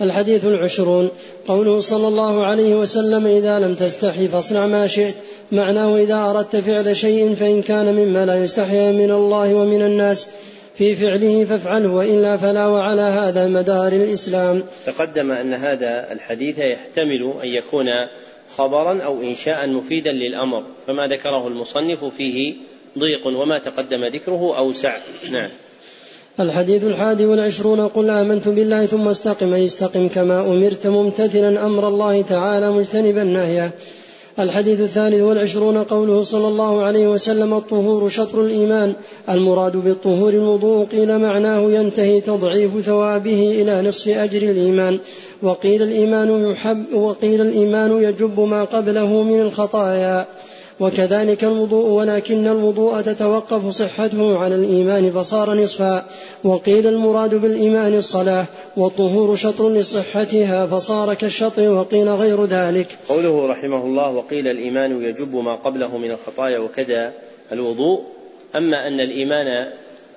[0.00, 1.08] الحديث العشرون.
[1.48, 5.14] قوله صلى الله عليه وسلم إذا لم تستحي فاصنع ما شئت.
[5.52, 10.28] معناه إذا أردت فعل شيء فإن كان مما لا يستحي من الله ومن الناس.
[10.74, 14.62] في فعله فافعله وإلا فلا وعلى هذا مدار الإسلام.
[14.86, 17.86] تقدم أن هذا الحديث يحتمل أن يكون
[18.56, 22.54] خبرا أو إنشاء مفيدا للأمر فما ذكره المصنف فيه
[22.98, 24.96] ضيق وما تقدم ذكره أوسع
[25.30, 25.48] نعم.
[26.40, 32.22] الحديث الحادي والعشرون قل آمنت بالله ثم استقم أي استقم كما أمرت ممتثلا أمر الله
[32.22, 33.70] تعالى مجتنبا نهيه.
[34.38, 38.94] الحديث الثالث والعشرون قوله صلى الله عليه وسلم الطهور شطر الإيمان.
[39.28, 44.98] المراد بالطهور الوضوء قيل معناه ينتهي تضعيف ثوابه إلى نصف أجر الإيمان.
[45.42, 50.26] وقيل الإيمان يحب وقيل الإيمان يجب ما قبله من الخطايا.
[50.80, 56.06] وكذلك الوضوء ولكن الوضوء تتوقف صحته على الإيمان فصار نصفا
[56.44, 58.44] وقيل المراد بالإيمان الصلاة
[58.76, 62.98] والطهور شطر لصحتها فصار كالشطر وقيل غير ذلك.
[63.08, 67.12] قوله رحمه الله وقيل الإيمان يجب ما قبله من الخطايا وكذا
[67.52, 68.02] الوضوء.
[68.56, 69.72] أما أن الإيمان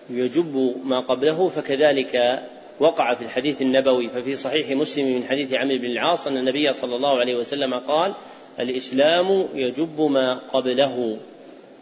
[0.10, 2.40] يجب ما قبله فكذلك
[2.80, 6.95] وقع في الحديث النبوي ففي صحيح مسلم من حديث عمرو بن العاص أن النبي صلى
[6.95, 8.14] الله عليه وسلم قال
[8.60, 11.18] الإسلام يجب ما قبله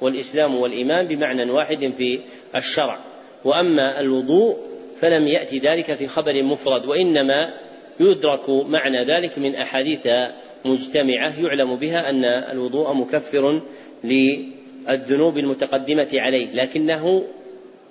[0.02, 2.20] والإسلام والإيمان بمعنى واحد في
[2.56, 3.00] الشرع.
[3.46, 4.58] وأما الوضوء
[5.00, 7.54] فلم يأتي ذلك في خبر مفرد وإنما
[8.00, 10.08] يدرك معنى ذلك من أحاديث
[10.66, 13.62] مجتمعة يعلم بها أن الوضوء مكفر
[14.04, 17.24] للذنوب المتقدمة عليه لكنه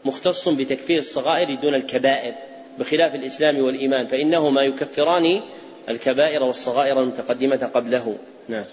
[0.04, 2.34] مختص بتكفير الصغائر دون الكبائر.
[2.78, 5.42] بخلاف الإسلام والإيمان فإنهما يكفران
[5.88, 8.16] الكبائر والصغائر المتقدمة قبله.
[8.48, 8.64] نعم.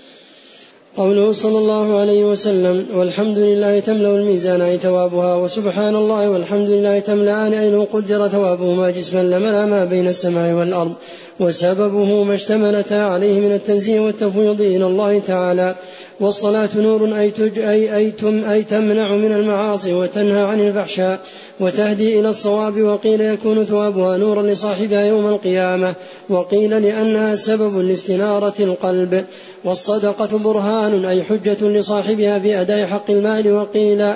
[0.97, 6.99] قوله صلى الله عليه وسلم والحمد لله تملأ الميزان أي ثوابها وسبحان الله والحمد لله
[6.99, 10.93] تملأان أي لو قدر ثوابهما جسما لملأ ما بين السماء والأرض.
[11.39, 15.75] وسببه ما اشتملتا عليه من التنزيه والتفويض إلى الله تعالى.
[16.19, 21.19] والصلاة نور أي, تج أي, أي, تم أي تمنع من المعاصي وتنهى عن الفحشاء
[21.59, 25.93] وتهدي إلى الصواب وقيل يكون ثوابها نورا لصاحبها يوم القيامة
[26.29, 29.25] وقيل لأنها سبب لاستنارة القلب.
[29.63, 34.13] والصدقة برهان أي حجة لصاحبها في أداء حق المال وقيل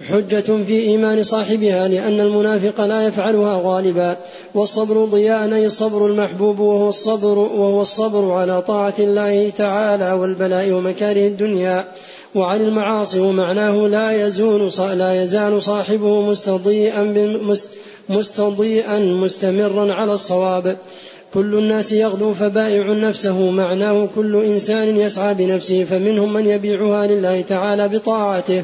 [0.00, 4.16] حجة في إيمان صاحبها لأن المنافق لا يفعلها غالبا
[4.54, 11.26] والصبر ضياء أي الصبر المحبوب وهو الصبر وهو الصبر على طاعة الله تعالى والبلاء ومكاره
[11.26, 11.84] الدنيا
[12.34, 17.02] وعن المعاصي ومعناه لا يزول لا يزال صاحبه مستضيئا
[18.08, 20.76] مستضيئا مستمرا على الصواب.
[21.34, 27.88] كل الناس يغدو فبائع نفسه معناه كل إنسان يسعى بنفسه فمنهم من يبيعها لله تعالى
[27.88, 28.62] بطاعته.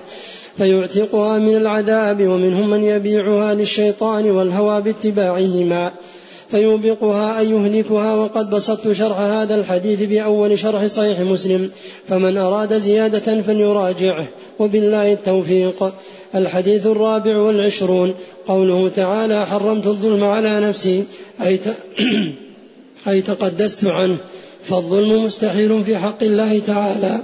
[0.60, 5.92] فيعتقها من العذاب ومنهم من يبيعها للشيطان والهوى باتباعهما.
[6.50, 11.70] فيوبقها أي يهلكها وقد بسطت شرح هذا الحديث بأول شرح صحيح مسلم.
[12.08, 14.26] فمن أراد زيادة فليراجعه.
[14.58, 15.92] وبالله التوفيق.
[16.34, 18.14] الحديث الرابع والعشرون.
[18.48, 21.04] قوله تعالى حرمت الظلم على نفسي.
[21.42, 21.58] أي,
[23.08, 24.16] أي تقدست عنه.
[24.64, 27.20] فالظلم مستحيل في حق الله تعالى.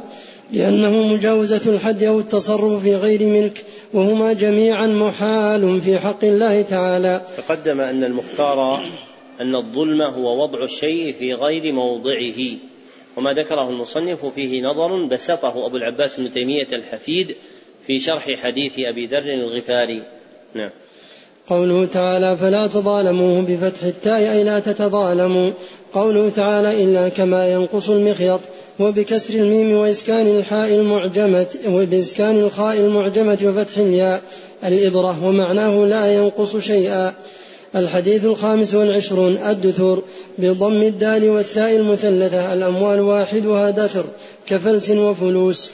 [0.53, 7.23] لأنه مجاوزة الحد أو التصرف في غير ملك وهما جميعا محال في حق الله تعالى.
[7.37, 8.85] تقدم أن المختار
[9.41, 12.59] أن الظلم هو وضع الشيء في غير موضعه.
[13.17, 17.37] وما ذكره المصنف فيه نظر بسطه أبو العباس بن تيمية الحفيد
[17.87, 20.03] في شرح حديث أبي ذر الغفاري.
[20.55, 20.71] نعم.
[21.49, 25.51] قوله تعالى فلا تظالموه بفتح التاء أي لا تتظالموا.
[25.95, 28.41] قوله تعالى إلا كما ينقص المخيط
[28.79, 34.23] وبكسر الميم وإسكان الحاء المعجمة وبإسكان الخاء المعجمة وفتح الياء
[34.65, 37.15] الإبرة ومعناه لا ينقص شيئا.
[37.77, 40.03] الحديث الخامس والعشرون الدثور
[40.39, 44.05] بضم الدال والثاء المثلثة الأموال واحدها دثر
[44.47, 45.71] كفلس وفلوس.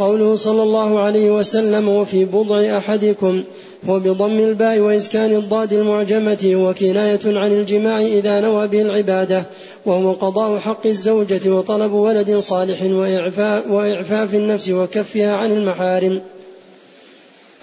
[0.00, 3.42] قوله صلى الله عليه وسلم وفي بضع أحدكم
[3.88, 9.44] وبضم الباء وإسكان الضاد المعجمة وكناية عن الجماع إذا نوى به العبادة
[9.86, 16.20] وهو قضاء حق الزوجة وطلب ولد صالح وإعفاء, وإعفاف النفس وكفها عن المحارم.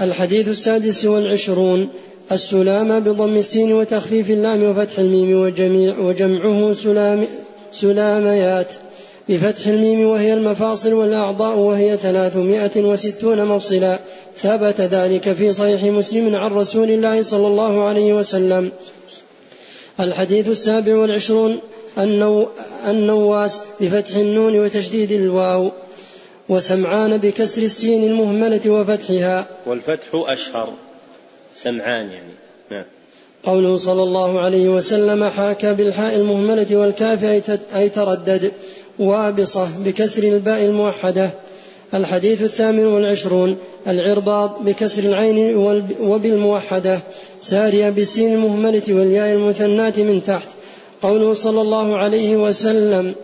[0.01, 1.89] الحديث السادس والعشرون
[2.31, 7.25] السلام بضم السين وتخفيف اللام وفتح الميم وجميع وجمعه سلام
[7.71, 8.67] سلاميات.
[9.29, 13.99] بفتح الميم وهي المفاصل والأعضاء وهي ثلاثمائة وستون مفصلا.
[14.37, 18.71] ثبت ذلك في صحيح مسلم عن رسول الله صلى الله عليه وسلم.
[19.99, 21.59] الحديث السابع والعشرون
[21.97, 22.47] النو
[22.87, 25.71] النواس بفتح النون وتشديد الواو
[26.49, 29.45] وسمعان بكسر السين المهملة وفتحها.
[29.65, 30.73] والفتح أشهر.
[31.55, 32.33] سمعان يعني.
[32.71, 32.85] نعم.
[33.43, 37.23] قوله صلى الله عليه وسلم حاكى بالحاء المهملة والكاف
[37.75, 38.51] أي تردد.
[38.99, 41.29] وابصة بكسر الباء الموحدة
[41.93, 43.57] الحديث الثامن والعشرون
[43.87, 45.55] العرباط بكسر العين
[45.99, 46.99] وبالموحدة
[47.41, 50.47] سارية بالسين المهملة والياء المثناة من تحت
[51.01, 53.15] قوله صلى الله عليه وسلم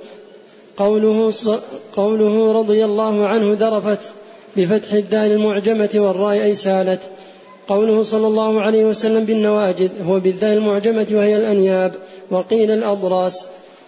[0.77, 1.33] قوله,
[1.95, 3.99] قوله رضي الله عنه ذرفت
[4.57, 6.99] بفتح الدال المعجمة والراء أي سالت
[7.67, 11.93] قوله صلى الله عليه وسلم بالنواجد هو بالذال المعجمة وهي الأنياب
[12.31, 13.45] وقيل الأضراس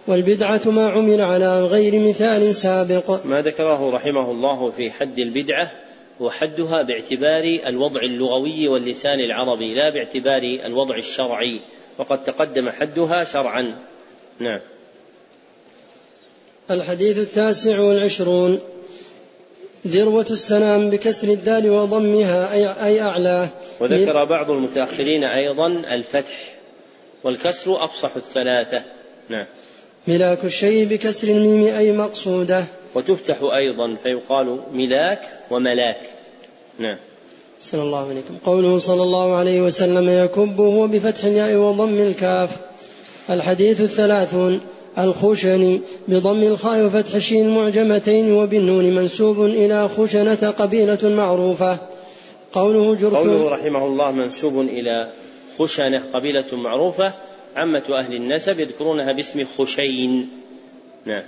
[0.07, 3.25] والبدعة ما عمل على غير مثال سابق.
[3.25, 5.71] ما ذكره رحمه الله في حد البدعة
[6.19, 11.61] وحدها باعتبار الوضع اللغوي واللسان العربي لا باعتبار الوضع الشرعي.
[11.97, 13.75] وقد تقدم حدها شرعا.
[14.39, 14.59] نعم.
[16.71, 18.59] الحديث التاسع والعشرون.
[19.87, 23.49] ذروة السنام بكسر الدال وضمها أي, أي أعلاه
[23.79, 26.53] وذكر بعض المتأخرين أيضا الفتح
[27.23, 28.83] والكسر أفصح الثلاثة.
[29.29, 29.45] نعم.
[30.07, 32.63] ملاك الشيء بكسر الميم أي مقصودة.
[32.95, 35.19] وتفتح أيضا فيقال ملاك
[35.51, 35.97] وملاك.
[36.79, 36.97] نعم.
[37.59, 42.49] صلى الله عليكم قوله صلى الله عليه وسلم يكب هو بفتح الياء وضم الكاف.
[43.29, 44.61] الحديث الثلاثون.
[44.97, 51.77] الخشني بضم الخاء وفتح الشين المعجمتين وبالنون منسوب إلى خشنة قبيلة معروفة.
[52.53, 55.09] قوله جرثوم قوله رحمه الله منسوب إلى
[55.59, 57.13] خشنة قبيلة معروفة.
[57.55, 60.29] عامة أهل النسب يذكرونها باسم خشين.
[61.05, 61.23] نعم.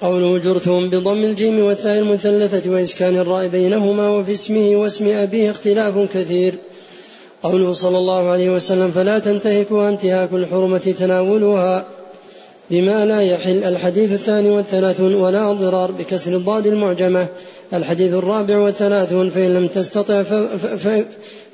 [0.00, 6.54] قوله جرثوم بضم الجيم والثاء المثلثة وإسكان الراء بينهما وفي اسمه واسم أبيه اختلاف كثير.
[7.42, 11.86] قوله صلى الله عليه وسلم فلا تنتهكوا انتهاك الحرمة تناولها
[12.70, 17.26] بما لا يحل الحديث الثاني والثلاثون ولا ضرار بكسر الضاد المعجمة
[17.72, 20.22] الحديث الرابع والثلاثون فإن لم تستطع.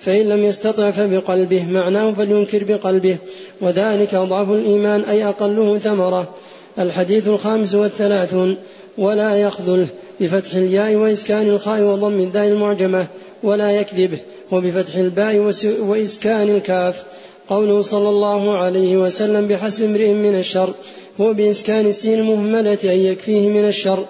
[0.05, 3.17] فإن لم يستطع فبقلبه معناه فلينكر بقلبه
[3.61, 6.35] وذلك أضعف الإيمان أي أقله ثمرة
[6.79, 8.57] الحديث الخامس والثلاثون
[8.99, 9.87] ولا يخذله
[10.21, 13.07] بفتح الياء وإسكان الخاء وضم الداء المعجمة
[13.43, 14.19] ولا يكذبه
[14.51, 17.03] وبفتح الباء وإسكان الكاف
[17.49, 20.75] قوله صلى الله عليه وسلم بحسب امرئ من الشر
[21.21, 24.05] هو بإسكان السين المهملة أن يكفيه من الشر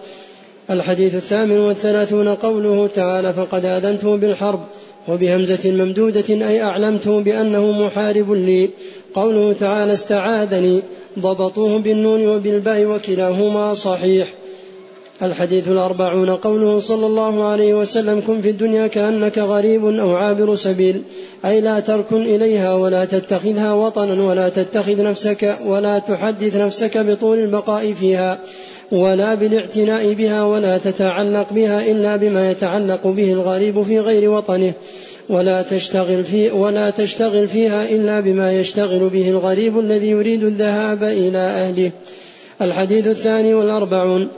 [0.71, 4.61] الحديث الثامن والثلاثون قوله تعالى فقد آذنته بالحرب
[5.09, 8.71] وبهمزة ممدودة أي أعلمته بأنه محارب لي.
[9.15, 10.83] قوله تعالى استعاذني.
[11.19, 14.35] ضبطوه بالنون وبالباء وكلاهما صحيح.
[15.23, 21.03] الحديث الأربعون قوله صلى الله عليه وسلم كن في الدنيا كأنك غريب أو عابر سبيل
[21.45, 27.93] أي لا تركن إليها ولا تتخذها وطنا ولا تتخذ نفسك ولا تحدث نفسك بطول البقاء
[27.93, 28.39] فيها.
[28.93, 34.73] ولا بالاعتناء بها ولا تتعلق بها إلا بما يتعلق به الغريب في غير وطنه
[35.29, 41.39] ولا تشتغل في ولا تشتغل فيها إلا بما يشتغل به الغريب الذي يريد الذهاب إلى
[41.39, 41.91] أهله.
[42.63, 44.29] الحديث الثاني والأربعون.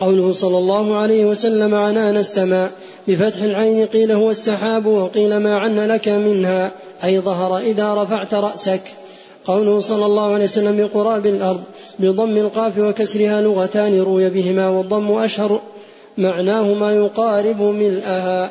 [0.00, 2.70] قوله صلى الله عليه وسلم عنان السماء
[3.08, 6.70] بفتح العين قيل هو السحاب وقيل ما عن لك منها
[7.04, 8.82] أي ظهر إذا رفعت رأسك.
[9.44, 11.62] قوله صلى الله عليه وسلم بقراب الأرض
[11.98, 15.60] بضم القاف وكسرها لغتان روي بهما والضم أشهر
[16.18, 18.50] معناه ما يقارب ملءها.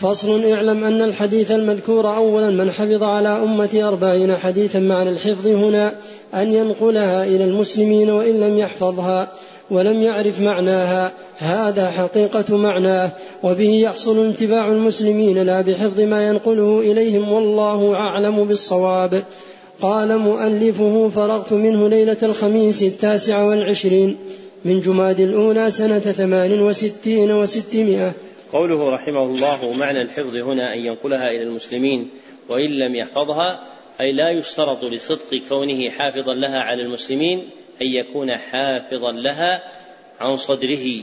[0.00, 5.94] فصل اعلم أن الحديث المذكور أولا من حفظ على أمة أربعين حديثا معنى الحفظ هنا
[6.34, 9.28] أن ينقلها إلى المسلمين وإن لم يحفظها.
[9.70, 11.12] ولم يعرف معناها.
[11.36, 13.10] هذا حقيقة معناه
[13.42, 19.22] وبه يحصل انتفاع المسلمين لا بحفظ ما ينقله إليهم والله أعلم بالصواب.
[19.80, 24.16] قال مؤلفه فرغت منه ليلة الخميس التاسع والعشرين
[24.64, 28.12] من جماد الأولى سنة ثمان وستين وستمائة.
[28.52, 32.08] قوله رحمه الله معنى الحفظ هنا أن ينقلها إلى المسلمين
[32.48, 33.60] وإن لم يحفظها
[34.00, 37.48] أي لا يشترط لصدق كونه حافظا لها على المسلمين
[37.82, 39.62] أن يكون حافظا لها
[40.20, 41.02] عن صدره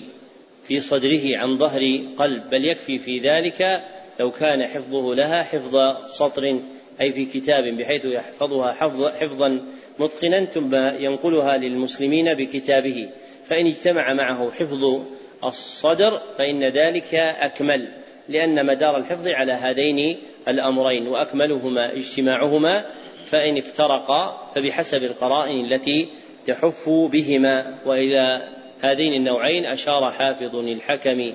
[0.68, 1.82] في صدره عن ظهر
[2.18, 3.84] قلب بل يكفي في ذلك
[4.20, 5.76] لو كان حفظه لها حفظ
[6.08, 6.60] سطر
[7.02, 9.62] أي في كتاب بحيث يحفظها حفظ حفظا
[10.00, 13.10] متقنا ثم ينقلها للمسلمين بكتابه.
[13.48, 15.02] فإن اجتمع معه حفظ
[15.44, 17.88] الصدر فإن ذلك أكمل
[18.30, 22.86] لأن مدار الحفظ على هذين الأمرين وأكملهما اجتماعهما.
[23.32, 26.08] فإن افترقا فبحسب القرائن التي
[26.48, 28.48] تحف بهما وإلى
[28.82, 31.32] هذين النوعين أشار حافظ الحكم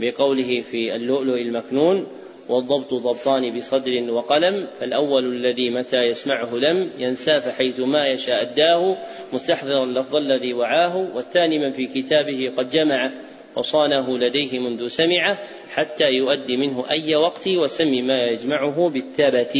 [0.00, 2.06] بقوله في اللؤلؤ المكنون
[2.48, 8.96] والضبط ضبطان بصدر وقلم فالأول الذي متى يسمعه لم ينسى فحيث ما يشاء أداه
[9.32, 13.10] مستحضرا اللفظ الذي وعاه والثاني من في كتابه قد جمع
[13.56, 15.38] وصانه لديه منذ سمعه
[15.70, 19.58] حتى يؤدي منه أي وقت وسم ما يجمعه بالثبت.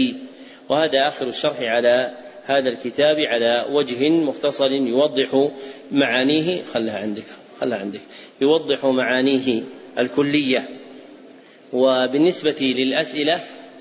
[0.68, 5.50] وهذا آخر الشرح على هذا الكتاب على وجه مختصر يوضح
[5.92, 6.62] معانيه.
[6.62, 7.24] خلها عندك
[7.60, 8.00] خلها عندك.
[8.40, 9.62] يوضح معانيه
[9.98, 10.68] الكلية.
[11.72, 13.40] وبالنسبة للأسئلة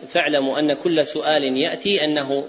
[0.09, 2.45] فاعلموا أن كل سؤال يأتي أنه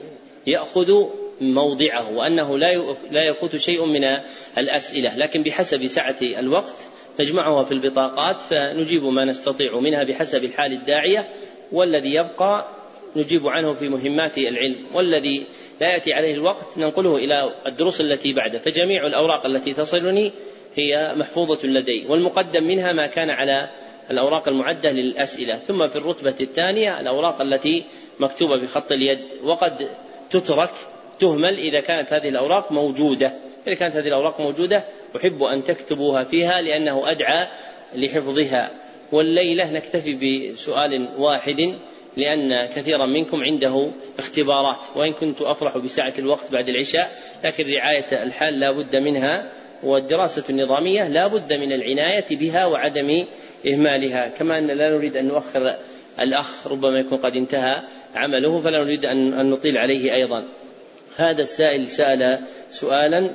[0.47, 0.93] يأخذ
[1.41, 4.05] موضعه وأنه لا لا يفوت شيء من
[4.59, 5.17] الأسئلة.
[5.17, 6.77] لكن بحسب سعة الوقت
[7.21, 11.29] نجمعها في البطاقات فنجيب ما نستطيع منها بحسب الحال الداعية
[11.73, 12.67] والذي يبقى
[13.17, 15.47] نجيب عنه في مهمات العلم والذي
[15.81, 18.59] لا يأتي عليه الوقت ننقله إلى الدروس التي بعده.
[18.59, 20.33] فجميع الأوراق التي تصلني
[20.75, 23.69] هي محفوظة لدي والمقدم منها ما كان على
[24.11, 25.57] الأوراق المعدة للأسئلة.
[25.57, 27.85] ثم في الرتبة الثانية الأوراق التي
[28.21, 29.19] مكتوبة بخط اليد.
[29.43, 29.89] وقد
[30.31, 30.71] تترك
[31.21, 33.33] تهمل إذا كانت هذه الأوراق موجودة.
[33.67, 34.85] إذا كانت هذه الأوراق موجودة
[35.17, 37.49] أحب أن تكتبوها فيها لأنه أدعى
[37.95, 38.71] لحفظها.
[39.13, 41.75] والليلة نكتفي بسؤال واحد
[42.17, 43.89] لأن كثيرا منكم عنده
[44.19, 47.11] اختبارات وإن كنت أفرح بسعة الوقت بعد العشاء
[47.45, 49.45] لكن رعاية الحال لا بد منها
[49.83, 53.25] والدراسة النظامية لا بد من العناية بها وعدم
[53.67, 54.29] إهمالها.
[54.29, 55.77] كما أن لا نريد أن نؤخر
[56.21, 57.83] الأخ ربما يكون قد انتهى
[58.15, 60.45] عمله فلا نريد أن نطيل عليه أيضا.
[61.17, 62.39] هذا السائل سأل
[62.71, 63.31] سؤالا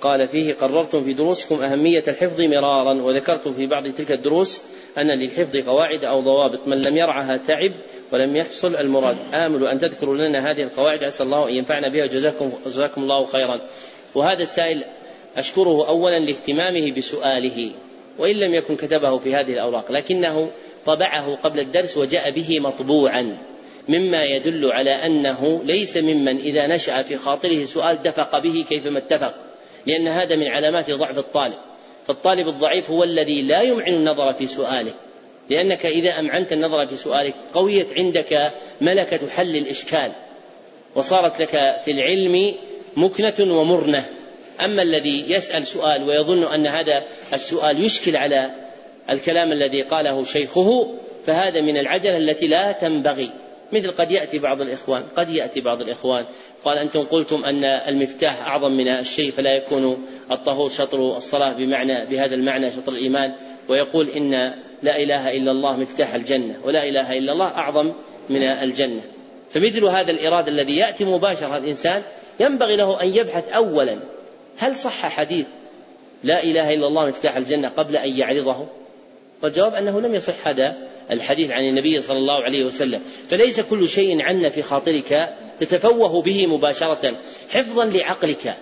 [0.00, 4.62] قال فيه قررتم في دروسكم أهمية الحفظ مرارا وذكرتم في بعض تلك الدروس
[4.98, 6.68] أن للحفظ قواعد أو ضوابط.
[6.68, 7.72] من لم يرعها تعب
[8.12, 9.16] ولم يحصل المراد.
[9.34, 12.06] آمل أن تذكروا لنا هذه القواعد عسى الله أن ينفعنا بها.
[12.06, 13.60] جزاكم, جزاكم الله خيرا.
[14.14, 14.84] وهذا السائل
[15.36, 17.70] أشكره أولا لاهتمامه بسؤاله
[18.18, 20.50] وإن لم يكن كتبه في هذه الأوراق لكنه
[20.86, 23.38] طبعه قبل الدرس وجاء به مطبوعا.
[23.88, 29.34] مما يدل على أنه ليس ممن إذا نشأ في خاطره سؤال دفق به كيفما اتفق.
[29.86, 31.58] لأن هذا من علامات ضعف الطالب.
[32.06, 34.92] فالطالب الضعيف هو الذي لا يمعن النظر في سؤاله.
[35.50, 40.12] لأنك إذا أمعنت النظر في سؤالك قويت عندك ملكة حل الإشكال.
[40.94, 41.50] وصارت لك
[41.84, 42.54] في العلم
[42.96, 44.08] مكنة ومرنة.
[44.64, 48.50] أما الذي يسأل سؤال ويظن أن هذا السؤال يشكل على
[49.10, 50.94] الكلام الذي قاله شيخه
[51.26, 53.30] فهذا من العجلة التي لا تنبغي.
[53.72, 56.26] مثل قد يأتي بعض الإخوان قد يأتي بعض الإخوان.
[56.64, 62.34] قال أنتم قلتم أن المفتاح أعظم من الشيء فلا يكون الطهور شطر الصلاة بمعنى بهذا
[62.34, 63.34] المعنى شطر الإيمان.
[63.68, 64.30] ويقول إن
[64.82, 67.92] لا إله إلا الله مفتاح الجنة ولا إله إلا الله أعظم
[68.30, 69.02] من الجنة.
[69.50, 72.02] فمثل هذا الإرادة الذي يأتي مباشرة الإنسان
[72.40, 73.98] ينبغي له أن يبحث أولا
[74.58, 75.46] هل صح حديث
[76.24, 78.66] لا إله إلا الله مفتاح الجنة قبل أن يعرضه؟
[79.42, 80.76] والجواب أنه لم يصح هذا
[81.10, 83.00] الحديث عن النبي صلى الله عليه وسلم.
[83.30, 87.16] فليس كل شيء عنا في خاطرك تتفوه به مباشرة
[87.48, 88.56] حفظا لعقلك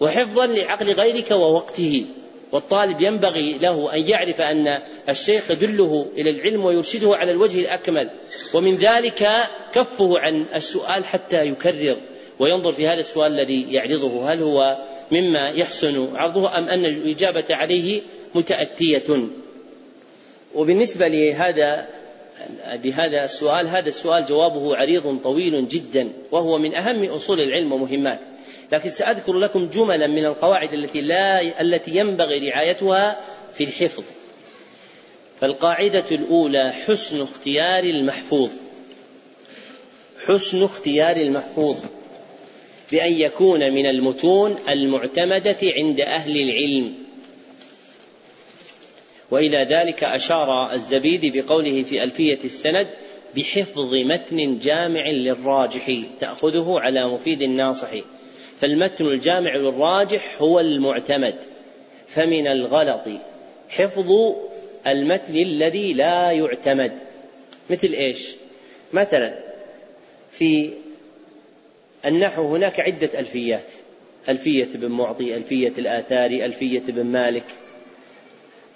[0.00, 2.06] وحفظا لعقل غيرك ووقته.
[2.52, 4.78] والطالب ينبغي له أن يعرف أن
[5.08, 8.10] الشيخ يدله إلى العلم ويرشده على الوجه الأكمل.
[8.54, 9.28] ومن ذلك
[9.74, 11.96] كفه عن السؤال حتى يكرر
[12.38, 14.32] وينظر في هذا السؤال الذي يعرضه.
[14.32, 14.78] هل هو
[15.12, 18.02] مما يحسن عرضه أم أن الإجابة عليه
[18.34, 19.28] متأتية؟
[20.54, 21.86] وبالنسبة لهذا
[22.84, 28.20] لهذا السؤال هذا السؤال جوابه عريض طويل جدا وهو من أهم أصول العلم ومهمات.
[28.72, 33.20] لكن سأذكر لكم جملا من القواعد التي لا التي ينبغي رعايتها
[33.54, 34.04] في الحفظ.
[35.40, 38.50] فالقاعدة الأولى حسن اختيار المحفوظ.
[40.26, 41.76] حسن اختيار المحفوظ.
[42.92, 47.01] بأن يكون من المتون المعتمدة عند أهل العلم.
[49.32, 52.86] وإلى ذلك أشار الزبيدي بقوله في ألفية السند
[53.36, 57.88] بحفظ متن جامع للراجح تأخذه على مفيد الناصح
[58.60, 61.34] فالمتن الجامع للراجح هو المعتمد
[62.06, 63.20] فمن الغلط
[63.68, 64.12] حفظ
[64.86, 66.92] المتن الذي لا يعتمد.
[67.70, 68.34] مثل إيش؟
[68.92, 69.38] مثلا
[70.30, 70.70] في
[72.06, 73.72] النحو هناك عدة ألفيات
[74.28, 77.44] ألفية بن معطي ألفية الآثاري ألفية بن مالك.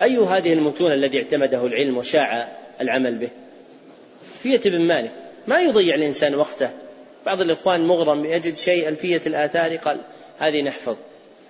[0.03, 2.49] أي هذه المتون الذي اعتمده العلم وشاع
[2.81, 3.29] العمل به؟
[4.37, 5.11] ألفية بن مالك.
[5.47, 6.71] ما يضيع الإنسان وقته.
[7.27, 10.01] بعض الإخوان مغرم يجد شيء ألفية الآثار قال
[10.39, 10.97] هذه نحفظ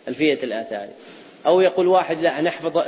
[0.09, 0.89] ألفية الآثار.
[1.47, 2.79] أو يقول واحد لا نحفظ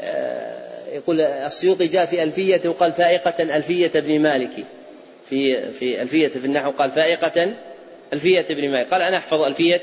[0.00, 0.58] آه،
[0.92, 4.64] يقول السيوطي جاء في ألفية وقال فائقة ألفية ابن مالك.
[5.28, 7.54] في في ألفية في النحو قال فائقة
[8.12, 8.90] ألفية ابن مالك.
[8.90, 9.80] قال أنا أحفظ ألفية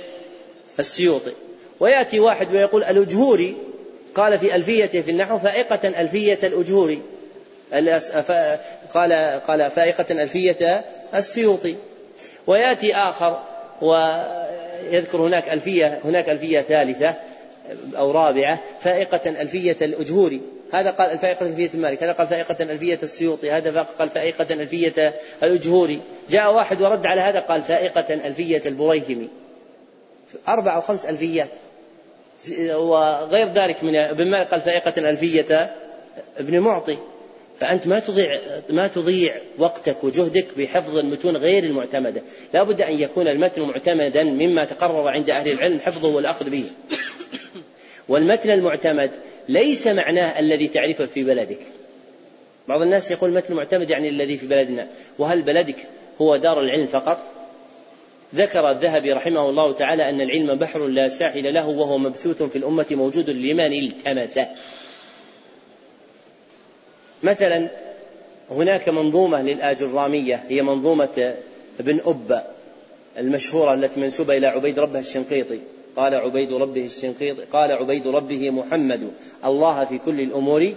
[0.79, 1.31] السيوطي.
[1.79, 3.55] ويأتي واحد ويقول الأجهوري.
[4.15, 7.01] قال في ألفيته في النحو فائقة ألفية الأجهوري
[8.93, 10.85] قال قال فائقة ألفية
[11.15, 11.75] السيوطي.
[12.47, 13.43] ويأتي آخر
[13.81, 17.15] ويذكر هناك ألفية هناك ألفية ثالثة
[17.97, 20.41] أو رابعة فائقة ألفية الأجهوري
[20.73, 25.13] هذا قال الفائقة ألفية مالك هذا قال فائقة ألفية السيوطي هذا قال فائقة ألفية
[25.43, 25.99] الأجهوري
[26.29, 29.29] جاء واحد ورد على هذا قال فائقة ألفية البريهمي.
[30.47, 31.49] أربع أو خمس ألفيات.
[32.73, 35.75] وغير ذلك من ابن مالك قال فائقة ألفية
[36.37, 36.97] ابن معطي
[37.59, 38.39] فأنت ما تضيع
[38.69, 42.21] ما تضيع وقتك وجهدك بحفظ المتون غير المعتمدة،
[42.53, 46.63] لا بد أن يكون المتن معتمدا مما تقرر عند أهل العلم حفظه والأخذ به.
[48.09, 49.11] والمتن المعتمد
[49.49, 51.59] ليس معناه الذي تعرفه في بلدك.
[52.67, 54.87] بعض الناس يقول المتن المعتمد يعني الذي في بلدنا،
[55.19, 55.77] وهل بلدك
[56.21, 57.19] هو دار العلم فقط؟
[58.35, 62.85] ذكر الذهبي رحمه الله تعالى أن العلم بحر لا ساحل له وهو مبثوث في الأمة
[62.91, 64.47] موجود لمن التمسه
[67.23, 67.69] مثلا
[68.51, 71.35] هناك منظومة للآجرامية هي منظومة
[71.79, 72.43] ابن أبا
[73.17, 75.59] المشهورة التي منسوبة إلى عبيد ربه الشنقيطي.
[75.95, 79.11] قال عبيد ربه الشنقيط قال عبيد ربه محمد
[79.45, 80.73] الله في كل الأمور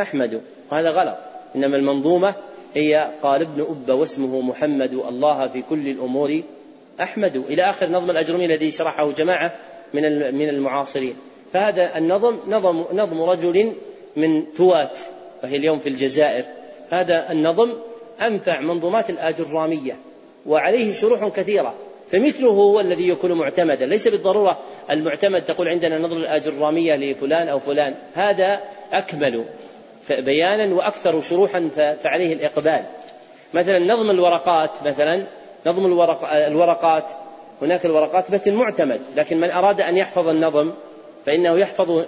[0.00, 0.42] أحمد.
[0.72, 1.18] وهذا غلط.
[1.56, 2.34] إنما المنظومة
[2.74, 6.42] هي قال ابن أب واسمه محمد الله في كل الأمور
[7.02, 9.52] أحمد إلى آخر نظم الأجرمي الذي شرحه جماعة
[9.94, 11.16] من من المعاصرين.
[11.52, 13.72] فهذا النظم نظم نظم رجل
[14.16, 14.98] من توات
[15.42, 16.44] وهي اليوم في الجزائر.
[16.90, 17.72] هذا النظم
[18.22, 19.96] أنفع منظومات الآجرامية
[20.46, 21.74] وعليه شروح كثيرة.
[22.10, 23.86] فمثله هو الذي يكون معتمدا.
[23.86, 24.58] ليس بالضرورة
[24.90, 27.94] المعتمد تقول عندنا نظر الآجرامية لفلان أو فلان.
[28.14, 28.60] هذا
[28.92, 29.44] أكمل
[30.10, 31.68] بيانا وأكثر شروحا
[32.02, 32.82] فعليه الإقبال.
[33.54, 35.26] مثلا نظم الورقات مثلا
[35.66, 37.04] نظم الورق الورقات.
[37.62, 40.72] هناك الورقات متن معتمد لكن من أراد أن يحفظ النظم
[41.26, 42.04] فإنه يحفظ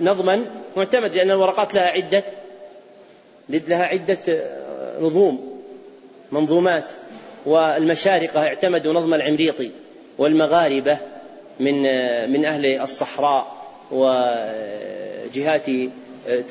[0.00, 0.46] نظما
[0.76, 2.22] معتمد لأن الورقات لها عدة
[3.48, 4.18] لها عدة
[5.00, 5.62] نظوم
[6.32, 6.84] منظومات
[7.46, 9.70] والمشارقة اعتمدوا نظم العمريطي
[10.18, 10.98] والمغاربة
[11.60, 11.82] من
[12.32, 13.56] من أهل الصحراء
[13.90, 15.66] وجهات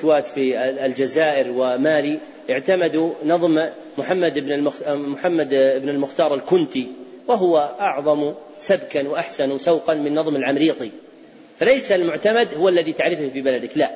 [0.01, 2.19] توات في الجزائر ومالي.
[2.51, 5.49] اعتمدوا نظم محمد بن محمد
[5.83, 6.87] بن المختار الكنتي
[7.27, 10.91] وهو أعظم سبكا وأحسن سوقا من نظم العمريطي
[11.59, 13.91] فليس المعتمد هو الذي تعرفه في بلدك لا.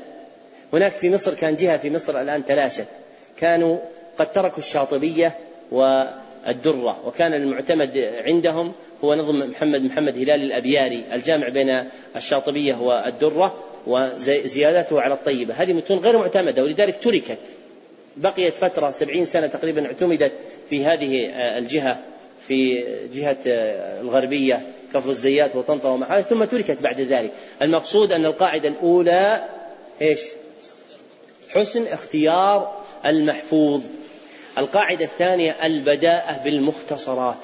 [0.73, 2.87] هناك في مصر كان جهة في مصر الآن تلاشت.
[3.37, 3.77] كانوا
[4.17, 5.37] قد تركوا الشاطبية
[5.71, 8.73] والدرة وكان المعتمد عندهم
[9.03, 11.83] هو نظم محمد محمد هلال الأبياري الجامع بين
[12.15, 13.55] الشاطبية والدرة
[13.87, 15.53] وزيادته على الطيبة.
[15.53, 17.39] هذه متون غير معتمدة ولذلك تركت.
[18.17, 20.31] بقيت فترة سبعين سنة تقريبا اعتمدت
[20.69, 21.99] في هذه الجهة
[22.47, 22.83] في
[23.13, 23.37] جهة
[24.01, 24.61] الغربية
[24.93, 27.31] كفر الزيات وطنطا وما ثم تركت بعد ذلك.
[27.61, 29.49] المقصود أن القاعدة الأولى
[30.01, 30.19] إيش؟
[31.49, 33.81] حسن اختيار المحفوظ.
[34.57, 37.39] القاعدة الثانية البداءة بالمختصرات.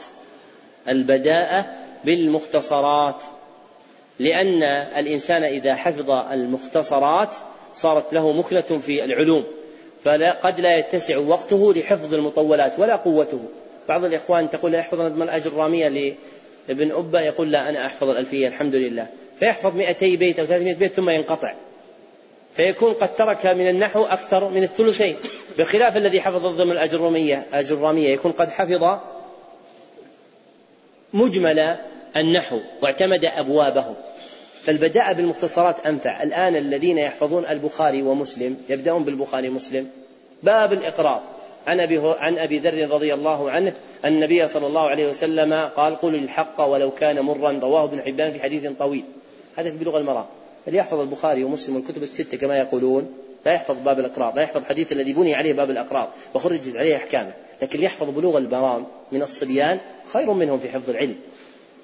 [0.88, 1.66] البداءة
[2.06, 3.22] بالمختصرات.
[4.20, 4.64] لأن
[4.98, 7.36] الإنسان إذا حفظ المختصرات
[7.74, 9.46] صارت له مكنة في العلوم.
[10.04, 13.40] فقد لا يتسع وقته لحفظ المطولات ولا قوته.
[13.90, 16.16] بعض الإخوان تقول يحفظ نظم الأجر الرامية
[16.68, 19.08] لابن أبا يقول لا أنا أحفظ الألفية الحمد لله.
[19.40, 21.54] فيحفظ 200 بيت أو 300 بيت ثم ينقطع.
[22.54, 25.16] فيكون قد ترك من النحو أكثر من الثلثين
[25.58, 29.00] بخلاف الذي حفظ ضمن الأجرامية الأجرامية يكون قد حفظ
[31.14, 31.78] مجمل
[32.16, 33.96] النحو واعتمد أبوابه.
[34.62, 39.90] فالبداء بالمختصرات أنفع الآن الذين يحفظون البخاري ومسلم يبدأون بالبخاري ومسلم.
[40.44, 41.22] باب الإقرار
[41.68, 43.74] عن أبي, عن أبي ذر رضي الله عنه
[44.06, 47.60] أن النبي صلى الله عليه وسلم قال قل الحق ولو كان مرا.
[47.60, 49.04] رواه ابن حبان في حديث طويل.
[49.56, 50.26] هذا في بلوغ المرام.
[50.68, 53.14] اللي يحفظ البخاري ومسلم والكتب الستة كما يقولون.
[53.46, 57.32] لا يحفظ باب الإقرار لا يحفظ الحديث الذي بني عليه باب الإقرار وخرجت عليه أحكامه.
[57.62, 59.80] لكن يحفظ بلوغ المرام من الصبيان
[60.14, 61.16] خير منهم في حفظ العلم.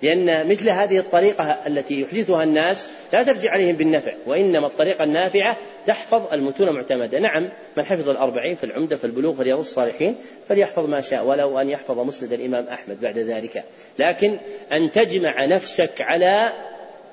[0.02, 5.58] لأن مثل هذه الطريقة التي يحدثها الناس لا ترجع عليهم بالنفع وإنما الطريقة النافعة
[5.88, 10.16] تحفظ المتون معتمدة نعم من حفظ الأربعين في العمدة في البلوغ في الصالحين
[10.50, 13.64] فليحفظ ما شاء ولو أن يحفظ مسند الإمام أحمد بعد ذلك.
[14.00, 14.38] لكن
[14.72, 16.54] أن تجمع نفسك على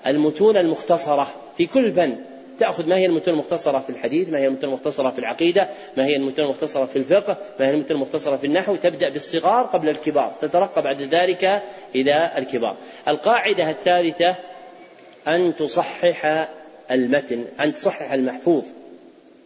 [0.06, 2.16] المتون المختصرة في كل فن
[2.58, 6.16] تأخذ ما هي المتون المختصرة في الحديث ما هي المتون المختصرة في العقيدة ما هي
[6.16, 10.82] المتون المختصرة في الفقه ما هي المتون المختصرة في النحو تبدأ بالصغار قبل الكبار تترقى
[10.82, 11.62] بعد ذلك
[11.94, 12.76] إلى الكبار.
[13.08, 14.36] القاعدة الثالثة
[15.28, 16.48] أن تصحح
[16.90, 18.64] المتن أن تصحح المحفوظ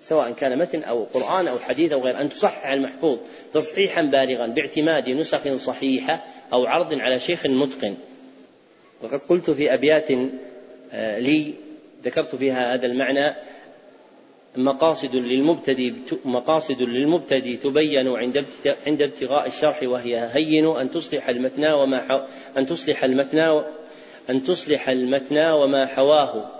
[0.02, 3.18] سواء كان متن أو قرآن أو حديث أو غير أن تصحح المحفوظ
[3.54, 7.94] تصحيحا بالغا باعتماد نسخ صحيحة أو عرض على شيخ متقن.
[9.02, 10.10] وقد قلت في أبيات
[10.92, 11.54] آه، لي
[12.04, 13.34] ذكرت فيها هذا المعنى
[14.56, 15.94] مقاصد للمبتدي
[16.24, 18.46] مقاصد للمبتدي تبين عند
[18.86, 22.26] عند ابتغاء الشرح وهي هين أن تصلح المتنى وما
[22.56, 23.62] أن تصلح المتنى
[24.30, 26.50] أن تصلح المتنى وما حواه.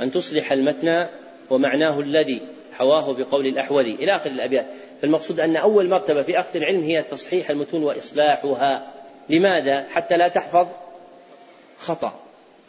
[0.00, 1.06] أن تصلح المتنى
[1.50, 2.42] ومعناه الذي
[2.72, 4.66] حواه بقول الأحوذي إلى آخر الأبيات.
[5.00, 8.92] فالمقصود أن أول مرتبة في أخذ العلم هي تصحيح المتون وإصلاحها.
[9.28, 10.66] لماذا؟ حتى لا تحفظ
[11.78, 12.23] خطأ.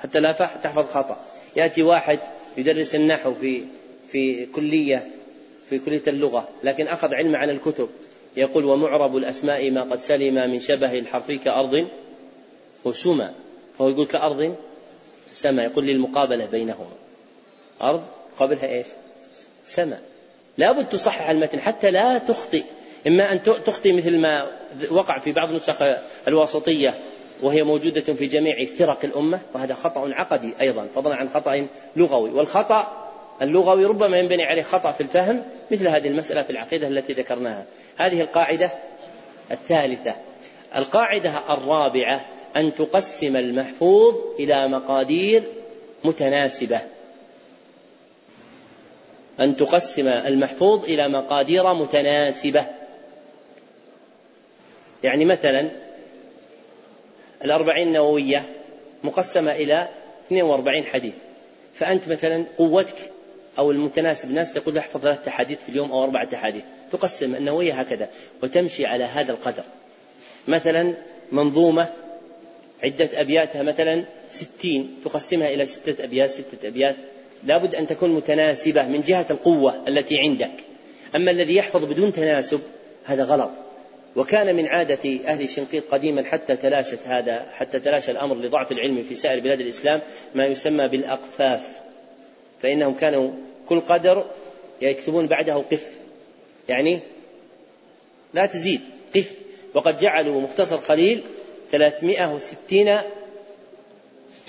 [0.05, 0.31] حتى لا
[0.63, 1.17] تحفظ خطأ.
[1.55, 2.19] يأتي واحد
[2.57, 3.63] يدرس النحو في
[4.11, 5.07] في كلية
[5.69, 7.89] في كلية اللغة لكن أخذ علم عن الكتب.
[8.37, 11.87] يقول ومعرب الأسماء ما قد سلم من شبه الحرف كأرض
[12.85, 13.29] وسمى
[13.77, 14.55] فهو يقول كأرض
[15.27, 15.63] سما.
[15.63, 16.95] يقول للمقابلة بينهما.
[17.81, 18.03] أرض
[18.37, 18.87] قبلها إيش؟
[19.65, 19.99] سما.
[20.57, 22.63] لابد تصحح المتن حتى لا تخطئ.
[23.07, 24.51] إما أن تخطئ مثل ما
[24.91, 25.77] وقع في بعض النسخ
[26.27, 26.93] الواسطية.
[27.41, 32.29] وهي موجودة في جميع فرق الأمة وهذا خطأ عقدي أيضا فضلا عن خطأ لغوي.
[32.29, 33.09] والخطأ
[33.41, 37.65] اللغوي ربما ينبني عليه خطأ في الفهم مثل هذه المسألة في العقيدة التي ذكرناها.
[37.97, 38.71] هذه القاعدة
[39.51, 40.15] الثالثة.
[40.75, 42.25] القاعدة الرابعة
[42.55, 45.43] أن تقسم المحفوظ إلى مقادير
[46.03, 46.81] متناسبة.
[49.39, 52.65] أن تقسم المحفوظ إلى مقادير متناسبة.
[55.03, 55.84] يعني مثلا
[57.45, 58.43] الأربعين النووية
[59.03, 59.87] مقسمة إلى
[60.27, 61.13] 42 حديث.
[61.73, 62.95] فأنت مثلا قوتك
[63.57, 68.09] أو المتناسب الناس تقول احفظ ثلاثة أحاديث في اليوم أو أربعة أحاديث تقسم النووية هكذا
[68.43, 69.63] وتمشي على هذا القدر.
[70.47, 70.93] مثلا
[71.31, 71.89] منظومة
[72.83, 76.95] عدة أبياتها مثلا ستين تقسمها إلى ستة أبيات ستة أبيات.
[77.43, 80.51] لابد أن تكون متناسبة من جهة القوة التي عندك.
[81.15, 82.61] أما الذي يحفظ بدون تناسب
[83.05, 83.64] هذا غلط.
[84.15, 89.15] وكان من عادة أهل الشنقيط قديما حتى تلاشت هذا حتى تلاشى الأمر لضعف العلم في
[89.15, 90.01] سائر بلاد الإسلام
[90.35, 91.61] ما يسمى بالأقفاف.
[92.61, 93.31] فإنهم كانوا
[93.69, 94.25] كل قدر
[94.81, 95.91] يكتبون بعده قف.
[96.69, 96.99] يعني
[98.33, 98.81] لا تزيد
[99.15, 99.31] قف.
[99.73, 101.23] وقد جعلوا مختصر خليل
[101.71, 103.01] 360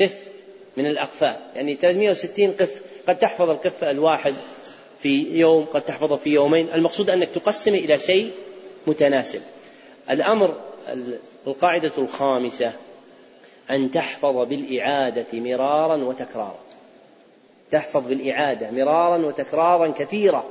[0.01, 0.19] قف
[0.77, 1.37] من الأقفاف.
[1.57, 2.83] يعني 360 قف.
[3.09, 4.35] قد تحفظ القف الواحد
[5.03, 6.69] في يوم قد تحفظه في يومين.
[6.75, 8.31] المقصود أنك تقسم إلى شيء
[8.87, 9.41] متناسب.
[10.11, 10.55] الأمر
[11.47, 12.73] القاعدة الخامسة
[13.71, 16.59] أن تحفظ بالإعادة مرارا وتكرارا.
[17.71, 20.45] تحفظ بالإعادة مرارا وتكرارا كثيرا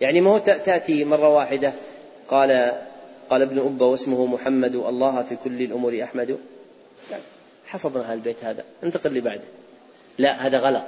[0.00, 1.72] يعني ما هو تأتي مرة واحدة
[2.28, 2.80] قال
[3.30, 6.38] قال ابن أبا واسمه محمد الله في كل الأمور أحمد.
[7.66, 9.44] حفظنا البيت هذا انتقل اللي بعده
[10.18, 10.84] لا هذا غلط.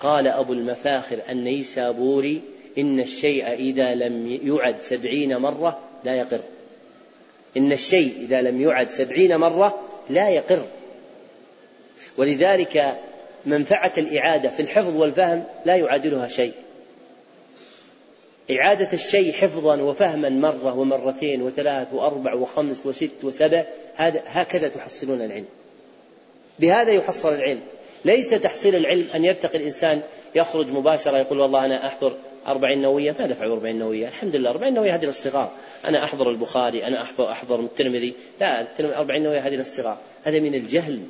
[0.00, 2.40] قال أبو المفاخر النيسابوري
[2.78, 6.40] إن الشيء إذا لم يعد سبعين مرة لا يقر.
[7.56, 10.66] إن الشيء إذا لم يعد سبعين مرة لا يقر.
[12.16, 12.98] ولذلك
[13.46, 16.52] منفعة الإعادة في الحفظ والفهم لا يعادلها شيء.
[18.50, 23.64] إعادة الشيء حفظا وفهما مرة ومرتين وثلاث وأربع وخمس وست وسبع
[23.94, 25.46] هذا هكذا تحصلون العلم.
[26.58, 27.60] بهذا يحصل العلم.
[28.04, 30.02] ليس تحصيل العلم أن يرتقي الإنسان
[30.34, 34.74] يخرج مباشرة يقول والله أنا أحضر أربعين نووية ما دفع أربعين نووية الحمد لله أربعين
[34.74, 35.52] نووية هذه للصغار
[35.84, 38.14] أنا أحضر البخاري أنا أحضر, أحضر الترمذي.
[38.40, 41.00] لا أربعين نووية هذه للصغار هذا من الجهل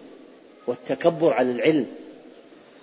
[0.67, 1.87] والتكبر على العلم.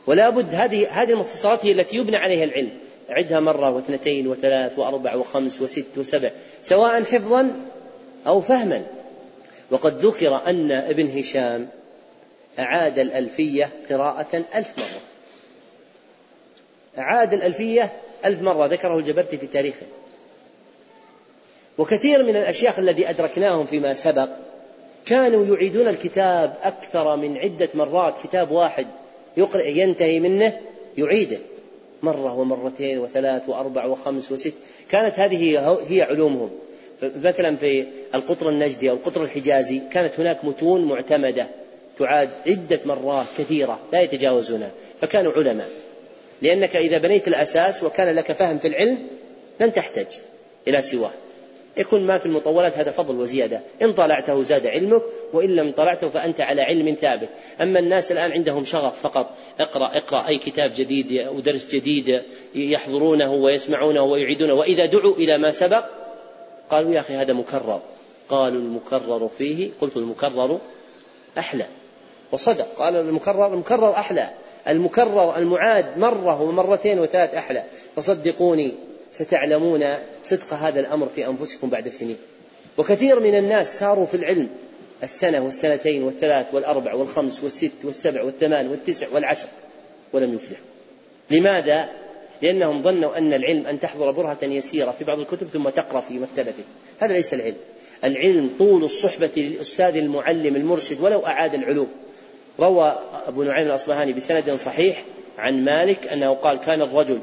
[0.07, 2.71] ولا بد هذه هذه المختصرات هي التي يبنى عليها العلم.
[3.09, 6.31] عدها مرة واثنتين وثلاث وأربع وخمس وست وسبع
[6.63, 7.55] سواء حفظا
[8.27, 8.85] أو فهما.
[9.71, 11.67] وقد ذكر أن ابن هشام
[12.59, 15.10] أعاد الألفية قراءة ألف مرة.
[16.97, 17.91] أعاد الألفية
[18.25, 19.85] ألف مرة ذكره الجبرتي في تاريخه.
[21.77, 24.29] وكثير من الأشياخ الذي أدركناهم فيما سبق
[25.05, 28.13] كانوا يعيدون الكتاب أكثر من عدة مرات.
[28.23, 28.87] كتاب واحد
[29.37, 30.59] يقرأ ينتهي منه
[30.97, 31.37] يعيده
[32.03, 34.53] مرة ومرتين وثلاث وأربع وخمس وست.
[34.89, 36.49] كانت هذه هي علومهم.
[37.03, 37.85] مثلا في
[38.15, 41.47] القطر النجدي أو القطر الحجازي كانت هناك متون معتمدة
[41.99, 44.71] تعاد عدة مرات كثيرة لا يتجاوزونها.
[45.01, 45.69] فكانوا علماء.
[46.41, 49.07] لأنك إذا بنيت الأساس وكان لك فهم في العلم
[49.59, 50.19] لن تحتاج
[50.67, 51.11] إلى سواه.
[51.77, 53.61] يكون ما في المطولات هذا فضل وزيادة.
[53.81, 55.01] إن طلعته زاد علمك
[55.33, 57.29] وإن لم طلعته فأنت على علم ثابت.
[57.61, 59.29] أما الناس الآن عندهم شغف فقط.
[59.59, 62.21] اقرأ اقرأ أي كتاب جديد ودرس جديد
[62.55, 64.53] يحضرونه ويسمعونه ويعيدونه.
[64.53, 65.85] وإذا دعوا إلى ما سبق
[66.69, 67.81] قالوا يا أخي هذا مكرر.
[68.29, 70.59] قالوا المكرر فيه قلت المكرر
[71.37, 71.65] أحلى.
[72.31, 72.67] وصدق.
[72.75, 74.29] قال المكرر المكرر أحلى.
[74.67, 77.63] المكرر المعاد مرة ومرتين وثلاث أحلى.
[77.95, 78.73] فصدقوني
[79.11, 82.17] ستعلمون صدق هذا الأمر في أنفسكم بعد سنين.
[82.77, 84.49] وكثير من الناس ساروا في العلم.
[85.03, 89.47] السنة والسنتين والثلاث والأربع والخمس والست والسبع والثمان والتسع والعشر
[90.13, 90.65] ولم يفلحوا
[91.31, 91.89] لماذا؟
[92.41, 96.63] لأنهم ظنوا أن العلم أن تحضر برهة يسيرة في بعض الكتب ثم تقرأ في مكتبته
[96.99, 97.55] هذا ليس العلم.
[98.03, 101.87] العلم طول الصحبة للأستاذ المعلم المرشد ولو أعاد العلوم.
[102.61, 105.03] روى أبو نعيم الأصبهاني بسند صحيح
[105.37, 107.19] عن مالك أنه قال كان الرجل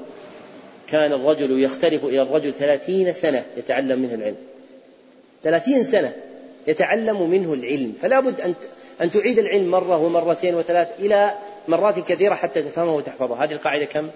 [0.89, 4.36] كان الرجل يختلف إلى الرجل ثلاثين سنة يتعلم منه العلم.
[5.43, 6.12] ثلاثين سنة
[6.66, 7.94] يتعلم منه العلم.
[8.02, 8.55] فلا بد أن
[9.01, 11.35] أن تعيد العلم مرة ومرتين وثلاث إلى
[11.69, 13.44] مرات كثيرة حتى تفهمه وتحفظه.
[13.44, 14.10] هذه القاعدة كم؟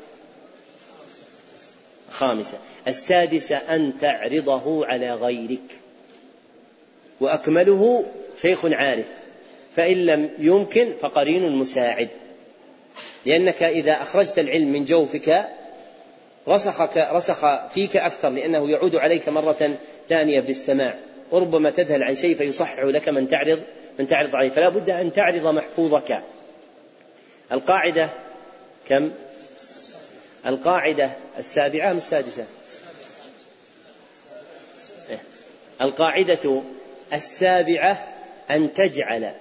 [2.10, 2.58] خامسة.
[2.88, 5.80] السادسة أن تعرضه على غيرك.
[7.20, 8.04] وأكمله
[8.42, 9.21] شيخ عارف.
[9.76, 12.08] فإن لم يمكن فقرين مساعد.
[13.26, 15.48] لأنك إذا أخرجت العلم من جوفك
[16.48, 19.76] رسخك رسخ فيك أكثر لأنه يعود عليك مرة
[20.08, 20.94] ثانية بالسماع.
[21.30, 23.62] وربما تذهل عن شيء فيصحح لك من تعرض
[23.98, 24.50] من تعرض عليه.
[24.50, 26.22] فلا بد أن تعرض محفوظك.
[27.52, 28.10] القاعدة
[28.88, 29.10] كم؟
[30.46, 32.44] القاعدة السابعة أم السادسة؟
[35.80, 36.62] القاعدة
[37.12, 38.08] السابعة
[38.50, 39.32] أن تجعل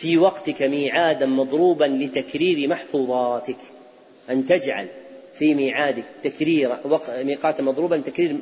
[0.00, 3.56] في وقتك ميعادا مضروبا لتكرير محفوظاتك.
[4.30, 4.86] أن تجعل
[5.34, 6.76] في ميعادك تكرير
[7.08, 8.36] ميقاتا مضروبا لتكرير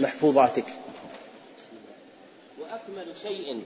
[0.00, 0.64] محفوظاتك.
[2.60, 3.62] وأكمل شيء.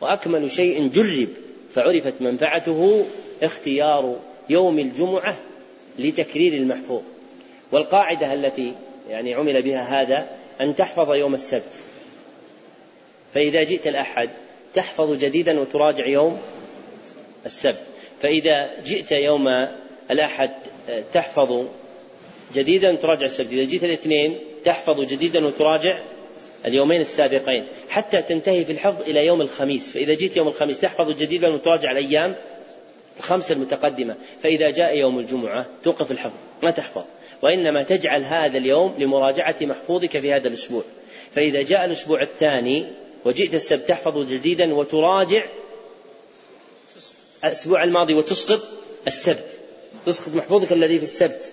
[0.00, 1.28] وأكمل شيء جرب
[1.74, 3.06] فعرفت منفعته
[3.42, 4.16] اختيار
[4.50, 5.36] يوم الجمعة
[5.98, 7.02] لتكرير المحفوظ.
[7.72, 8.74] والقاعدة التي
[9.08, 10.28] يعني عمل بها هذا
[10.60, 11.72] أن تحفظ يوم السبت.
[13.34, 14.30] فإذا جئت الأحد
[14.74, 16.38] تحفظ جديدا وتراجع يوم
[17.46, 17.78] السبت.
[18.22, 19.68] فإذا جئت يوم
[20.10, 20.50] الأحد
[21.12, 21.64] تحفظ
[22.54, 23.52] جديدا تراجع السبت.
[23.52, 25.98] إذا جئت الاثنين تحفظ جديدا وتراجع
[26.66, 29.92] اليومين السابقين حتى تنتهي في الحفظ إلى يوم الخميس.
[29.92, 32.34] فإذا جئت يوم الخميس تحفظ جديدا وتراجع الأيام
[33.18, 34.14] الخمسة المتقدمة.
[34.42, 37.04] فإذا جاء يوم الجمعة توقف الحفظ ما تحفظ.
[37.42, 40.82] وإنما تجعل هذا اليوم لمراجعة محفوظك في هذا الأسبوع.
[41.34, 42.86] فإذا جاء الأسبوع الثاني
[43.28, 45.44] وجئت السبت تحفظ جديدا وتراجع
[47.44, 48.60] الأسبوع الماضي وتسقط
[49.06, 49.50] السبت.
[50.06, 51.52] تسقط محفوظك الذي في السبت.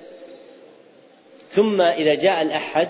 [1.51, 2.89] ثم إذا جاء الأحد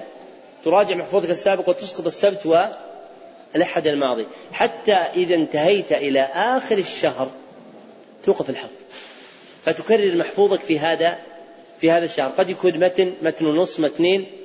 [0.63, 4.25] تراجع محفوظك السابق وتسقط السبت والأحد الماضي.
[4.51, 7.31] حتى إذا انتهيت إلى آخر الشهر
[8.23, 8.75] توقف الحفظ.
[9.65, 11.19] فتكرر محفوظك في هذا
[11.81, 12.29] في هذا الشهر.
[12.29, 14.44] قد يكون متن متن ونص متنين.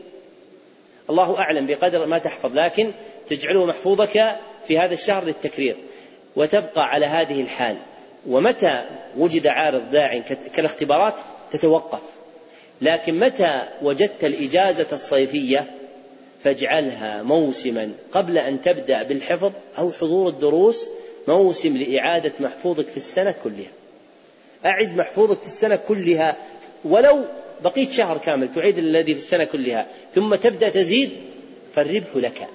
[1.10, 2.92] الله أعلم بقدر ما تحفظ لكن
[3.28, 5.76] تجعله محفوظك في هذا الشهر للتكرير
[6.36, 7.76] وتبقى على هذه الحال.
[8.26, 8.84] ومتى
[9.18, 10.18] وجد عارض داع
[10.54, 11.14] كالاختبارات؟
[11.52, 12.02] تتوقف.
[12.80, 15.70] لكن متى وجدت الإجازة الصيفية؟
[16.44, 20.88] فاجعلها موسما قبل أن تبدأ بالحفظ أو حضور الدروس
[21.28, 23.70] موسم لإعادة محفوظك في السنة كلها.
[24.66, 26.36] أعد محفوظك في السنة كلها
[26.84, 27.24] ولو
[27.64, 31.10] بقيت شهر كامل تعيد الذي في السنة كلها ثم تبدأ تزيد
[31.74, 32.48] فالربح لك.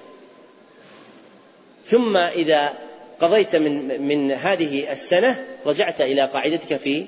[1.86, 2.74] ثم إذا
[3.20, 7.06] قضيت من من هذه السنة رجعت إلى قاعدتك في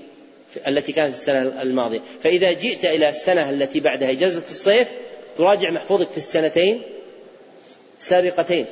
[0.68, 2.02] التي كانت في السنة الماضية.
[2.24, 4.88] فإذا جئت إلى السنة التي بعدها إجازة الصيف
[5.38, 6.82] تراجع محفوظك في السنتين
[8.00, 8.66] السابقتين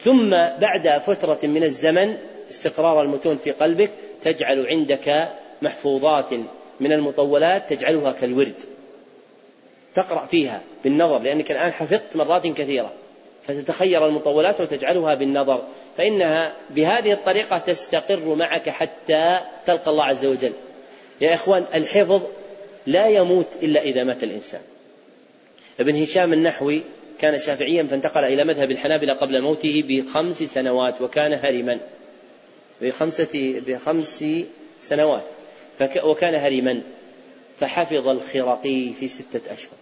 [0.00, 0.30] ثم
[0.60, 2.16] بعد فترة من الزمن
[2.50, 3.90] استقرار المتون في قلبك
[4.24, 5.28] تجعل عندك
[5.62, 6.30] محفوظات
[6.82, 8.54] من المطولات تجعلها كالورد.
[9.94, 12.92] تقرأ فيها بالنظر لأنك الآن حفظت مرات كثيرة.
[13.42, 15.62] فتتخير المطولات وتجعلها بالنظر.
[15.96, 20.52] فإنها بهذه الطريقة تستقر معك حتى تلقى الله عز وجل.
[21.20, 22.22] يا إخوان الحفظ
[22.86, 24.60] لا يموت إلا إذا مات الإنسان.
[25.80, 26.82] ابن هشام النحوي
[27.18, 31.78] كان شافعيا فانتقل إلى مذهب الحنابلة قبل موته بخمس سنوات وكان هرما.
[32.82, 34.24] بخمسة بخمس
[34.80, 35.24] سنوات.
[36.04, 36.80] وكان هرما
[37.58, 39.72] فحفظ الخرقي في ستة أشهر.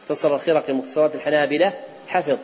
[0.00, 1.72] اختصر الخرقي مختصرات الحنابلة
[2.06, 2.38] حفظ.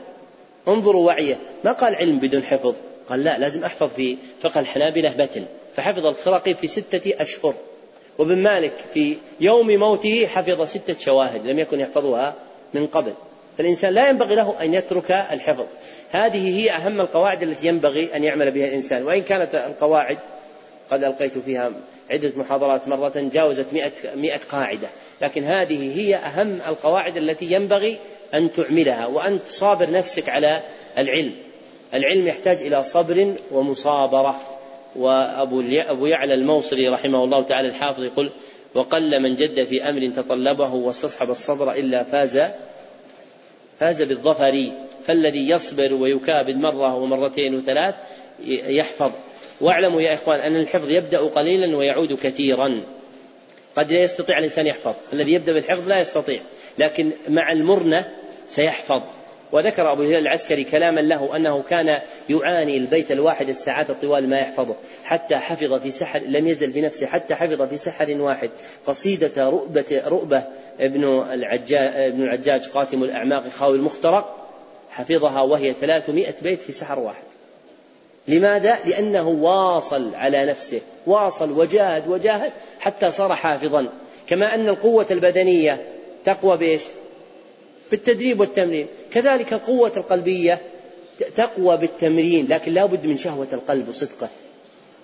[0.68, 1.36] انظروا وعيه.
[1.64, 2.74] ما قال علم بدون حفظ؟
[3.09, 5.44] قال لا لازم أحفظ في فقه الحنابلة بتل
[5.76, 7.55] فحفظ الخرقي في ستة أشهر.
[8.18, 12.35] وابن مالك في يوم موته حفظ ستة شواهد لم يكن يحفظها
[12.74, 13.12] من قبل.
[13.59, 15.66] فالإنسان لا ينبغي له أن يترك الحفظ.
[16.10, 19.02] هذه هي أهم القواعد التي ينبغي أن يعمل بها الإنسان.
[19.02, 20.18] وإن كانت القواعد
[20.90, 21.72] قد ألقيت فيها
[22.10, 24.89] عدة محاضرات مرة جاوزت مئة, مئة قاعدة.
[25.22, 27.97] لكن هذه هي أهم القواعد التي ينبغي
[28.35, 30.62] أن تعملها وأن تصابر نفسك على
[30.98, 31.32] العلم.
[31.94, 34.40] العلم يحتاج إلى صبر ومصابرة.
[34.97, 38.30] وأبو أبو يعلى الموصلي رحمه الله تعالى الحافظ يقول
[38.74, 42.43] وقل من جد في أمر تطلبه واستصحب الصبر إلا فاز
[43.80, 44.72] فاز بالظفر.
[45.05, 47.94] فالذي يصبر ويكابد مرة ومرتين وثلاث
[48.66, 49.12] يحفظ.
[49.60, 52.80] واعلموا يا إخوان أن الحفظ يبدأ قليلا ويعود كثيرا.
[53.76, 54.94] قد لا يستطيع الإنسان يحفظ.
[55.12, 56.40] الذي يبدأ بالحفظ لا يستطيع.
[56.78, 58.10] لكن مع المرنة
[58.48, 59.02] سيحفظ.
[59.52, 61.98] وذكر أبو هلال العسكري كلاما له أنه كان
[62.30, 64.76] يعاني البيت الواحد الساعات الطوال ما يحفظه.
[65.05, 68.51] حتى حفظ في سحر لم يزل بنفسه حتى حفظ في سحر واحد.
[68.86, 70.43] قصيدة رؤبة رؤبة
[70.80, 74.48] ابن العجاج ابن العجاج قاتم الأعماق خاوي المخترق
[74.90, 77.22] حفظها وهي 300 بيت في سحر واحد.
[78.29, 83.89] لماذا؟ لأنه واصل على نفسه واصل وجاهد وجاهد حتى صار حافظا.
[84.27, 85.87] كما أن القوة البدنية
[86.25, 86.83] تقوى بإيش؟
[87.91, 88.87] بالتدريب والتمرين.
[89.13, 90.59] كذلك القوة القلبية
[91.37, 94.29] تقوى بالتمرين لكن لا بد من شهوة القلب وصدقه.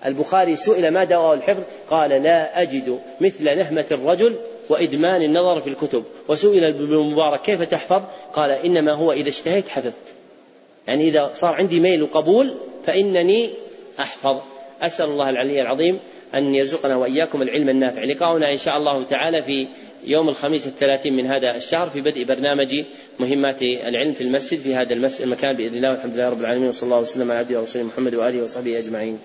[0.05, 4.35] البخاري سئل ما دواء الحفظ؟ قال لا أجد مثل نهمة الرجل
[4.69, 6.03] وإدمان النظر في الكتب.
[6.27, 8.01] وسئل ابن المبارك كيف تحفظ؟
[8.33, 10.15] قال إنما هو إذا اشتهيت حفظت.
[10.87, 12.53] يعني إذا صار عندي ميل وقبول
[12.85, 13.49] فإنني
[13.99, 14.37] أحفظ.
[14.81, 15.99] أسأل الله العلي العظيم
[16.35, 18.03] أن يرزقنا وإياكم العلم النافع.
[18.03, 19.67] لقاؤنا إن شاء الله تعالى في
[20.03, 22.85] يوم الخميس الثلاثين من هذا الشهر في بدء برنامج
[23.19, 26.69] مهمات العلم في المسجد في هذا المكان بإذن الله والحمد لله رب العالمين.
[26.69, 29.19] وصلى الله وسلم على عبده ورسوله محمد وآله وصحبه أجمعين.